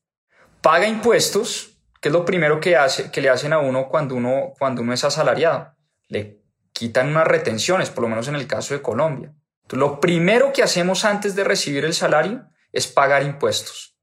paga 0.62 0.88
impuestos, 0.88 1.78
que 2.02 2.10
es 2.10 2.14
lo 2.14 2.26
primero 2.26 2.60
que, 2.60 2.76
hace, 2.76 3.12
que 3.12 3.22
le 3.22 3.30
hacen 3.30 3.54
a 3.54 3.60
uno 3.60 3.88
cuando 3.90 4.16
uno, 4.16 4.54
cuando 4.58 4.82
uno 4.82 4.94
es 4.94 5.04
asalariado. 5.04 5.74
Le 6.08 6.42
quitan 6.74 7.10
unas 7.10 7.28
retenciones, 7.28 7.90
por 7.90 8.04
lo 8.04 8.10
menos 8.10 8.28
en 8.28 8.36
el 8.36 8.48
caso 8.48 8.74
de 8.74 8.82
Colombia. 8.82 9.34
lo 9.72 10.00
primero 10.00 10.54
que 10.54 10.64
hacemos 10.64 11.04
antes 11.06 11.36
de 11.36 11.44
recibir 11.44 11.84
el 11.86 11.94
salario 11.94 12.46
es 12.72 12.88
pagar 12.88 13.24
impuestos. 13.24 13.98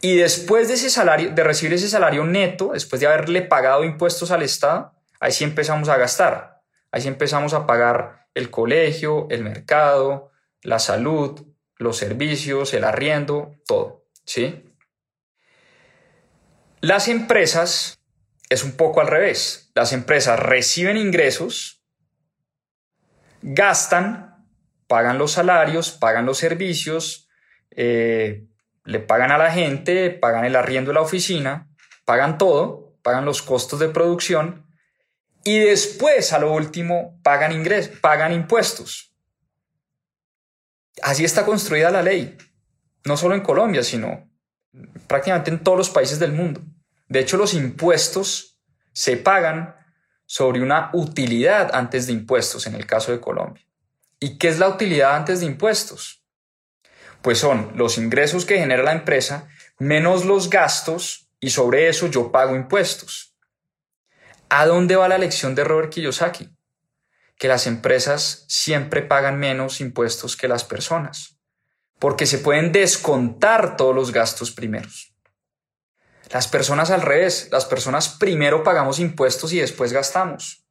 Y 0.00 0.16
después 0.16 0.68
de 0.68 0.74
ese 0.74 0.90
salario, 0.90 1.30
de 1.30 1.44
recibir 1.44 1.74
ese 1.74 1.88
salario 1.88 2.24
neto, 2.24 2.70
después 2.72 3.00
de 3.00 3.06
haberle 3.06 3.42
pagado 3.42 3.84
impuestos 3.84 4.30
al 4.30 4.42
Estado, 4.42 4.92
ahí 5.20 5.30
sí 5.30 5.44
empezamos 5.44 5.88
a 5.88 5.96
gastar. 5.96 6.62
Ahí 6.90 7.02
sí 7.02 7.08
empezamos 7.08 7.54
a 7.54 7.66
pagar 7.66 8.26
el 8.34 8.50
colegio, 8.50 9.28
el 9.30 9.44
mercado, 9.44 10.30
la 10.62 10.78
salud, 10.78 11.51
los 11.82 11.96
servicios, 11.96 12.74
el 12.74 12.84
arriendo, 12.84 13.56
todo, 13.66 14.06
¿sí? 14.24 14.64
Las 16.80 17.08
empresas 17.08 18.00
es 18.48 18.64
un 18.64 18.72
poco 18.72 19.00
al 19.00 19.06
revés. 19.06 19.70
Las 19.74 19.92
empresas 19.92 20.38
reciben 20.38 20.96
ingresos 20.96 21.82
gastan, 23.42 24.46
pagan 24.86 25.18
los 25.18 25.32
salarios, 25.32 25.90
pagan 25.90 26.26
los 26.26 26.38
servicios, 26.38 27.28
eh, 27.70 28.46
le 28.84 28.98
pagan 29.00 29.32
a 29.32 29.38
la 29.38 29.50
gente, 29.50 30.10
pagan 30.10 30.44
el 30.44 30.56
arriendo 30.56 30.90
de 30.90 30.94
la 30.94 31.00
oficina, 31.00 31.68
pagan 32.04 32.38
todo, 32.38 32.96
pagan 33.02 33.24
los 33.24 33.42
costos 33.42 33.80
de 33.80 33.88
producción 33.88 34.66
y 35.44 35.58
después, 35.58 36.32
a 36.32 36.38
lo 36.38 36.52
último, 36.52 37.20
pagan 37.22 37.52
ingresos, 37.52 37.98
pagan 37.98 38.32
impuestos. 38.32 39.11
Así 41.00 41.24
está 41.24 41.46
construida 41.46 41.90
la 41.90 42.02
ley, 42.02 42.36
no 43.04 43.16
solo 43.16 43.34
en 43.34 43.40
Colombia, 43.40 43.82
sino 43.82 44.28
prácticamente 45.06 45.50
en 45.50 45.62
todos 45.62 45.78
los 45.78 45.90
países 45.90 46.18
del 46.18 46.32
mundo. 46.32 46.60
De 47.08 47.20
hecho, 47.20 47.36
los 47.36 47.54
impuestos 47.54 48.58
se 48.92 49.16
pagan 49.16 49.76
sobre 50.26 50.62
una 50.62 50.90
utilidad 50.92 51.70
antes 51.74 52.06
de 52.06 52.12
impuestos 52.12 52.66
en 52.66 52.74
el 52.74 52.86
caso 52.86 53.12
de 53.12 53.20
Colombia. 53.20 53.66
¿Y 54.18 54.38
qué 54.38 54.48
es 54.48 54.58
la 54.58 54.68
utilidad 54.68 55.16
antes 55.16 55.40
de 55.40 55.46
impuestos? 55.46 56.24
Pues 57.22 57.38
son 57.38 57.72
los 57.76 57.98
ingresos 57.98 58.44
que 58.44 58.58
genera 58.58 58.82
la 58.82 58.92
empresa 58.92 59.48
menos 59.78 60.24
los 60.24 60.48
gastos 60.48 61.28
y 61.40 61.50
sobre 61.50 61.88
eso 61.88 62.06
yo 62.06 62.30
pago 62.30 62.54
impuestos. 62.56 63.36
¿A 64.48 64.66
dónde 64.66 64.96
va 64.96 65.08
la 65.08 65.18
lección 65.18 65.54
de 65.54 65.64
Robert 65.64 65.90
Kiyosaki? 65.90 66.48
Que 67.42 67.48
las 67.48 67.66
empresas 67.66 68.44
siempre 68.46 69.02
pagan 69.02 69.36
menos 69.36 69.80
impuestos 69.80 70.36
que 70.36 70.46
las 70.46 70.62
personas, 70.62 71.40
porque 71.98 72.24
se 72.24 72.38
pueden 72.38 72.70
descontar 72.70 73.76
todos 73.76 73.92
los 73.96 74.12
gastos 74.12 74.52
primeros. 74.52 75.12
Las 76.30 76.46
personas 76.46 76.92
al 76.92 77.02
revés, 77.02 77.48
las 77.50 77.64
personas 77.64 78.10
primero 78.10 78.62
pagamos 78.62 79.00
impuestos 79.00 79.52
y 79.52 79.58
después 79.58 79.92
gastamos. 79.92 80.64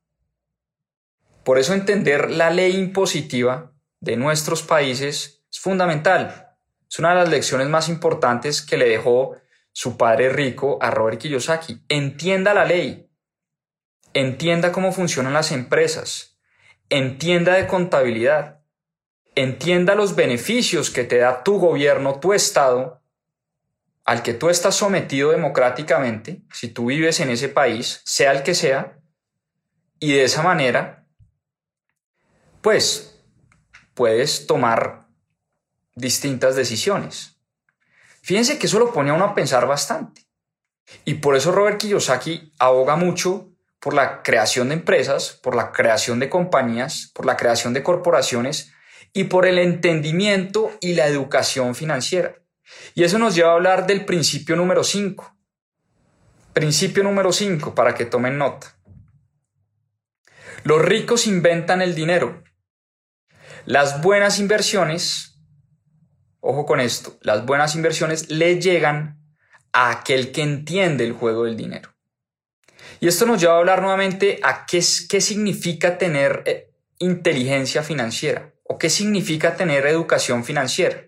Por 1.43 1.59
eso 1.59 1.73
entender 1.73 2.31
la 2.31 2.49
ley 2.51 2.77
impositiva 2.77 3.73
de 3.99 4.15
nuestros 4.15 4.63
países 4.63 5.43
es 5.51 5.59
fundamental. 5.59 6.55
Es 6.89 6.99
una 6.99 7.09
de 7.09 7.15
las 7.15 7.27
lecciones 7.27 7.67
más 7.67 7.89
importantes 7.89 8.61
que 8.61 8.77
le 8.77 8.87
dejó 8.87 9.35
su 9.73 9.97
padre 9.97 10.29
rico, 10.29 10.77
a 10.81 10.89
Robert 10.89 11.19
Kiyosaki. 11.19 11.83
Entienda 11.89 12.53
la 12.53 12.63
ley, 12.63 13.11
entienda 14.13 14.71
cómo 14.71 14.93
funcionan 14.93 15.33
las 15.33 15.51
empresas, 15.51 16.30
entienda 16.91 17.55
de 17.55 17.67
contabilidad, 17.67 18.59
entienda 19.33 19.95
los 19.95 20.15
beneficios 20.15 20.91
que 20.91 21.05
te 21.05 21.17
da 21.17 21.41
tu 21.43 21.57
gobierno, 21.57 22.19
tu 22.19 22.33
Estado, 22.33 23.01
al 24.03 24.21
que 24.23 24.33
tú 24.33 24.49
estás 24.49 24.75
sometido 24.75 25.31
democráticamente, 25.31 26.43
si 26.51 26.67
tú 26.67 26.87
vives 26.87 27.21
en 27.21 27.29
ese 27.29 27.47
país, 27.47 28.01
sea 28.05 28.33
el 28.33 28.43
que 28.43 28.53
sea, 28.53 28.99
y 29.99 30.13
de 30.13 30.25
esa 30.25 30.43
manera, 30.43 31.07
pues, 32.61 33.23
puedes 33.93 34.45
tomar 34.45 35.07
distintas 35.95 36.55
decisiones. 36.55 37.37
Fíjense 38.21 38.59
que 38.59 38.67
eso 38.67 38.79
lo 38.79 38.91
pone 38.91 39.11
a 39.11 39.13
uno 39.13 39.25
a 39.25 39.35
pensar 39.35 39.65
bastante. 39.65 40.27
Y 41.05 41.15
por 41.15 41.37
eso 41.37 41.53
Robert 41.53 41.79
Kiyosaki 41.79 42.53
aboga 42.59 42.97
mucho 42.97 43.50
por 43.81 43.95
la 43.95 44.21
creación 44.21 44.69
de 44.69 44.75
empresas, 44.75 45.39
por 45.41 45.55
la 45.55 45.71
creación 45.71 46.19
de 46.19 46.29
compañías, 46.29 47.11
por 47.15 47.25
la 47.25 47.35
creación 47.35 47.73
de 47.73 47.81
corporaciones 47.81 48.71
y 49.11 49.25
por 49.25 49.47
el 49.47 49.57
entendimiento 49.57 50.71
y 50.79 50.93
la 50.93 51.07
educación 51.07 51.73
financiera. 51.73 52.35
Y 52.93 53.03
eso 53.03 53.17
nos 53.17 53.35
lleva 53.35 53.51
a 53.51 53.55
hablar 53.55 53.87
del 53.87 54.05
principio 54.05 54.55
número 54.55 54.83
5. 54.83 55.35
Principio 56.53 57.03
número 57.03 57.33
5, 57.33 57.73
para 57.73 57.95
que 57.95 58.05
tomen 58.05 58.37
nota. 58.37 58.77
Los 60.63 60.81
ricos 60.81 61.25
inventan 61.25 61.81
el 61.81 61.95
dinero. 61.95 62.43
Las 63.65 64.01
buenas 64.01 64.37
inversiones, 64.37 65.41
ojo 66.39 66.67
con 66.67 66.79
esto, 66.79 67.17
las 67.21 67.45
buenas 67.47 67.75
inversiones 67.75 68.29
le 68.29 68.61
llegan 68.61 69.23
a 69.73 69.89
aquel 69.89 70.31
que 70.31 70.43
entiende 70.43 71.03
el 71.03 71.13
juego 71.13 71.45
del 71.45 71.57
dinero. 71.57 71.90
Y 72.99 73.07
esto 73.07 73.25
nos 73.25 73.39
lleva 73.39 73.55
a 73.55 73.57
hablar 73.57 73.81
nuevamente 73.81 74.39
a 74.43 74.65
qué, 74.65 74.83
qué 75.09 75.21
significa 75.21 75.97
tener 75.97 76.43
eh, 76.45 76.71
inteligencia 76.99 77.83
financiera 77.83 78.53
o 78.63 78.77
qué 78.77 78.89
significa 78.89 79.55
tener 79.55 79.85
educación 79.87 80.43
financiera. 80.43 81.07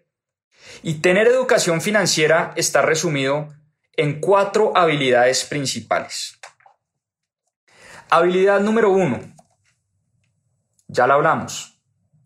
Y 0.81 0.95
tener 0.95 1.27
educación 1.27 1.81
financiera 1.81 2.53
está 2.55 2.81
resumido 2.81 3.49
en 3.95 4.19
cuatro 4.19 4.75
habilidades 4.75 5.45
principales. 5.45 6.39
Habilidad 8.09 8.59
número 8.59 8.91
uno, 8.91 9.19
ya 10.87 11.07
la 11.07 11.15
hablamos, 11.15 11.79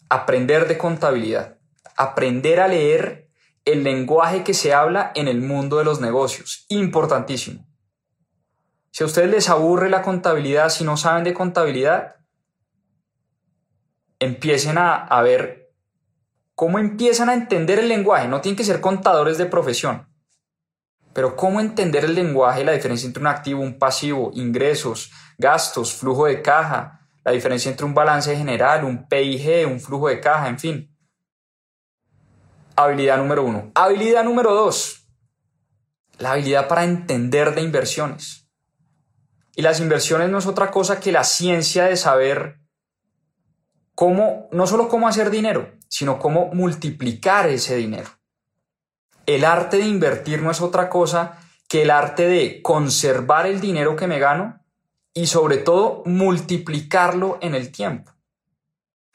aprender 0.09 0.67
de 0.67 0.77
contabilidad, 0.77 1.57
aprender 1.95 2.59
a 2.59 2.67
leer 2.67 3.29
el 3.65 3.83
lenguaje 3.83 4.43
que 4.43 4.53
se 4.53 4.73
habla 4.73 5.11
en 5.15 5.27
el 5.27 5.41
mundo 5.41 5.77
de 5.77 5.83
los 5.83 5.99
negocios, 5.99 6.65
importantísimo. 6.69 7.66
Si 8.97 9.03
a 9.03 9.05
ustedes 9.05 9.29
les 9.29 9.47
aburre 9.47 9.91
la 9.91 10.01
contabilidad, 10.01 10.69
si 10.69 10.83
no 10.83 10.97
saben 10.97 11.23
de 11.23 11.35
contabilidad, 11.35 12.15
empiecen 14.17 14.79
a, 14.79 15.21
ver 15.21 15.69
cómo 16.55 16.79
empiezan 16.79 17.29
a 17.29 17.35
entender 17.35 17.77
el 17.77 17.89
lenguaje. 17.89 18.27
No 18.27 18.41
tienen 18.41 18.57
que 18.57 18.63
ser 18.63 18.81
contadores 18.81 19.37
de 19.37 19.45
profesión, 19.45 20.11
pero 21.13 21.35
cómo 21.35 21.59
entender 21.59 22.05
el 22.05 22.15
lenguaje, 22.15 22.65
la 22.65 22.71
diferencia 22.71 23.05
entre 23.05 23.21
un 23.21 23.27
activo, 23.27 23.61
un 23.61 23.77
pasivo, 23.77 24.31
ingresos, 24.33 25.11
gastos, 25.37 25.93
flujo 25.93 26.25
de 26.25 26.41
caja, 26.41 27.07
la 27.23 27.33
diferencia 27.33 27.69
entre 27.69 27.85
un 27.85 27.93
balance 27.93 28.35
general, 28.35 28.83
un 28.83 29.07
PIG, 29.07 29.67
un 29.67 29.79
flujo 29.79 30.07
de 30.07 30.19
caja, 30.19 30.47
en 30.47 30.57
fin. 30.57 30.97
Habilidad 32.75 33.19
número 33.19 33.43
uno. 33.43 33.71
Habilidad 33.75 34.23
número 34.23 34.55
dos. 34.55 35.07
La 36.17 36.31
habilidad 36.31 36.67
para 36.67 36.83
entender 36.83 37.53
de 37.53 37.61
inversiones. 37.61 38.46
Y 39.57 39.63
las 39.63 39.79
inversiones 39.79 40.29
no 40.29 40.37
es 40.37 40.45
otra 40.45 40.69
cosa 40.69 40.99
que 40.99 41.11
la 41.11 41.23
ciencia 41.23 41.85
de 41.85 41.97
saber 41.97 42.59
cómo, 43.95 44.47
no 44.51 44.67
solo 44.67 44.87
cómo 44.87 45.07
hacer 45.07 45.31
dinero, 45.31 45.71
sino 45.89 46.19
cómo 46.19 46.51
multiplicar 46.53 47.49
ese 47.49 47.75
dinero. 47.75 48.07
El 49.25 49.43
arte 49.43 49.77
de 49.77 49.87
invertir 49.87 50.43
no 50.43 50.51
es 50.51 50.61
otra 50.61 50.89
cosa 50.89 51.39
que 51.67 51.81
el 51.81 51.89
arte 51.89 52.27
de 52.27 52.61
conservar 52.61 53.47
el 53.47 53.59
dinero 53.59 53.95
que 53.95 54.05
me 54.05 54.19
gano 54.19 54.63
y 55.15 55.25
sobre 55.25 55.57
todo 55.57 56.03
multiplicarlo 56.05 57.39
en 57.41 57.55
el 57.55 57.71
tiempo. 57.71 58.11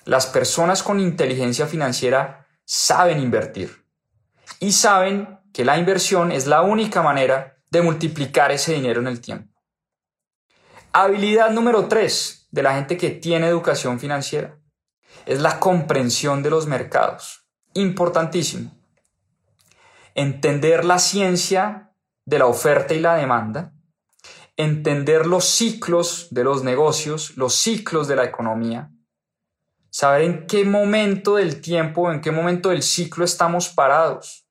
Las 0.04 0.26
personas 0.26 0.82
con 0.82 0.98
inteligencia 0.98 1.68
financiera 1.68 2.48
saben 2.64 3.20
invertir 3.20 3.86
y 4.58 4.72
saben 4.72 5.38
que 5.52 5.64
la 5.64 5.78
inversión 5.78 6.32
es 6.32 6.48
la 6.48 6.62
única 6.62 7.00
manera 7.00 7.58
de 7.70 7.82
multiplicar 7.82 8.50
ese 8.50 8.72
dinero 8.72 9.00
en 9.00 9.06
el 9.06 9.20
tiempo. 9.20 9.51
Habilidad 10.94 11.50
número 11.52 11.88
tres 11.88 12.48
de 12.50 12.62
la 12.62 12.74
gente 12.74 12.98
que 12.98 13.08
tiene 13.08 13.48
educación 13.48 13.98
financiera 13.98 14.58
es 15.24 15.40
la 15.40 15.58
comprensión 15.58 16.42
de 16.42 16.50
los 16.50 16.66
mercados. 16.66 17.46
Importantísimo. 17.72 18.70
Entender 20.14 20.84
la 20.84 20.98
ciencia 20.98 21.94
de 22.26 22.38
la 22.38 22.44
oferta 22.44 22.92
y 22.92 23.00
la 23.00 23.14
demanda, 23.14 23.72
entender 24.58 25.24
los 25.24 25.46
ciclos 25.46 26.28
de 26.30 26.44
los 26.44 26.62
negocios, 26.62 27.38
los 27.38 27.54
ciclos 27.54 28.06
de 28.06 28.16
la 28.16 28.24
economía, 28.24 28.90
saber 29.88 30.22
en 30.22 30.46
qué 30.46 30.66
momento 30.66 31.36
del 31.36 31.62
tiempo, 31.62 32.12
en 32.12 32.20
qué 32.20 32.30
momento 32.30 32.68
del 32.68 32.82
ciclo 32.82 33.24
estamos 33.24 33.70
parados, 33.70 34.46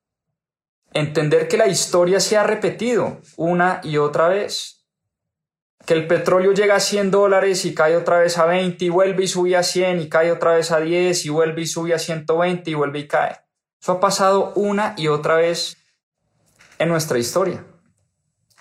entender 0.92 1.46
que 1.46 1.56
la 1.56 1.68
historia 1.68 2.18
se 2.18 2.36
ha 2.36 2.42
repetido 2.42 3.20
una 3.36 3.80
y 3.84 3.98
otra 3.98 4.26
vez, 4.26 4.81
que 5.86 5.94
el 5.94 6.06
petróleo 6.06 6.52
llega 6.52 6.76
a 6.76 6.80
100 6.80 7.10
dólares 7.10 7.64
y 7.64 7.74
cae 7.74 7.96
otra 7.96 8.18
vez 8.20 8.38
a 8.38 8.46
20 8.46 8.84
y 8.84 8.88
vuelve 8.88 9.24
y 9.24 9.28
sube 9.28 9.56
a 9.56 9.62
100 9.62 10.00
y 10.00 10.08
cae 10.08 10.30
otra 10.30 10.54
vez 10.54 10.70
a 10.70 10.80
10 10.80 11.26
y 11.26 11.28
vuelve 11.28 11.62
y 11.62 11.66
sube 11.66 11.94
a 11.94 11.98
120 11.98 12.70
y 12.70 12.74
vuelve 12.74 13.00
y 13.00 13.08
cae. 13.08 13.40
Eso 13.80 13.92
ha 13.92 14.00
pasado 14.00 14.52
una 14.54 14.94
y 14.96 15.08
otra 15.08 15.36
vez 15.36 15.76
en 16.78 16.88
nuestra 16.88 17.18
historia. 17.18 17.64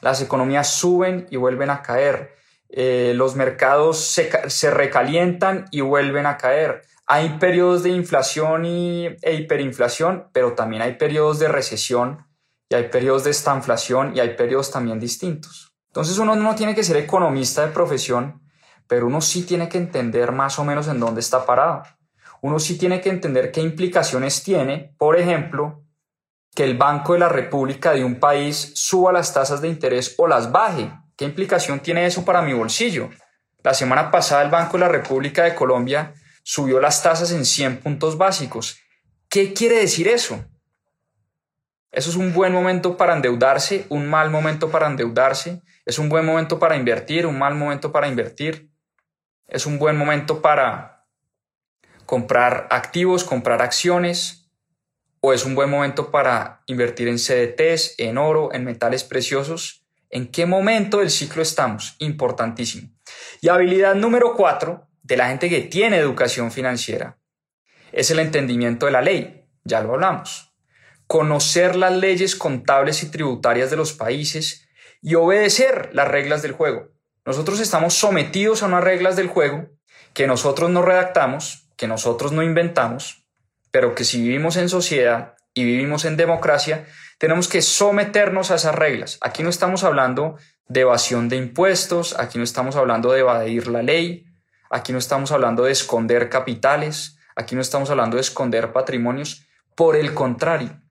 Las 0.01 0.21
economías 0.21 0.67
suben 0.73 1.27
y 1.29 1.37
vuelven 1.37 1.69
a 1.69 1.83
caer. 1.83 2.35
Eh, 2.69 3.13
los 3.15 3.35
mercados 3.35 3.99
se, 3.99 4.71
recalientan 4.71 5.65
y 5.71 5.81
vuelven 5.81 6.25
a 6.25 6.37
caer. 6.37 6.81
Hay 7.05 7.37
periodos 7.37 7.83
de 7.83 7.89
inflación 7.89 8.65
y, 8.65 9.07
e 9.21 9.33
hiperinflación, 9.33 10.29
pero 10.33 10.53
también 10.53 10.81
hay 10.81 10.95
periodos 10.95 11.37
de 11.37 11.49
recesión 11.49 12.25
y 12.69 12.75
hay 12.75 12.87
periodos 12.89 13.25
de 13.25 13.31
estanflación 13.31 14.15
y 14.15 14.21
hay 14.21 14.35
periodos 14.35 14.71
también 14.71 14.99
distintos. 14.99 15.70
Entonces 15.91 16.17
uno 16.19 16.37
no 16.37 16.55
tiene 16.55 16.73
que 16.73 16.85
ser 16.85 16.95
economista 16.95 17.65
de 17.65 17.73
profesión, 17.73 18.41
pero 18.87 19.07
uno 19.07 19.19
sí 19.19 19.43
tiene 19.43 19.67
que 19.67 19.77
entender 19.77 20.31
más 20.31 20.57
o 20.57 20.63
menos 20.63 20.87
en 20.87 21.01
dónde 21.01 21.19
está 21.19 21.45
parado. 21.45 21.83
Uno 22.39 22.59
sí 22.59 22.77
tiene 22.77 23.01
que 23.01 23.09
entender 23.09 23.51
qué 23.51 23.59
implicaciones 23.59 24.41
tiene, 24.41 24.95
por 24.97 25.19
ejemplo, 25.19 25.83
que 26.55 26.63
el 26.63 26.77
Banco 26.77 27.11
de 27.11 27.19
la 27.19 27.27
República 27.27 27.91
de 27.91 28.05
un 28.05 28.21
país 28.21 28.71
suba 28.75 29.11
las 29.11 29.33
tasas 29.33 29.59
de 29.59 29.67
interés 29.67 30.15
o 30.17 30.27
las 30.27 30.49
baje. 30.53 30.93
¿Qué 31.17 31.25
implicación 31.25 31.81
tiene 31.81 32.05
eso 32.05 32.23
para 32.23 32.41
mi 32.41 32.53
bolsillo? 32.53 33.09
La 33.61 33.73
semana 33.73 34.11
pasada 34.11 34.43
el 34.43 34.49
Banco 34.49 34.77
de 34.77 34.85
la 34.85 34.87
República 34.87 35.43
de 35.43 35.55
Colombia 35.55 36.13
subió 36.41 36.79
las 36.79 37.03
tasas 37.03 37.33
en 37.33 37.45
100 37.45 37.81
puntos 37.81 38.17
básicos. 38.17 38.79
¿Qué 39.27 39.53
quiere 39.53 39.75
decir 39.75 40.07
eso? 40.07 40.45
Eso 41.91 42.09
es 42.09 42.15
un 42.15 42.33
buen 42.33 42.53
momento 42.53 42.95
para 42.95 43.13
endeudarse, 43.13 43.85
un 43.89 44.09
mal 44.09 44.29
momento 44.29 44.71
para 44.71 44.87
endeudarse. 44.87 45.61
Es 45.91 45.99
un 45.99 46.07
buen 46.07 46.25
momento 46.25 46.57
para 46.57 46.77
invertir, 46.77 47.25
un 47.25 47.37
mal 47.37 47.53
momento 47.53 47.91
para 47.91 48.07
invertir. 48.07 48.71
Es 49.45 49.65
un 49.65 49.77
buen 49.77 49.97
momento 49.97 50.41
para 50.41 51.05
comprar 52.05 52.69
activos, 52.71 53.25
comprar 53.25 53.61
acciones. 53.61 54.49
O 55.19 55.33
es 55.33 55.43
un 55.43 55.53
buen 55.53 55.69
momento 55.69 56.09
para 56.09 56.63
invertir 56.67 57.09
en 57.09 57.17
CDTs, 57.17 57.95
en 57.97 58.17
oro, 58.17 58.53
en 58.53 58.63
metales 58.63 59.03
preciosos. 59.03 59.85
¿En 60.09 60.31
qué 60.31 60.45
momento 60.45 60.99
del 60.99 61.09
ciclo 61.09 61.41
estamos? 61.41 61.97
Importantísimo. 61.99 62.87
Y 63.41 63.49
habilidad 63.49 63.93
número 63.93 64.33
cuatro 64.37 64.87
de 65.03 65.17
la 65.17 65.27
gente 65.27 65.49
que 65.49 65.59
tiene 65.59 65.97
educación 65.97 66.53
financiera 66.53 67.17
es 67.91 68.09
el 68.11 68.19
entendimiento 68.19 68.85
de 68.85 68.93
la 68.93 69.01
ley. 69.01 69.45
Ya 69.65 69.81
lo 69.81 69.95
hablamos 69.95 70.51
conocer 71.05 71.75
las 71.75 71.91
leyes 71.91 72.37
contables 72.37 73.03
y 73.03 73.11
tributarias 73.11 73.69
de 73.69 73.75
los 73.75 73.91
países 73.91 74.65
y 75.01 75.15
obedecer 75.15 75.89
las 75.93 76.07
reglas 76.07 76.41
del 76.41 76.51
juego. 76.51 76.89
Nosotros 77.25 77.59
estamos 77.59 77.93
sometidos 77.93 78.63
a 78.63 78.67
unas 78.67 78.83
reglas 78.83 79.15
del 79.15 79.27
juego 79.27 79.69
que 80.13 80.27
nosotros 80.27 80.69
no 80.69 80.81
redactamos, 80.81 81.67
que 81.77 81.87
nosotros 81.87 82.31
no 82.31 82.43
inventamos, 82.43 83.25
pero 83.71 83.95
que 83.95 84.03
si 84.03 84.21
vivimos 84.21 84.57
en 84.57 84.69
sociedad 84.69 85.35
y 85.53 85.63
vivimos 85.63 86.05
en 86.05 86.17
democracia, 86.17 86.85
tenemos 87.17 87.47
que 87.47 87.61
someternos 87.61 88.51
a 88.51 88.55
esas 88.55 88.75
reglas. 88.75 89.17
Aquí 89.21 89.43
no 89.43 89.49
estamos 89.49 89.83
hablando 89.83 90.37
de 90.67 90.81
evasión 90.81 91.29
de 91.29 91.37
impuestos, 91.37 92.17
aquí 92.17 92.37
no 92.37 92.43
estamos 92.43 92.75
hablando 92.75 93.11
de 93.11 93.19
evadir 93.19 93.67
la 93.67 93.83
ley, 93.83 94.25
aquí 94.69 94.91
no 94.91 94.99
estamos 94.99 95.31
hablando 95.31 95.63
de 95.63 95.71
esconder 95.71 96.29
capitales, 96.29 97.17
aquí 97.35 97.55
no 97.55 97.61
estamos 97.61 97.89
hablando 97.89 98.15
de 98.15 98.21
esconder 98.21 98.71
patrimonios. 98.71 99.45
Por 99.75 99.95
el 99.95 100.13
contrario, 100.13 100.81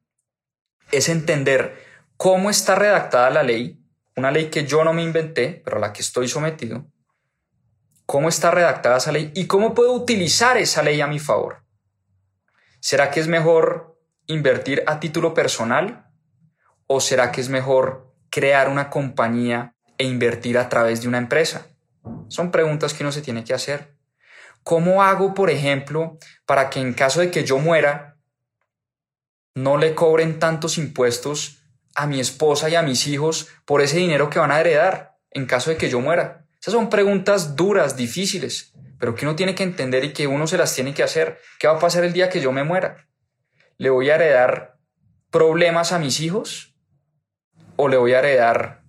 es 0.92 1.08
entender 1.08 1.84
cómo 2.16 2.50
está 2.50 2.74
redactada 2.74 3.30
la 3.30 3.42
ley, 3.42 3.79
una 4.20 4.30
ley 4.30 4.50
que 4.50 4.64
yo 4.64 4.84
no 4.84 4.92
me 4.92 5.02
inventé, 5.02 5.60
pero 5.64 5.78
a 5.78 5.80
la 5.80 5.92
que 5.92 6.02
estoy 6.02 6.28
sometido, 6.28 6.86
cómo 8.06 8.28
está 8.28 8.50
redactada 8.50 8.98
esa 8.98 9.12
ley 9.12 9.32
y 9.34 9.46
cómo 9.46 9.74
puedo 9.74 9.92
utilizar 9.92 10.56
esa 10.56 10.82
ley 10.82 11.00
a 11.00 11.06
mi 11.06 11.18
favor. 11.18 11.64
¿Será 12.80 13.10
que 13.10 13.20
es 13.20 13.28
mejor 13.28 13.98
invertir 14.26 14.82
a 14.86 15.00
título 15.00 15.34
personal 15.34 16.06
o 16.86 17.00
será 17.00 17.32
que 17.32 17.40
es 17.40 17.48
mejor 17.48 18.14
crear 18.30 18.68
una 18.68 18.90
compañía 18.90 19.74
e 19.98 20.04
invertir 20.04 20.58
a 20.58 20.68
través 20.68 21.02
de 21.02 21.08
una 21.08 21.18
empresa? 21.18 21.66
Son 22.28 22.50
preguntas 22.50 22.94
que 22.94 23.02
uno 23.02 23.12
se 23.12 23.22
tiene 23.22 23.44
que 23.44 23.54
hacer. 23.54 23.96
¿Cómo 24.62 25.02
hago, 25.02 25.34
por 25.34 25.50
ejemplo, 25.50 26.18
para 26.46 26.70
que 26.70 26.80
en 26.80 26.94
caso 26.94 27.20
de 27.20 27.30
que 27.30 27.44
yo 27.44 27.58
muera, 27.58 28.16
no 29.54 29.76
le 29.76 29.94
cobren 29.94 30.38
tantos 30.38 30.78
impuestos 30.78 31.59
a 31.94 32.06
mi 32.06 32.20
esposa 32.20 32.68
y 32.68 32.74
a 32.74 32.82
mis 32.82 33.06
hijos 33.06 33.48
por 33.64 33.80
ese 33.80 33.98
dinero 33.98 34.30
que 34.30 34.38
van 34.38 34.52
a 34.52 34.60
heredar 34.60 35.16
en 35.30 35.46
caso 35.46 35.70
de 35.70 35.76
que 35.76 35.90
yo 35.90 36.00
muera? 36.00 36.46
Esas 36.60 36.74
son 36.74 36.90
preguntas 36.90 37.56
duras, 37.56 37.96
difíciles, 37.96 38.72
pero 38.98 39.14
que 39.14 39.24
uno 39.24 39.36
tiene 39.36 39.54
que 39.54 39.62
entender 39.62 40.04
y 40.04 40.12
que 40.12 40.26
uno 40.26 40.46
se 40.46 40.58
las 40.58 40.74
tiene 40.74 40.92
que 40.92 41.02
hacer. 41.02 41.38
¿Qué 41.58 41.66
va 41.66 41.76
a 41.76 41.78
pasar 41.78 42.04
el 42.04 42.12
día 42.12 42.28
que 42.28 42.40
yo 42.40 42.52
me 42.52 42.64
muera? 42.64 43.08
¿Le 43.78 43.88
voy 43.88 44.10
a 44.10 44.16
heredar 44.16 44.76
problemas 45.30 45.92
a 45.92 45.98
mis 45.98 46.20
hijos 46.20 46.76
o 47.76 47.88
le 47.88 47.96
voy 47.96 48.12
a 48.12 48.18
heredar 48.18 48.82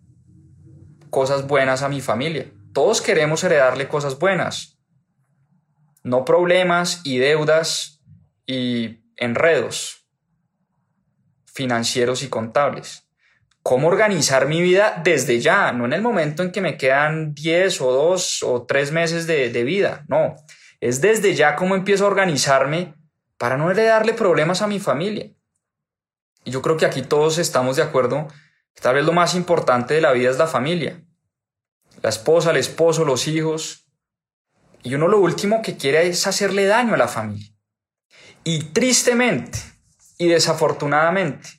cosas 1.10 1.48
buenas 1.48 1.82
a 1.82 1.90
mi 1.90 2.02
familia? 2.02 2.52
Todos 2.74 3.02
queremos 3.02 3.44
heredarle 3.44 3.88
cosas 3.88 4.20
buenas, 4.20 4.78
no 6.04 6.26
problemas 6.26 7.02
y 7.04 7.20
deudas 7.20 8.02
y 8.46 9.02
enredos 9.16 10.01
financieros 11.54 12.24
y 12.24 12.30
contables. 12.30 13.08
¿Cómo 13.64 13.88
organizar 13.88 14.48
mi 14.48 14.62
vida 14.62 15.02
desde 15.04 15.40
ya? 15.40 15.72
No 15.72 15.86
en 15.86 15.94
el 15.94 16.02
momento 16.02 16.42
en 16.42 16.52
que 16.52 16.62
me 16.62 16.78
quedan 16.78 17.34
10 17.34 17.82
o 17.82 17.92
2 17.92 18.44
o 18.44 18.66
3 18.66 18.92
meses 18.92 19.28
de, 19.28 19.50
de 19.50 19.64
vida. 19.64 20.04
No, 20.08 20.36
es 20.80 21.00
desde 21.00 21.36
ya 21.36 21.56
cómo 21.56 21.76
empiezo 21.76 22.06
a 22.06 22.08
organizarme 22.08 22.96
para 23.38 23.58
no 23.58 23.70
heredarle 23.70 24.14
problemas 24.14 24.62
a 24.62 24.68
mi 24.68 24.80
familia. 24.80 25.32
Y 26.44 26.52
yo 26.52 26.62
creo 26.62 26.78
que 26.78 26.86
aquí 26.86 27.04
todos 27.04 27.38
estamos 27.38 27.76
de 27.76 27.84
acuerdo 27.84 28.28
que 28.74 28.82
tal 28.82 28.96
vez 28.96 29.06
lo 29.06 29.14
más 29.14 29.36
importante 29.36 29.94
de 29.94 30.02
la 30.02 30.12
vida 30.12 30.32
es 30.32 30.38
la 30.38 30.48
familia. 30.48 31.04
La 32.02 32.10
esposa, 32.10 32.52
el 32.52 32.58
esposo, 32.58 33.06
los 33.06 33.28
hijos. 33.28 33.86
Y 34.82 34.96
uno 34.96 35.08
lo 35.08 35.20
último 35.20 35.62
que 35.62 35.78
quiere 35.78 36.08
es 36.08 36.26
hacerle 36.26 36.66
daño 36.66 36.96
a 36.96 36.98
la 36.98 37.08
familia. 37.08 37.48
Y 38.44 38.64
tristemente, 38.66 39.60
y 40.22 40.28
desafortunadamente, 40.28 41.50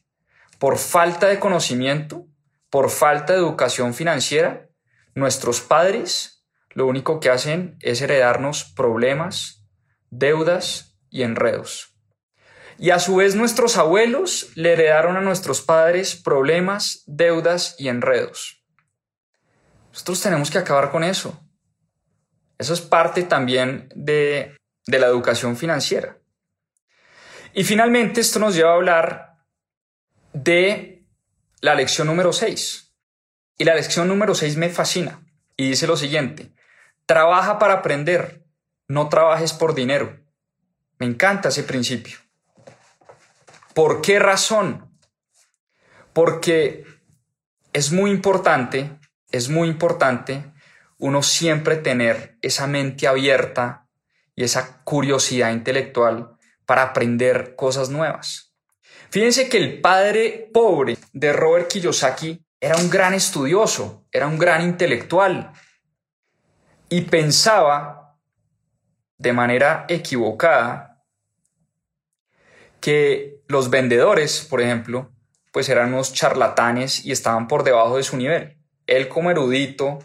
por 0.60 0.78
falta 0.78 1.26
de 1.26 1.40
conocimiento, 1.40 2.28
por 2.70 2.90
falta 2.90 3.32
de 3.32 3.40
educación 3.40 3.92
financiera, 3.92 4.68
nuestros 5.16 5.60
padres 5.60 6.46
lo 6.70 6.86
único 6.86 7.18
que 7.18 7.28
hacen 7.28 7.76
es 7.80 8.00
heredarnos 8.02 8.62
problemas, 8.62 9.66
deudas 10.10 10.96
y 11.10 11.22
enredos. 11.22 11.96
Y 12.78 12.90
a 12.90 13.00
su 13.00 13.16
vez 13.16 13.34
nuestros 13.34 13.76
abuelos 13.78 14.52
le 14.54 14.74
heredaron 14.74 15.16
a 15.16 15.22
nuestros 15.22 15.60
padres 15.60 16.14
problemas, 16.14 17.02
deudas 17.06 17.74
y 17.80 17.88
enredos. 17.88 18.64
Nosotros 19.90 20.22
tenemos 20.22 20.52
que 20.52 20.58
acabar 20.58 20.92
con 20.92 21.02
eso. 21.02 21.36
Eso 22.58 22.74
es 22.74 22.80
parte 22.80 23.24
también 23.24 23.88
de, 23.96 24.56
de 24.86 24.98
la 25.00 25.08
educación 25.08 25.56
financiera. 25.56 26.21
Y 27.54 27.64
finalmente 27.64 28.20
esto 28.20 28.38
nos 28.38 28.54
lleva 28.54 28.70
a 28.70 28.74
hablar 28.74 29.36
de 30.32 31.04
la 31.60 31.74
lección 31.74 32.06
número 32.06 32.32
6. 32.32 32.94
Y 33.58 33.64
la 33.64 33.74
lección 33.74 34.08
número 34.08 34.34
6 34.34 34.56
me 34.56 34.70
fascina 34.70 35.22
y 35.56 35.68
dice 35.68 35.86
lo 35.86 35.96
siguiente, 35.96 36.52
trabaja 37.06 37.58
para 37.58 37.74
aprender, 37.74 38.44
no 38.88 39.08
trabajes 39.08 39.52
por 39.52 39.74
dinero. 39.74 40.18
Me 40.98 41.06
encanta 41.06 41.50
ese 41.50 41.62
principio. 41.62 42.18
¿Por 43.74 44.00
qué 44.00 44.18
razón? 44.18 44.98
Porque 46.12 46.84
es 47.72 47.92
muy 47.92 48.10
importante, 48.10 48.98
es 49.30 49.48
muy 49.48 49.68
importante 49.68 50.52
uno 50.98 51.22
siempre 51.22 51.76
tener 51.76 52.38
esa 52.42 52.66
mente 52.66 53.06
abierta 53.06 53.88
y 54.34 54.44
esa 54.44 54.82
curiosidad 54.84 55.52
intelectual 55.52 56.31
para 56.72 56.84
aprender 56.84 57.54
cosas 57.54 57.90
nuevas. 57.90 58.54
Fíjense 59.10 59.50
que 59.50 59.58
el 59.58 59.82
padre 59.82 60.48
pobre 60.54 60.96
de 61.12 61.30
Robert 61.34 61.68
Kiyosaki 61.68 62.46
era 62.58 62.76
un 62.76 62.88
gran 62.88 63.12
estudioso, 63.12 64.06
era 64.10 64.26
un 64.26 64.38
gran 64.38 64.62
intelectual 64.62 65.52
y 66.88 67.02
pensaba 67.02 68.16
de 69.18 69.34
manera 69.34 69.84
equivocada 69.86 71.04
que 72.80 73.42
los 73.48 73.68
vendedores, 73.68 74.40
por 74.48 74.62
ejemplo, 74.62 75.12
pues 75.52 75.68
eran 75.68 75.92
unos 75.92 76.14
charlatanes 76.14 77.04
y 77.04 77.12
estaban 77.12 77.48
por 77.48 77.64
debajo 77.64 77.98
de 77.98 78.02
su 78.02 78.16
nivel. 78.16 78.56
Él 78.86 79.08
como 79.08 79.30
erudito, 79.30 79.98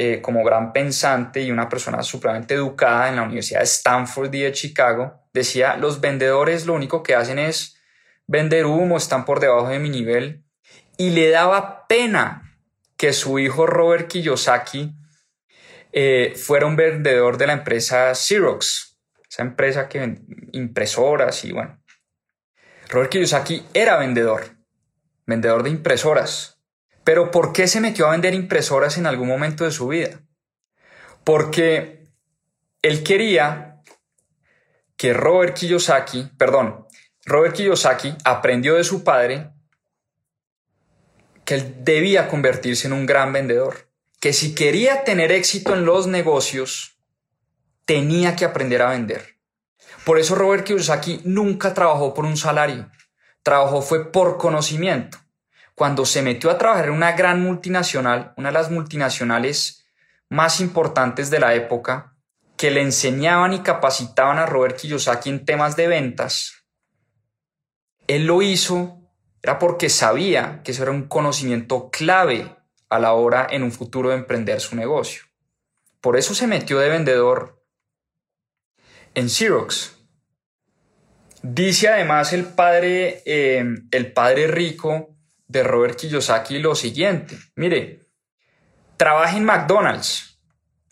eh, 0.00 0.20
como 0.22 0.44
gran 0.44 0.72
pensante 0.72 1.40
y 1.40 1.50
una 1.50 1.68
persona 1.68 2.04
supremamente 2.04 2.54
educada 2.54 3.08
en 3.08 3.16
la 3.16 3.24
Universidad 3.24 3.58
de 3.58 3.64
Stanford 3.64 4.32
y 4.32 4.42
de 4.42 4.52
Chicago, 4.52 5.24
decía, 5.32 5.76
los 5.76 6.00
vendedores 6.00 6.66
lo 6.66 6.74
único 6.74 7.02
que 7.02 7.16
hacen 7.16 7.40
es 7.40 7.82
vender 8.28 8.66
humo, 8.66 8.96
están 8.96 9.24
por 9.24 9.40
debajo 9.40 9.70
de 9.70 9.80
mi 9.80 9.90
nivel. 9.90 10.44
Y 10.98 11.10
le 11.10 11.30
daba 11.30 11.88
pena 11.88 12.56
que 12.96 13.12
su 13.12 13.40
hijo 13.40 13.66
Robert 13.66 14.06
Kiyosaki 14.06 14.94
eh, 15.90 16.32
fuera 16.36 16.66
un 16.66 16.76
vendedor 16.76 17.36
de 17.36 17.48
la 17.48 17.54
empresa 17.54 18.14
Xerox, 18.14 18.96
esa 19.28 19.42
empresa 19.42 19.88
que 19.88 20.16
impresoras 20.52 21.44
y 21.44 21.50
bueno. 21.50 21.82
Robert 22.88 23.10
Kiyosaki 23.10 23.66
era 23.74 23.96
vendedor, 23.96 24.44
vendedor 25.26 25.64
de 25.64 25.70
impresoras. 25.70 26.57
Pero 27.08 27.30
¿por 27.30 27.54
qué 27.54 27.66
se 27.66 27.80
metió 27.80 28.06
a 28.06 28.10
vender 28.10 28.34
impresoras 28.34 28.98
en 28.98 29.06
algún 29.06 29.28
momento 29.28 29.64
de 29.64 29.70
su 29.70 29.88
vida? 29.88 30.20
Porque 31.24 32.06
él 32.82 33.02
quería 33.02 33.80
que 34.94 35.14
Robert 35.14 35.56
Kiyosaki, 35.56 36.30
perdón, 36.36 36.86
Robert 37.24 37.56
Kiyosaki 37.56 38.14
aprendió 38.26 38.74
de 38.74 38.84
su 38.84 39.04
padre 39.04 39.48
que 41.46 41.54
él 41.54 41.76
debía 41.82 42.28
convertirse 42.28 42.88
en 42.88 42.92
un 42.92 43.06
gran 43.06 43.32
vendedor, 43.32 43.88
que 44.20 44.34
si 44.34 44.54
quería 44.54 45.02
tener 45.04 45.32
éxito 45.32 45.72
en 45.72 45.86
los 45.86 46.08
negocios, 46.08 46.98
tenía 47.86 48.36
que 48.36 48.44
aprender 48.44 48.82
a 48.82 48.90
vender. 48.90 49.38
Por 50.04 50.18
eso 50.18 50.34
Robert 50.34 50.66
Kiyosaki 50.66 51.22
nunca 51.24 51.72
trabajó 51.72 52.12
por 52.12 52.26
un 52.26 52.36
salario, 52.36 52.90
trabajó 53.42 53.80
fue 53.80 54.12
por 54.12 54.36
conocimiento. 54.36 55.16
Cuando 55.78 56.04
se 56.04 56.22
metió 56.22 56.50
a 56.50 56.58
trabajar 56.58 56.86
en 56.86 56.90
una 56.90 57.12
gran 57.12 57.40
multinacional, 57.40 58.34
una 58.36 58.48
de 58.48 58.54
las 58.54 58.70
multinacionales 58.70 59.86
más 60.28 60.60
importantes 60.60 61.30
de 61.30 61.38
la 61.38 61.54
época, 61.54 62.16
que 62.56 62.72
le 62.72 62.82
enseñaban 62.82 63.52
y 63.52 63.60
capacitaban 63.60 64.38
a 64.38 64.46
Robert 64.46 64.76
Kiyosaki 64.76 65.30
en 65.30 65.44
temas 65.44 65.76
de 65.76 65.86
ventas, 65.86 66.64
él 68.08 68.26
lo 68.26 68.42
hizo 68.42 68.98
era 69.40 69.60
porque 69.60 69.88
sabía 69.88 70.62
que 70.64 70.72
eso 70.72 70.82
era 70.82 70.90
un 70.90 71.06
conocimiento 71.06 71.90
clave 71.90 72.56
a 72.88 72.98
la 72.98 73.12
hora 73.12 73.46
en 73.48 73.62
un 73.62 73.70
futuro 73.70 74.10
de 74.10 74.16
emprender 74.16 74.60
su 74.60 74.74
negocio. 74.74 75.22
Por 76.00 76.16
eso 76.16 76.34
se 76.34 76.48
metió 76.48 76.80
de 76.80 76.88
vendedor 76.88 77.62
en 79.14 79.28
Xerox. 79.28 79.96
Dice 81.42 81.88
además 81.88 82.32
el 82.32 82.46
padre, 82.46 83.22
eh, 83.26 83.64
el 83.92 84.12
padre 84.12 84.48
rico 84.48 85.16
de 85.48 85.62
Robert 85.62 85.98
Kiyosaki 85.98 86.58
lo 86.58 86.74
siguiente. 86.74 87.36
Mire, 87.56 88.08
trabaja 88.96 89.36
en 89.36 89.44
McDonald's 89.44 90.28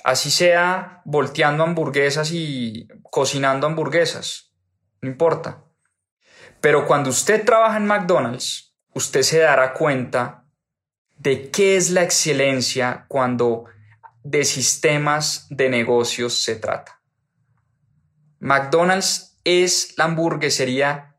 así 0.07 0.31
sea 0.31 1.03
volteando 1.05 1.65
hamburguesas 1.65 2.31
y 2.31 2.87
cocinando 3.11 3.67
hamburguesas, 3.67 4.53
no 5.01 5.09
importa. 5.09 5.65
Pero 6.61 6.87
cuando 6.87 7.11
usted 7.11 7.45
trabaja 7.45 7.77
en 7.77 7.87
McDonald's, 7.87 8.77
usted 8.95 9.23
se 9.23 9.41
dará 9.41 9.73
cuenta 9.73 10.45
de 11.19 11.51
qué 11.51 11.77
es 11.77 11.91
la 11.91 12.03
excelencia 12.03 13.05
cuando 13.09 13.65
de 14.23 14.45
sistemas 14.45 15.49
de 15.51 15.69
negocios 15.71 16.35
se 16.35 16.55
trata. 16.55 17.01
McDonald's 18.39 19.41
es 19.43 19.95
la 19.97 20.05
hamburguesería 20.05 21.17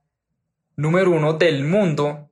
número 0.78 1.12
uno 1.12 1.34
del 1.34 1.66
mundo, 1.66 2.27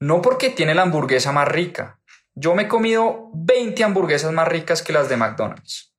no 0.00 0.22
porque 0.22 0.48
tiene 0.50 0.74
la 0.74 0.82
hamburguesa 0.82 1.30
más 1.30 1.46
rica. 1.46 2.00
Yo 2.34 2.54
me 2.54 2.62
he 2.62 2.68
comido 2.68 3.30
20 3.34 3.84
hamburguesas 3.84 4.32
más 4.32 4.48
ricas 4.48 4.82
que 4.82 4.94
las 4.94 5.08
de 5.08 5.18
McDonald's. 5.18 5.94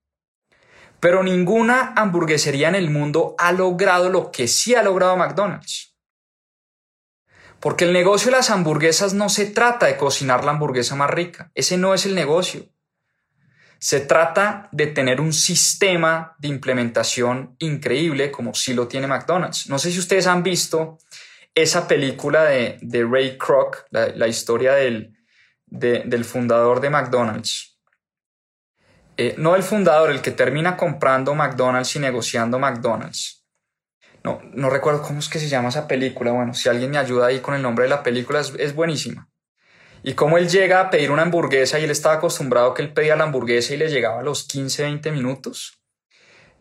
Pero 1.00 1.24
ninguna 1.24 1.94
hamburguesería 1.96 2.70
en 2.70 2.76
el 2.76 2.90
mundo 2.90 3.36
ha 3.38 3.52
logrado 3.52 4.10
lo 4.10 4.32
que 4.32 4.48
sí 4.48 4.76
ha 4.76 4.84
logrado 4.84 5.18
McDonald's. 5.18 5.96
Porque 7.60 7.86
el 7.86 7.94
negocio 7.94 8.32
de 8.32 8.38
las 8.38 8.50
hamburguesas 8.50 9.14
no 9.14 9.30
se 9.30 9.46
trata 9.46 9.86
de 9.86 9.98
cocinar 9.98 10.44
la 10.44 10.52
hamburguesa 10.52 10.96
más 10.96 11.12
rica. 11.12 11.52
Ese 11.54 11.78
no 11.78 11.94
es 11.94 12.08
el 12.08 12.16
negocio. 12.16 12.66
Se 13.78 14.00
trata 14.00 14.70
de 14.72 14.88
tener 14.88 15.22
un 15.22 15.34
sistema 15.34 16.36
de 16.40 16.48
implementación 16.48 17.56
increíble 17.60 18.32
como 18.32 18.54
sí 18.54 18.74
lo 18.74 18.88
tiene 18.88 19.08
McDonald's. 19.08 19.70
No 19.70 19.78
sé 19.78 19.92
si 19.92 20.00
ustedes 20.00 20.26
han 20.26 20.42
visto 20.44 20.98
esa 21.56 21.88
película 21.88 22.44
de, 22.44 23.08
Ray 23.10 23.38
Kroc, 23.38 23.86
la, 23.92 24.28
historia 24.28 24.74
del, 24.74 25.18
del 25.66 26.26
fundador 26.26 26.80
de 26.80 26.90
McDonald's. 26.90 27.80
Eh, 29.18 29.36
no 29.38 29.56
el 29.56 29.64
fundador, 29.64 30.10
el 30.10 30.22
que 30.22 30.32
termina 30.32 30.78
comprando 30.78 31.36
McDonald's 31.36 31.96
y 31.96 32.00
negociando 32.00 32.58
McDonald's 32.58 33.42
no, 34.24 34.42
no 34.54 34.70
recuerdo 34.70 35.02
cómo 35.02 35.20
es 35.20 35.30
que 35.30 35.40
se 35.40 35.48
llama 35.48 35.70
esa 35.70 35.88
película. 35.88 36.32
Bueno, 36.32 36.54
si 36.54 36.70
alguien 36.70 36.92
me 36.92 36.98
ayuda 36.98 37.28
ahí 37.28 37.40
con 37.40 37.56
el 37.56 37.62
nombre 37.62 37.84
de 37.84 37.90
la 37.90 38.04
película, 38.04 38.40
es, 38.40 38.76
buenísima. 38.76 39.30
Y 40.04 40.14
cómo 40.14 40.38
él 40.38 40.50
llega 40.50 40.80
a 40.80 40.90
pedir 40.90 41.12
una 41.12 41.24
hamburguesa 41.24 41.80
y 41.80 41.84
él 41.84 41.92
estaba 41.92 42.16
acostumbrado 42.16 42.74
que 42.74 42.82
él 42.82 42.94
pedía 42.94 43.16
la 43.16 43.24
hamburguesa 43.24 43.74
y 43.74 43.78
le 43.78 43.90
llegaba 43.90 44.20
a 44.20 44.24
los 44.24 44.48
15, 44.48 44.84
20 44.84 45.12
minutos. 45.12 45.81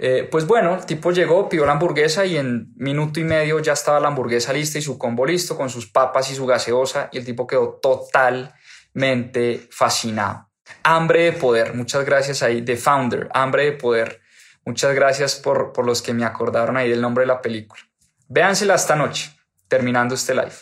Eh, 0.03 0.27
pues 0.31 0.47
bueno, 0.47 0.77
el 0.77 0.87
tipo 0.87 1.13
llegó, 1.13 1.47
pidió 1.47 1.67
la 1.67 1.73
hamburguesa 1.73 2.25
y 2.25 2.39
en 2.39 2.73
minuto 2.77 3.21
y 3.21 3.25
medio 3.25 3.59
ya 3.59 3.75
estaba 3.75 4.01
la 4.01 4.09
hamburguesa 4.09 4.51
lista 4.51 4.79
y 4.79 4.83
su 4.83 4.97
combo 4.97 5.27
listo 5.27 5.59
con 5.59 5.69
sus 5.69 5.91
papas 5.93 6.31
y 6.31 6.35
su 6.35 6.47
gaseosa 6.47 7.11
y 7.13 7.19
el 7.19 7.27
tipo 7.27 7.47
quedó 7.47 7.79
totalmente 7.83 9.69
fascinado. 9.71 10.49
Hambre 10.85 11.25
de 11.25 11.33
poder, 11.33 11.75
muchas 11.75 12.07
gracias 12.07 12.43
ahí, 12.43 12.63
The 12.63 12.79
Founder, 12.79 13.29
hambre 13.35 13.67
de 13.67 13.73
poder. 13.73 14.23
Muchas 14.65 14.95
gracias 14.95 15.35
por, 15.35 15.75
por 15.75 15.85
los 15.85 16.01
que 16.01 16.15
me 16.15 16.25
acordaron 16.25 16.79
ahí 16.79 16.89
del 16.89 17.03
nombre 17.03 17.25
de 17.25 17.29
la 17.29 17.43
película. 17.43 17.83
Véansela 18.27 18.77
esta 18.77 18.97
noche, 18.97 19.37
terminando 19.69 20.15
este 20.15 20.35
live. 20.35 20.55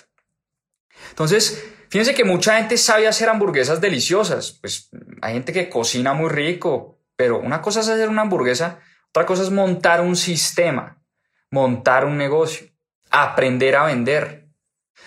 Entonces, 1.11 1.64
fíjense 1.91 2.12
que 2.12 2.24
mucha 2.24 2.57
gente 2.57 2.76
sabe 2.76 3.07
hacer 3.07 3.28
hamburguesas 3.28 3.80
deliciosas. 3.80 4.59
Pues 4.61 4.91
hay 5.22 5.34
gente 5.34 5.53
que 5.53 5.68
cocina 5.68 6.12
muy 6.12 6.28
rico, 6.28 6.99
pero 7.14 7.39
una 7.39 7.62
cosa 7.62 7.80
es 7.80 7.89
hacer 7.89 8.09
una 8.09 8.22
hamburguesa, 8.22 8.80
otra 9.11 9.26
cosa 9.26 9.42
es 9.42 9.50
montar 9.50 10.00
un 10.00 10.16
sistema, 10.16 11.02
montar 11.50 12.04
un 12.04 12.16
negocio, 12.16 12.68
aprender 13.11 13.76
a 13.76 13.84
vender. 13.84 14.48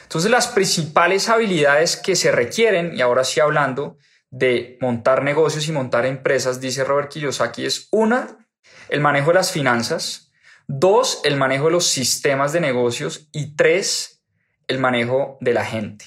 Entonces, 0.03 0.31
las 0.31 0.47
principales 0.47 1.29
habilidades 1.29 1.95
que 1.95 2.15
se 2.15 2.31
requieren, 2.31 2.95
y 2.95 3.01
ahora 3.01 3.23
sí 3.23 3.39
hablando 3.39 3.97
de 4.29 4.77
montar 4.81 5.23
negocios 5.23 5.67
y 5.67 5.71
montar 5.71 6.05
empresas, 6.05 6.59
dice 6.59 6.83
Robert 6.83 7.09
Kiyosaki, 7.11 7.65
es 7.65 7.87
una, 7.91 8.47
el 8.89 9.01
manejo 9.01 9.27
de 9.27 9.35
las 9.35 9.51
finanzas, 9.51 10.31
dos, 10.67 11.21
el 11.23 11.37
manejo 11.37 11.65
de 11.65 11.71
los 11.71 11.87
sistemas 11.87 12.53
de 12.53 12.61
negocios 12.61 13.29
y 13.31 13.55
tres, 13.55 14.23
el 14.67 14.79
manejo 14.79 15.37
de 15.41 15.53
la 15.53 15.65
gente. 15.65 16.05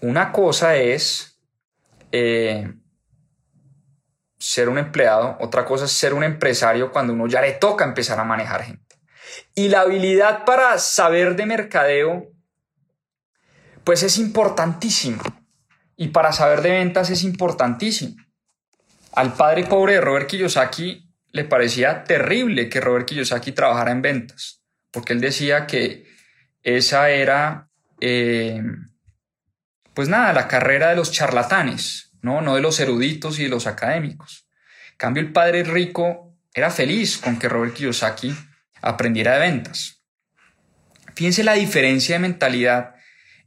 Una 0.00 0.32
cosa 0.32 0.76
es 0.76 1.40
eh, 2.10 2.72
ser 4.42 4.68
un 4.68 4.76
empleado, 4.76 5.36
otra 5.38 5.64
cosa 5.64 5.84
es 5.84 5.92
ser 5.92 6.14
un 6.14 6.24
empresario 6.24 6.90
cuando 6.90 7.12
uno 7.12 7.28
ya 7.28 7.40
le 7.40 7.52
toca 7.52 7.84
empezar 7.84 8.18
a 8.18 8.24
manejar 8.24 8.64
gente. 8.64 8.96
Y 9.54 9.68
la 9.68 9.82
habilidad 9.82 10.44
para 10.44 10.76
saber 10.78 11.36
de 11.36 11.46
mercadeo, 11.46 12.26
pues 13.84 14.02
es 14.02 14.18
importantísima. 14.18 15.22
Y 15.96 16.08
para 16.08 16.32
saber 16.32 16.60
de 16.60 16.72
ventas 16.72 17.08
es 17.10 17.22
importantísimo. 17.22 18.16
Al 19.12 19.34
padre 19.34 19.64
pobre 19.64 19.94
de 19.94 20.00
Robert 20.00 20.26
Kiyosaki 20.26 21.08
le 21.30 21.44
parecía 21.44 22.02
terrible 22.02 22.68
que 22.68 22.80
Robert 22.80 23.06
Kiyosaki 23.06 23.52
trabajara 23.52 23.92
en 23.92 24.02
ventas, 24.02 24.64
porque 24.90 25.12
él 25.12 25.20
decía 25.20 25.68
que 25.68 26.04
esa 26.64 27.10
era, 27.10 27.68
eh, 28.00 28.60
pues 29.94 30.08
nada, 30.08 30.32
la 30.32 30.48
carrera 30.48 30.88
de 30.88 30.96
los 30.96 31.12
charlatanes, 31.12 32.11
¿no? 32.22 32.40
no 32.40 32.54
de 32.54 32.62
los 32.62 32.80
eruditos 32.80 33.38
y 33.38 33.44
de 33.44 33.48
los 33.48 33.66
académicos. 33.66 34.48
En 34.92 34.96
cambio, 34.96 35.22
el 35.22 35.32
padre 35.32 35.64
rico 35.64 36.36
era 36.54 36.70
feliz 36.70 37.18
con 37.18 37.38
que 37.38 37.48
Robert 37.48 37.74
Kiyosaki 37.74 38.34
aprendiera 38.80 39.34
de 39.34 39.40
ventas. 39.40 40.02
Fíjense 41.14 41.44
la 41.44 41.54
diferencia 41.54 42.14
de 42.14 42.20
mentalidad 42.20 42.94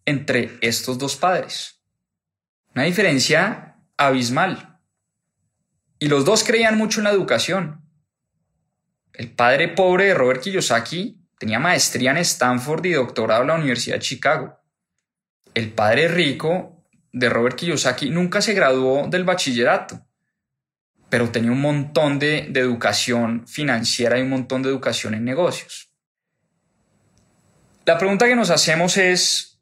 entre 0.05 0.57
estos 0.61 0.97
dos 0.97 1.15
padres. 1.15 1.81
Una 2.75 2.83
diferencia 2.83 3.77
abismal. 3.97 4.79
Y 5.99 6.07
los 6.07 6.25
dos 6.25 6.43
creían 6.43 6.77
mucho 6.77 6.99
en 6.99 7.05
la 7.05 7.11
educación. 7.11 7.81
El 9.13 9.31
padre 9.31 9.69
pobre 9.69 10.05
de 10.05 10.13
Robert 10.13 10.41
Kiyosaki 10.41 11.21
tenía 11.39 11.57
maestría 11.57 12.11
en 12.11 12.17
Stanford 12.17 12.85
y 12.85 12.91
doctorado 12.91 13.41
en 13.41 13.47
la 13.47 13.55
Universidad 13.55 13.95
de 13.95 14.01
Chicago. 14.01 14.59
El 15.53 15.71
padre 15.71 16.09
rico 16.09 16.74
de 17.15 17.29
Robert 17.29 17.55
Kiyosaki 17.55 18.09
nunca 18.09 18.41
se 18.41 18.53
graduó 18.53 19.07
del 19.07 19.23
bachillerato, 19.23 20.05
pero 21.09 21.29
tenía 21.29 21.51
un 21.51 21.61
montón 21.61 22.19
de, 22.19 22.51
educación 22.53 23.47
financiera 23.47 24.19
y 24.19 24.21
un 24.21 24.29
montón 24.29 24.61
de 24.61 24.69
educación 24.69 25.13
en 25.13 25.23
negocios. 25.23 25.89
La 27.85 27.97
pregunta 27.97 28.27
que 28.27 28.35
nos 28.35 28.49
hacemos 28.49 28.97
es 28.97 29.61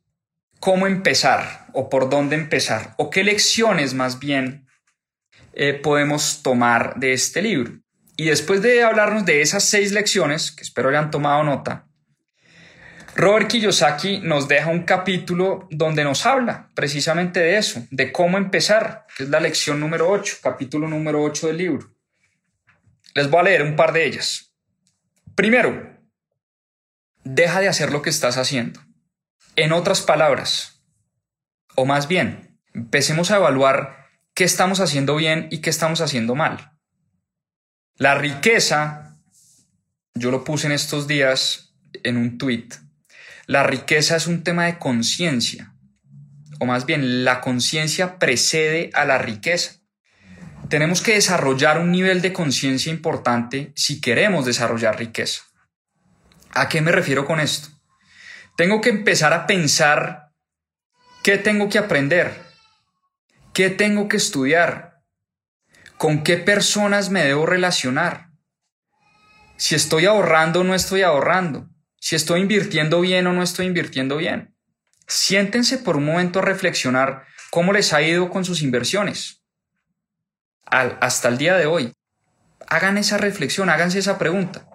cómo 0.60 0.88
empezar 0.88 1.68
o 1.74 1.89
por 1.91 2.10
dónde 2.10 2.36
empezar 2.36 2.95
o 2.97 3.12
qué 3.12 3.24
lecciones 3.24 3.93
más 3.93 4.18
bien 4.18 4.66
eh, 5.54 5.74
podemos 5.74 6.41
tomar 6.41 6.95
de 6.95 7.14
este 7.14 7.43
libro. 7.43 7.80
Y 8.18 8.26
después 8.26 8.64
de 8.64 8.84
hablarnos 8.84 9.26
de 9.26 9.41
esas 9.41 9.64
seis 9.64 9.91
lecciones, 9.91 10.51
que 10.51 10.64
espero 10.64 10.89
hayan 10.89 11.12
tomado 11.12 11.43
nota, 11.43 11.83
Robert 13.16 13.47
Kiyosaki 13.47 14.20
nos 14.20 14.47
deja 14.47 14.70
un 14.70 14.84
capítulo 14.84 15.68
donde 15.70 16.03
nos 16.03 16.26
habla 16.26 16.72
precisamente 16.74 17.39
de 17.39 17.57
eso, 17.57 17.86
de 17.91 18.11
cómo 18.11 18.38
empezar, 18.38 19.05
es 19.20 19.30
la 19.30 19.39
lección 19.39 19.80
número 19.80 20.09
8, 20.09 20.38
capítulo 20.41 20.88
número 20.88 21.22
8 21.22 21.47
del 21.47 21.57
libro. 21.57 21.93
Les 23.14 23.30
voy 23.30 23.41
a 23.41 23.43
leer 23.43 23.61
un 23.61 23.76
par 23.76 23.93
de 23.93 24.05
ellas. 24.05 24.55
Primero, 25.36 25.95
deja 27.24 27.59
de 27.59 27.68
hacer 27.68 27.91
lo 27.91 28.01
que 28.01 28.09
estás 28.09 28.38
haciendo. 28.38 28.80
En 29.55 29.74
otras 29.74 30.01
palabras, 30.01 30.84
o 31.76 31.86
más 31.86 32.07
bien, 32.07 32.59
empecemos 32.74 33.30
a 33.30 33.36
evaluar 33.36 34.07
qué 34.34 34.43
estamos 34.43 34.80
haciendo 34.80 35.16
bien 35.16 35.47
y 35.51 35.59
qué 35.59 35.70
estamos 35.70 36.01
haciendo 36.01 36.34
mal. 36.34 36.72
La 37.97 38.16
riqueza, 38.16 39.20
yo 40.16 40.32
lo 40.32 40.43
puse 40.43 40.66
en 40.66 40.74
estos 40.74 41.07
días 41.07 41.76
en 42.03 42.18
un 42.18 42.39
tweet, 42.39 42.70
la 43.48 43.64
riqueza 43.64 44.16
es 44.16 44.28
un 44.28 44.44
tema 44.44 44.66
de 44.66 44.80
conciencia, 44.80 45.74
o 46.60 46.66
más 46.66 46.86
bien 46.86 47.26
la 47.26 47.41
conciencia 47.41 48.20
precede 48.20 48.89
a 48.94 49.06
la 49.06 49.18
riqueza. 49.18 49.82
Tenemos 50.70 51.02
que 51.02 51.14
desarrollar 51.14 51.80
un 51.80 51.91
nivel 51.91 52.22
de 52.22 52.34
conciencia 52.34 52.91
importante 52.91 53.74
si 53.76 54.02
queremos 54.02 54.46
desarrollar 54.46 54.98
riqueza. 54.98 55.44
¿A 56.52 56.70
qué 56.70 56.82
me 56.82 56.91
refiero 56.91 57.26
con 57.26 57.39
esto? 57.39 57.70
Tengo 58.56 58.82
que 58.82 58.89
empezar 58.89 59.34
a 59.34 59.46
pensar 59.48 60.32
qué 61.24 61.38
tengo 61.38 61.70
que 61.70 61.80
aprender, 61.80 62.44
¿Qué 63.54 63.70
tengo 63.70 64.08
que 64.08 64.18
estudiar? 64.18 65.04
¿Con 65.98 66.24
qué 66.24 66.38
personas 66.38 67.12
me 67.12 67.24
debo 67.24 67.46
relacionar? 67.46 68.32
Si 69.58 69.76
estoy 69.76 70.08
ahorrando 70.08 70.62
o 70.62 70.64
no 70.64 70.74
estoy 70.74 71.04
ahorrando. 71.04 71.70
Si 72.06 72.18
estoy 72.18 72.41
invirtiendo 72.41 72.99
bien 72.99 73.28
o 73.28 73.32
no 73.32 73.41
estoy 73.41 73.66
invirtiendo 73.66 74.18
bien. 74.18 74.54
Siéntense 75.08 75.78
por 75.78 75.95
un 75.95 76.04
momento 76.04 76.39
a 76.39 76.41
reflexionar 76.41 77.24
cómo 77.49 77.72
les 77.72 77.93
ha 77.93 78.01
ido 78.01 78.30
con 78.30 78.43
sus 78.43 78.62
inversiones. 78.62 79.41
hasta 80.66 81.30
el 81.30 81.38
día 81.38 81.56
de 81.56 81.66
hoy. 81.66 81.93
Hagan 82.68 82.97
esa 82.97 83.18
reflexión, 83.18 83.70
háganse 83.70 83.99
esa 83.99 84.18
pregunta. 84.20 84.68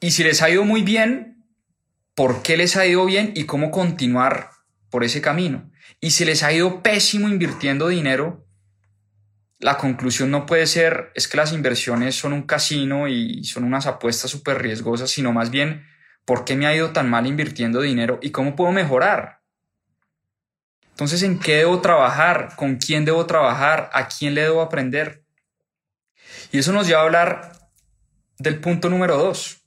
Y 0.00 0.10
si 0.10 0.24
les 0.24 0.42
ha 0.42 0.50
ido 0.50 0.64
muy 0.64 0.82
bien, 0.82 1.46
¿por 2.16 2.42
qué 2.42 2.56
les 2.56 2.74
ha 2.74 2.84
ido 2.84 3.06
bien 3.06 3.30
y 3.36 3.44
cómo 3.44 3.70
continuar 3.70 4.50
por 4.90 5.04
ese 5.04 5.20
camino? 5.20 5.70
Y 6.00 6.10
si 6.10 6.24
les 6.24 6.42
ha 6.42 6.52
ido 6.52 6.82
pésimo 6.82 7.28
invirtiendo 7.28 7.86
dinero, 7.86 8.44
la 9.60 9.76
conclusión 9.76 10.32
no 10.32 10.46
puede 10.46 10.66
ser 10.66 11.12
es 11.14 11.28
que 11.28 11.36
las 11.36 11.52
inversiones 11.52 12.16
son 12.16 12.32
un 12.32 12.42
casino 12.42 13.06
y 13.06 13.44
son 13.44 13.62
unas 13.62 13.86
apuestas 13.86 14.32
súper 14.32 14.60
riesgosas, 14.60 15.10
sino 15.10 15.32
más 15.32 15.52
bien, 15.52 15.86
¿por 16.24 16.44
qué 16.44 16.56
me 16.56 16.66
ha 16.66 16.74
ido 16.74 16.92
tan 16.92 17.08
mal 17.08 17.26
invirtiendo 17.26 17.80
dinero 17.80 18.18
y 18.22 18.30
cómo 18.30 18.56
puedo 18.56 18.72
mejorar? 18.72 19.40
Entonces, 20.90 21.22
¿en 21.22 21.38
qué 21.38 21.56
debo 21.56 21.80
trabajar? 21.80 22.54
¿Con 22.56 22.76
quién 22.76 23.04
debo 23.04 23.24
trabajar? 23.26 23.88
¿A 23.94 24.06
quién 24.08 24.34
le 24.34 24.42
debo 24.42 24.60
aprender? 24.60 25.24
Y 26.52 26.58
eso 26.58 26.72
nos 26.72 26.86
lleva 26.86 27.00
a 27.00 27.04
hablar 27.04 27.52
del 28.38 28.60
punto 28.60 28.90
número 28.90 29.16
dos. 29.16 29.64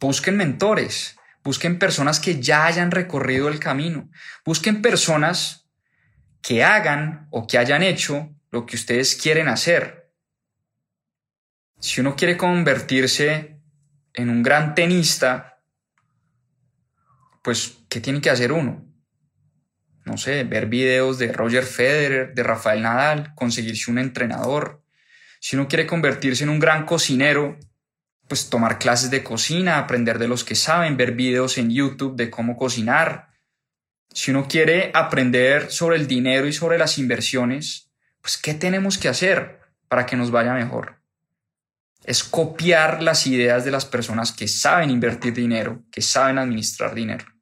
Busquen 0.00 0.36
mentores. 0.36 1.16
Busquen 1.42 1.78
personas 1.78 2.20
que 2.20 2.40
ya 2.40 2.64
hayan 2.64 2.90
recorrido 2.90 3.48
el 3.48 3.60
camino. 3.60 4.10
Busquen 4.44 4.80
personas 4.80 5.68
que 6.40 6.64
hagan 6.64 7.28
o 7.30 7.46
que 7.46 7.58
hayan 7.58 7.82
hecho 7.82 8.30
lo 8.50 8.64
que 8.64 8.76
ustedes 8.76 9.16
quieren 9.16 9.48
hacer. 9.48 10.10
Si 11.78 12.00
uno 12.00 12.16
quiere 12.16 12.38
convertirse 12.38 13.60
en 14.14 14.30
un 14.30 14.42
gran 14.42 14.74
tenista, 14.74 15.53
pues, 17.44 17.78
¿qué 17.88 18.00
tiene 18.00 18.20
que 18.20 18.30
hacer 18.30 18.50
uno? 18.50 18.84
no 20.04 20.18
sé, 20.18 20.44
ver 20.44 20.66
videos 20.66 21.18
de 21.18 21.32
Roger 21.32 21.64
Federer, 21.64 22.34
de 22.34 22.42
Rafael 22.42 22.82
Nadal, 22.82 23.34
conseguirse 23.34 23.90
un 23.90 23.98
entrenador. 23.98 24.82
Si 25.40 25.56
uno 25.56 25.66
quiere 25.66 25.86
convertirse 25.86 26.44
en 26.44 26.50
un 26.50 26.60
gran 26.60 26.84
cocinero, 26.84 27.58
pues 28.28 28.50
tomar 28.50 28.78
clases 28.78 29.10
de 29.10 29.22
cocina, 29.22 29.78
aprender 29.78 30.18
de 30.18 30.28
los 30.28 30.44
que 30.44 30.54
saben, 30.54 30.96
ver 30.96 31.12
videos 31.12 31.58
en 31.58 31.70
YouTube 31.70 32.16
de 32.16 32.30
cómo 32.30 32.56
cocinar. 32.56 33.28
Si 34.12 34.30
uno 34.30 34.46
quiere 34.46 34.90
aprender 34.94 35.70
sobre 35.70 35.96
el 35.96 36.06
dinero 36.06 36.46
y 36.46 36.52
sobre 36.52 36.78
las 36.78 36.98
inversiones, 36.98 37.90
pues 38.20 38.36
¿qué 38.36 38.54
tenemos 38.54 38.98
que 38.98 39.08
hacer 39.08 39.60
para 39.88 40.06
que 40.06 40.16
nos 40.16 40.30
vaya 40.30 40.52
mejor? 40.52 41.00
Es 42.04 42.22
copiar 42.22 43.02
las 43.02 43.26
ideas 43.26 43.64
de 43.64 43.70
las 43.70 43.86
personas 43.86 44.32
que 44.32 44.48
saben 44.48 44.90
invertir 44.90 45.32
dinero, 45.32 45.82
que 45.90 46.02
saben 46.02 46.38
administrar 46.38 46.94
dinero. 46.94 47.33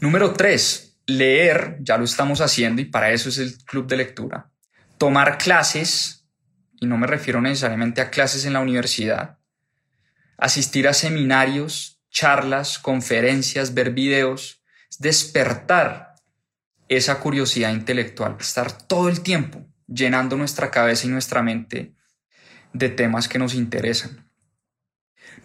Número 0.00 0.32
tres, 0.34 0.98
leer, 1.06 1.78
ya 1.80 1.96
lo 1.96 2.04
estamos 2.04 2.40
haciendo 2.40 2.82
y 2.82 2.86
para 2.86 3.10
eso 3.10 3.28
es 3.28 3.38
el 3.38 3.56
club 3.64 3.86
de 3.86 3.96
lectura. 3.96 4.50
Tomar 4.98 5.38
clases, 5.38 6.26
y 6.80 6.86
no 6.86 6.98
me 6.98 7.06
refiero 7.06 7.40
necesariamente 7.40 8.00
a 8.00 8.10
clases 8.10 8.44
en 8.44 8.52
la 8.52 8.60
universidad, 8.60 9.38
asistir 10.36 10.86
a 10.88 10.92
seminarios, 10.92 12.02
charlas, 12.10 12.78
conferencias, 12.78 13.74
ver 13.74 13.90
videos, 13.90 14.62
despertar 14.98 16.14
esa 16.88 17.18
curiosidad 17.20 17.72
intelectual, 17.72 18.36
estar 18.38 18.70
todo 18.70 19.08
el 19.08 19.22
tiempo 19.22 19.66
llenando 19.86 20.36
nuestra 20.36 20.70
cabeza 20.70 21.06
y 21.06 21.10
nuestra 21.10 21.42
mente 21.42 21.94
de 22.72 22.88
temas 22.88 23.28
que 23.28 23.38
nos 23.38 23.54
interesan. 23.54 24.30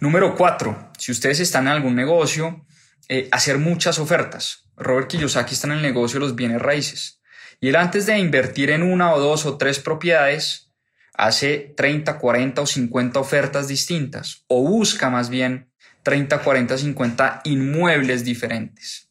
Número 0.00 0.34
cuatro, 0.36 0.90
si 0.98 1.12
ustedes 1.12 1.40
están 1.40 1.66
en 1.66 1.72
algún 1.72 1.94
negocio, 1.94 2.66
eh, 3.08 3.28
hacer 3.32 3.58
muchas 3.58 3.98
ofertas. 3.98 4.68
Robert 4.76 5.08
Kiyosaki 5.08 5.54
está 5.54 5.66
en 5.68 5.74
el 5.74 5.82
negocio 5.82 6.18
de 6.18 6.26
los 6.26 6.34
bienes 6.34 6.60
raíces. 6.60 7.20
Y 7.60 7.68
él 7.68 7.76
antes 7.76 8.06
de 8.06 8.18
invertir 8.18 8.70
en 8.70 8.82
una 8.82 9.12
o 9.12 9.20
dos 9.20 9.46
o 9.46 9.56
tres 9.56 9.78
propiedades, 9.78 10.72
hace 11.14 11.74
30, 11.76 12.18
40 12.18 12.62
o 12.62 12.66
50 12.66 13.20
ofertas 13.20 13.68
distintas. 13.68 14.44
O 14.48 14.62
busca 14.62 15.10
más 15.10 15.28
bien 15.30 15.70
30, 16.02 16.38
40, 16.38 16.78
50 16.78 17.40
inmuebles 17.44 18.24
diferentes. 18.24 19.08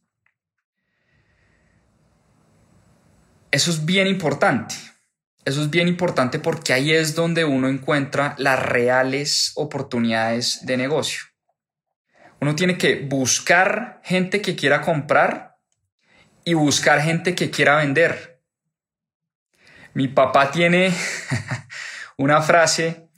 Eso 3.51 3.71
es 3.71 3.85
bien 3.85 4.07
importante. 4.07 4.75
Eso 5.43 5.61
es 5.61 5.69
bien 5.69 5.87
importante 5.87 6.39
porque 6.39 6.73
ahí 6.73 6.91
es 6.91 7.15
donde 7.15 7.45
uno 7.45 7.67
encuentra 7.67 8.35
las 8.37 8.59
reales 8.59 9.51
oportunidades 9.55 10.65
de 10.65 10.77
negocio. 10.77 11.30
Uno 12.41 12.55
tiene 12.55 12.75
que 12.75 12.95
buscar 12.95 14.01
gente 14.03 14.41
que 14.41 14.55
quiera 14.55 14.81
comprar 14.81 15.59
y 16.43 16.55
buscar 16.55 16.99
gente 16.99 17.35
que 17.35 17.51
quiera 17.51 17.77
vender. 17.77 18.41
Mi 19.93 20.07
papá 20.07 20.49
tiene 20.49 20.91
una 22.17 22.41
frase 22.41 23.09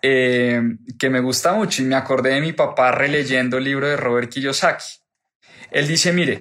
eh, 0.00 0.62
que 0.98 1.10
me 1.10 1.20
gusta 1.20 1.52
mucho 1.52 1.82
y 1.82 1.84
me 1.84 1.94
acordé 1.94 2.30
de 2.30 2.40
mi 2.40 2.54
papá 2.54 2.90
releyendo 2.90 3.58
el 3.58 3.64
libro 3.64 3.86
de 3.86 3.98
Robert 3.98 4.30
Kiyosaki. 4.32 4.94
Él 5.70 5.86
dice, 5.86 6.14
mire, 6.14 6.40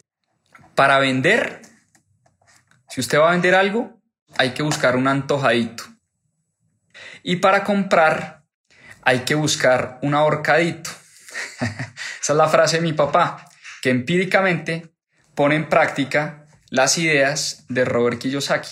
para 0.76 1.00
vender, 1.00 1.62
si 2.88 3.02
usted 3.02 3.20
va 3.20 3.30
a 3.30 3.32
vender 3.34 3.54
algo, 3.54 4.02
hay 4.38 4.52
que 4.52 4.64
buscar 4.64 4.96
un 4.96 5.10
antojadito. 5.10 5.84
Y 7.22 7.38
para 7.38 7.66
comprar 7.66 8.46
hay 9.02 9.20
que 9.20 9.36
buscar 9.36 10.00
un 10.02 10.14
ahorcadito. 10.14 11.03
Esa 11.60 12.34
es 12.34 12.38
la 12.38 12.48
frase 12.48 12.78
de 12.78 12.84
mi 12.84 12.94
papá, 12.94 13.46
que 13.82 13.90
empíricamente 13.90 14.94
pone 15.36 15.56
en 15.56 15.70
práctica 15.70 16.48
las 16.70 16.98
ideas 16.98 17.66
de 17.70 17.86
Robert 17.86 18.20
Kiyosaki. 18.20 18.70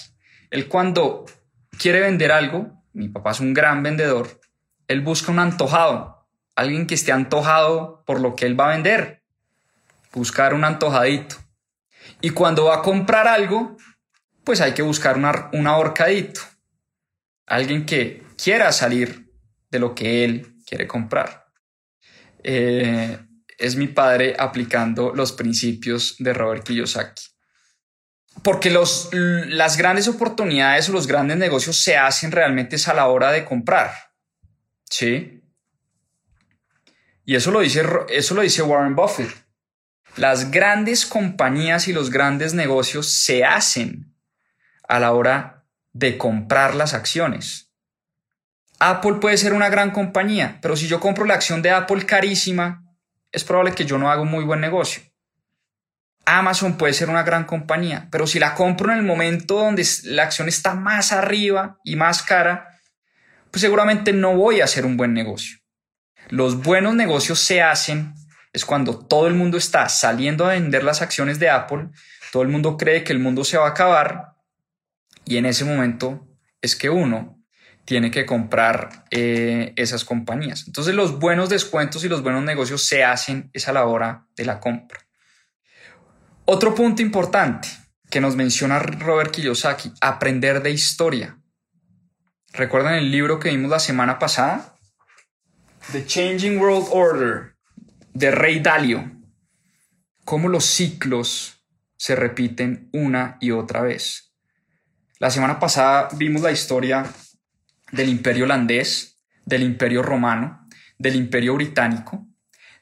Él 0.50 0.68
cuando 0.68 1.26
quiere 1.78 2.02
vender 2.02 2.32
algo, 2.32 2.84
mi 2.94 3.10
papá 3.10 3.32
es 3.32 3.40
un 3.40 3.54
gran 3.54 3.84
vendedor, 3.84 4.42
él 4.88 5.02
busca 5.02 5.32
un 5.32 5.40
antojado, 5.40 6.28
alguien 6.56 6.88
que 6.88 6.96
esté 6.96 7.12
antojado 7.12 8.04
por 8.06 8.20
lo 8.20 8.36
que 8.36 8.46
él 8.46 8.60
va 8.60 8.66
a 8.66 8.76
vender, 8.76 9.24
buscar 10.12 10.54
un 10.54 10.64
antojadito. 10.64 11.38
Y 12.20 12.32
cuando 12.32 12.66
va 12.66 12.78
a 12.78 12.82
comprar 12.82 13.28
algo, 13.28 13.78
pues 14.44 14.62
hay 14.62 14.74
que 14.74 14.82
buscar 14.82 15.18
un 15.18 15.68
ahorcadito. 15.68 16.42
Alguien 17.46 17.86
que 17.86 18.24
quiera 18.42 18.72
salir 18.72 19.32
de 19.70 19.80
lo 19.80 19.96
que 19.96 20.24
él 20.24 20.56
quiere 20.66 20.88
comprar. 20.88 21.41
Eh, 22.44 23.18
es 23.58 23.76
mi 23.76 23.88
padre 23.88 24.36
aplicando 24.38 25.14
los 25.14 25.32
principios 25.32 26.16
de 26.20 26.34
Robert 26.34 26.64
Kiyosaki. 26.64 27.24
Porque 28.44 28.72
los, 28.72 29.10
las 29.12 29.78
grandes 29.78 30.08
oportunidades 30.08 30.90
o 30.90 30.94
los 30.94 31.06
grandes 31.06 31.38
negocios 31.38 31.78
se 31.78 31.98
hacen 31.98 32.32
realmente 32.32 32.78
a 32.88 32.94
la 32.94 33.08
hora 33.08 33.32
de 33.32 33.46
comprar. 33.46 33.92
¿Sí? 34.90 35.44
Y 37.24 37.36
eso 37.36 37.52
lo 37.52 37.60
dice, 37.60 37.84
eso 38.10 38.34
lo 38.34 38.42
dice 38.42 38.64
Warren 38.64 38.96
Buffett. 38.96 39.32
Las 40.18 40.52
grandes 40.52 41.06
compañías 41.06 41.88
y 41.88 41.94
los 41.94 42.10
grandes 42.10 42.54
negocios 42.54 43.12
se 43.12 43.46
hacen 43.46 44.16
a 44.88 45.00
la 45.00 45.14
hora 45.14 45.66
de 45.94 46.18
comprar 46.18 46.76
las 46.76 46.94
acciones. 46.94 47.71
Apple 48.84 49.20
puede 49.22 49.38
ser 49.38 49.54
una 49.54 49.70
gran 49.70 49.92
compañía, 49.92 50.58
pero 50.60 50.76
si 50.76 50.88
yo 50.88 51.00
compro 51.00 51.26
la 51.26 51.36
acción 51.36 51.62
de 51.62 51.70
Apple 51.70 52.04
carísima, 52.08 52.84
es 53.32 53.44
probable 53.44 53.76
que 53.76 53.86
yo 53.86 54.00
no 54.00 54.10
haga 54.10 54.24
un 54.24 54.32
muy 54.32 54.44
buen 54.44 54.60
negocio. 54.60 55.04
Amazon 56.26 56.80
puede 56.80 56.94
ser 56.94 57.12
una 57.12 57.22
gran 57.22 57.44
compañía, 57.44 58.08
pero 58.12 58.26
si 58.26 58.40
la 58.40 58.56
compro 58.56 58.92
en 58.92 58.98
el 58.98 59.06
momento 59.06 59.60
donde 59.60 59.86
la 60.06 60.24
acción 60.24 60.48
está 60.48 60.74
más 60.74 61.12
arriba 61.12 61.78
y 61.84 61.96
más 61.96 62.24
cara, 62.24 62.80
pues 63.52 63.62
seguramente 63.62 64.14
no 64.14 64.36
voy 64.36 64.62
a 64.62 64.64
hacer 64.64 64.84
un 64.84 64.98
buen 64.98 65.14
negocio. 65.14 65.60
Los 66.30 66.64
buenos 66.64 66.96
negocios 66.96 67.40
se 67.40 67.62
hacen 67.62 68.16
es 68.52 68.66
cuando 68.66 68.98
todo 68.98 69.28
el 69.28 69.36
mundo 69.36 69.60
está 69.60 69.88
saliendo 69.90 70.44
a 70.44 70.54
vender 70.54 70.84
las 70.84 71.04
acciones 71.04 71.38
de 71.38 71.52
Apple, 71.52 71.90
todo 72.32 72.42
el 72.42 72.50
mundo 72.50 72.78
cree 72.78 73.04
que 73.04 73.14
el 73.14 73.20
mundo 73.20 73.44
se 73.44 73.60
va 73.60 73.68
a 73.68 73.70
acabar 73.70 74.34
y 75.24 75.38
en 75.38 75.46
ese 75.46 75.66
momento 75.66 76.28
es 76.64 76.76
que 76.76 76.90
uno 76.90 77.41
tiene 77.86 78.12
que 78.12 78.26
comprar 78.26 79.06
eh, 79.12 79.74
esas 79.76 80.06
compañías. 80.06 80.66
Entonces 80.68 80.96
los 80.96 81.20
buenos 81.20 81.50
descuentos 81.50 82.04
y 82.04 82.10
los 82.10 82.24
buenos 82.24 82.44
negocios 82.44 82.84
se 82.84 83.04
hacen 83.04 83.50
es 83.54 83.68
a 83.68 83.74
la 83.74 83.86
hora 83.86 84.28
de 84.36 84.46
la 84.46 84.60
compra. 84.60 85.00
Otro 86.46 86.76
punto 86.76 87.02
importante 87.02 87.68
que 88.10 88.22
nos 88.22 88.36
menciona 88.36 88.80
Robert 88.80 89.32
Kiyosaki, 89.32 89.94
aprender 90.02 90.62
de 90.62 90.72
historia. 90.72 91.38
¿Recuerdan 92.52 92.96
el 92.96 93.10
libro 93.10 93.40
que 93.40 93.50
vimos 93.50 93.72
la 93.72 93.80
semana 93.80 94.20
pasada? 94.20 94.76
The 95.92 96.06
Changing 96.06 96.60
World 96.60 96.88
Order 96.92 97.56
de 98.14 98.32
Rey 98.32 98.60
Dalio. 98.60 99.10
Cómo 100.26 100.50
los 100.50 100.66
ciclos 100.66 101.64
se 101.96 102.16
repiten 102.16 102.90
una 102.92 103.38
y 103.40 103.52
otra 103.52 103.82
vez. 103.82 104.34
La 105.20 105.30
semana 105.30 105.60
pasada 105.60 106.10
vimos 106.14 106.42
la 106.42 106.52
historia 106.52 107.06
del 107.92 108.10
imperio 108.10 108.46
holandés, 108.46 109.22
del 109.46 109.64
imperio 109.64 110.02
romano, 110.04 110.68
del 110.98 111.16
imperio 111.16 111.56
británico, 111.56 112.28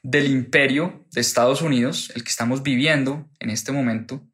del 0.02 0.30
imperio 0.30 1.06
de 1.12 1.20
Estados 1.20 1.62
Unidos, 1.62 2.12
el 2.14 2.24
que 2.24 2.30
estamos 2.30 2.62
viviendo 2.62 3.28
en 3.38 3.50
este 3.50 3.72
momento, 3.72 4.26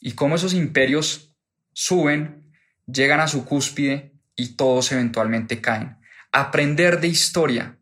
y 0.00 0.12
cómo 0.12 0.36
esos 0.36 0.54
imperios 0.54 1.34
suben, 1.72 2.50
llegan 2.86 3.20
a 3.20 3.28
su 3.28 3.44
cúspide 3.44 4.14
y 4.34 4.56
todos 4.56 4.92
eventualmente 4.92 5.60
caen. 5.60 5.96
Aprender 6.32 7.00
de 7.00 7.08
historia 7.08 7.78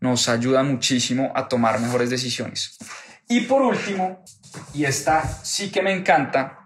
nos 0.00 0.28
ayuda 0.28 0.62
muchísimo 0.62 1.32
a 1.34 1.48
tomar 1.48 1.80
mejores 1.80 2.10
decisiones. 2.10 2.78
Y 3.28 3.42
por 3.42 3.62
último, 3.62 4.24
y 4.74 4.84
esta 4.84 5.22
sí 5.44 5.70
que 5.70 5.82
me 5.82 5.92
encanta, 5.92 6.61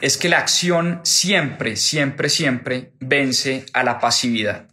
es 0.00 0.18
que 0.18 0.28
la 0.28 0.38
acción 0.38 1.00
siempre, 1.04 1.76
siempre, 1.76 2.28
siempre 2.28 2.92
vence 3.00 3.66
a 3.72 3.82
la 3.82 3.98
pasividad. 3.98 4.68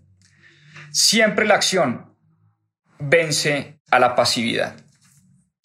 Siempre 0.92 1.46
la 1.46 1.56
acción 1.56 2.16
vence 3.00 3.82
a 3.90 4.00
la 4.00 4.16
pasividad. 4.16 4.76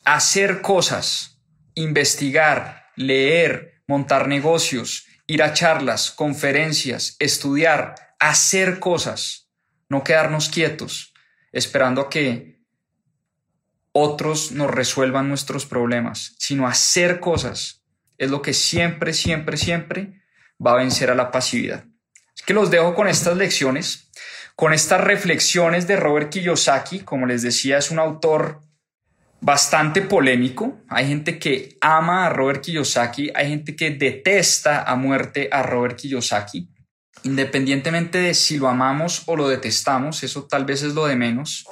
Hacer 0.04 0.62
cosas, 0.62 1.40
investigar, 1.74 2.86
leer, 2.96 3.82
montar 3.86 4.28
negocios, 4.28 5.06
ir 5.26 5.42
a 5.42 5.52
charlas, 5.52 6.10
conferencias, 6.10 7.16
estudiar, 7.18 7.94
hacer 8.18 8.78
cosas, 8.78 9.50
no 9.88 10.04
quedarnos 10.04 10.48
quietos, 10.48 11.12
esperando 11.52 12.02
a 12.02 12.10
que 12.10 12.62
otros 13.92 14.52
nos 14.52 14.70
resuelvan 14.70 15.28
nuestros 15.28 15.66
problemas, 15.66 16.34
sino 16.38 16.66
hacer 16.66 17.20
cosas 17.20 17.77
es 18.18 18.30
lo 18.30 18.42
que 18.42 18.52
siempre, 18.52 19.12
siempre, 19.12 19.56
siempre 19.56 20.20
va 20.64 20.72
a 20.72 20.76
vencer 20.76 21.10
a 21.10 21.14
la 21.14 21.30
pasividad. 21.30 21.84
Es 22.36 22.42
que 22.42 22.54
los 22.54 22.70
dejo 22.70 22.94
con 22.94 23.08
estas 23.08 23.36
lecciones, 23.36 24.10
con 24.56 24.72
estas 24.72 25.00
reflexiones 25.00 25.86
de 25.86 25.96
Robert 25.96 26.30
Kiyosaki. 26.30 27.00
Como 27.00 27.26
les 27.26 27.42
decía, 27.42 27.78
es 27.78 27.90
un 27.90 27.98
autor 27.98 28.60
bastante 29.40 30.02
polémico. 30.02 30.80
Hay 30.88 31.06
gente 31.06 31.38
que 31.38 31.78
ama 31.80 32.26
a 32.26 32.30
Robert 32.30 32.62
Kiyosaki, 32.62 33.30
hay 33.34 33.48
gente 33.48 33.76
que 33.76 33.90
detesta 33.90 34.82
a 34.82 34.96
muerte 34.96 35.48
a 35.52 35.62
Robert 35.62 35.96
Kiyosaki. 35.96 36.68
Independientemente 37.24 38.18
de 38.18 38.34
si 38.34 38.58
lo 38.58 38.68
amamos 38.68 39.22
o 39.26 39.36
lo 39.36 39.48
detestamos, 39.48 40.22
eso 40.22 40.46
tal 40.46 40.64
vez 40.64 40.82
es 40.82 40.94
lo 40.94 41.06
de 41.06 41.16
menos, 41.16 41.66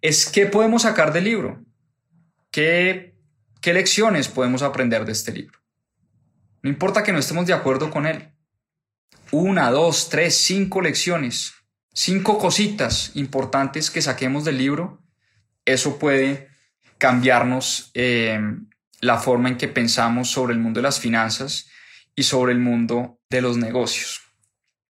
es 0.00 0.28
qué 0.28 0.46
podemos 0.46 0.82
sacar 0.82 1.12
del 1.12 1.24
libro, 1.24 1.64
qué, 2.50 3.14
qué 3.60 3.72
lecciones 3.72 4.28
podemos 4.28 4.62
aprender 4.62 5.04
de 5.04 5.12
este 5.12 5.32
libro. 5.32 5.59
No 6.62 6.70
importa 6.70 7.02
que 7.02 7.12
no 7.12 7.18
estemos 7.18 7.46
de 7.46 7.52
acuerdo 7.52 7.90
con 7.90 8.06
él. 8.06 8.32
Una, 9.32 9.70
dos, 9.70 10.08
tres, 10.08 10.36
cinco 10.36 10.80
lecciones, 10.80 11.54
cinco 11.92 12.38
cositas 12.38 13.12
importantes 13.14 13.90
que 13.90 14.02
saquemos 14.02 14.44
del 14.44 14.58
libro, 14.58 15.02
eso 15.64 15.98
puede 15.98 16.48
cambiarnos 16.98 17.90
eh, 17.94 18.40
la 19.00 19.18
forma 19.18 19.48
en 19.48 19.56
que 19.56 19.68
pensamos 19.68 20.30
sobre 20.30 20.52
el 20.52 20.58
mundo 20.58 20.78
de 20.78 20.82
las 20.82 21.00
finanzas 21.00 21.68
y 22.14 22.24
sobre 22.24 22.52
el 22.52 22.58
mundo 22.58 23.20
de 23.30 23.40
los 23.40 23.56
negocios. 23.56 24.20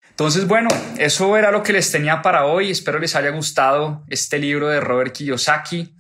Entonces, 0.09 0.47
bueno, 0.47 0.70
eso 0.97 1.36
era 1.36 1.51
lo 1.51 1.63
que 1.63 1.74
les 1.74 1.91
tenía 1.91 2.22
para 2.22 2.45
hoy. 2.45 2.72
Espero 2.72 2.99
les 2.99 3.16
haya 3.16 3.32
gustado 3.32 4.05
este 4.07 4.39
libro 4.39 4.70
de 4.70 4.80
Robert 4.80 5.13
Kiyosaki. 5.13 5.94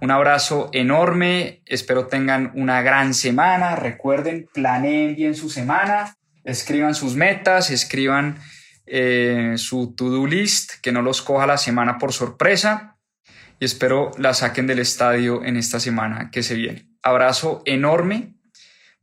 Un 0.00 0.10
abrazo 0.10 0.68
enorme. 0.72 1.62
Espero 1.66 2.06
tengan 2.06 2.52
una 2.54 2.82
gran 2.82 3.14
semana. 3.14 3.76
Recuerden, 3.76 4.48
planeen 4.52 5.16
bien 5.16 5.34
su 5.34 5.48
semana. 5.48 6.16
Escriban 6.44 6.94
sus 6.94 7.16
metas, 7.16 7.70
escriban 7.70 8.38
eh, 8.86 9.54
su 9.56 9.94
to-do 9.96 10.26
list, 10.26 10.74
que 10.82 10.92
no 10.92 11.02
los 11.02 11.22
coja 11.22 11.46
la 11.46 11.58
semana 11.58 11.98
por 11.98 12.12
sorpresa 12.12 12.96
y 13.58 13.64
espero 13.64 14.12
la 14.18 14.34
saquen 14.34 14.66
del 14.66 14.78
estadio 14.78 15.44
en 15.44 15.56
esta 15.56 15.80
semana 15.80 16.30
que 16.30 16.42
se 16.42 16.54
viene. 16.54 16.88
Abrazo 17.02 17.62
enorme 17.64 18.34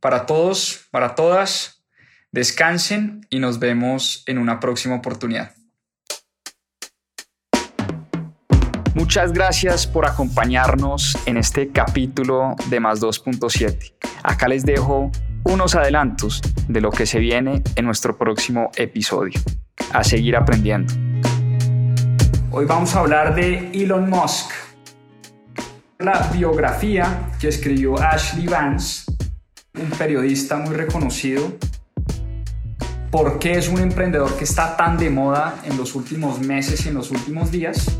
para 0.00 0.26
todos, 0.26 0.86
para 0.90 1.14
todas. 1.14 1.84
Descansen 2.30 3.26
y 3.30 3.38
nos 3.38 3.58
vemos 3.58 4.22
en 4.26 4.38
una 4.38 4.60
próxima 4.60 4.96
oportunidad. 4.96 5.52
Muchas 9.14 9.32
gracias 9.32 9.86
por 9.86 10.06
acompañarnos 10.06 11.16
en 11.24 11.36
este 11.36 11.68
capítulo 11.68 12.56
de 12.68 12.80
Más 12.80 13.00
2.7. 13.00 13.94
Acá 14.24 14.48
les 14.48 14.66
dejo 14.66 15.12
unos 15.44 15.76
adelantos 15.76 16.42
de 16.66 16.80
lo 16.80 16.90
que 16.90 17.06
se 17.06 17.20
viene 17.20 17.62
en 17.76 17.84
nuestro 17.84 18.18
próximo 18.18 18.72
episodio. 18.74 19.40
A 19.92 20.02
seguir 20.02 20.34
aprendiendo. 20.34 20.92
Hoy 22.50 22.64
vamos 22.64 22.96
a 22.96 22.98
hablar 22.98 23.36
de 23.36 23.70
Elon 23.72 24.10
Musk. 24.10 24.50
La 26.00 26.28
biografía 26.34 27.30
que 27.38 27.46
escribió 27.46 27.96
Ashley 27.96 28.48
Vance, 28.48 29.04
un 29.80 29.90
periodista 29.90 30.56
muy 30.56 30.74
reconocido, 30.74 31.52
por 33.12 33.38
qué 33.38 33.58
es 33.58 33.68
un 33.68 33.78
emprendedor 33.78 34.36
que 34.36 34.42
está 34.42 34.76
tan 34.76 34.98
de 34.98 35.08
moda 35.08 35.62
en 35.66 35.76
los 35.76 35.94
últimos 35.94 36.40
meses 36.40 36.84
y 36.84 36.88
en 36.88 36.94
los 36.96 37.12
últimos 37.12 37.52
días 37.52 37.96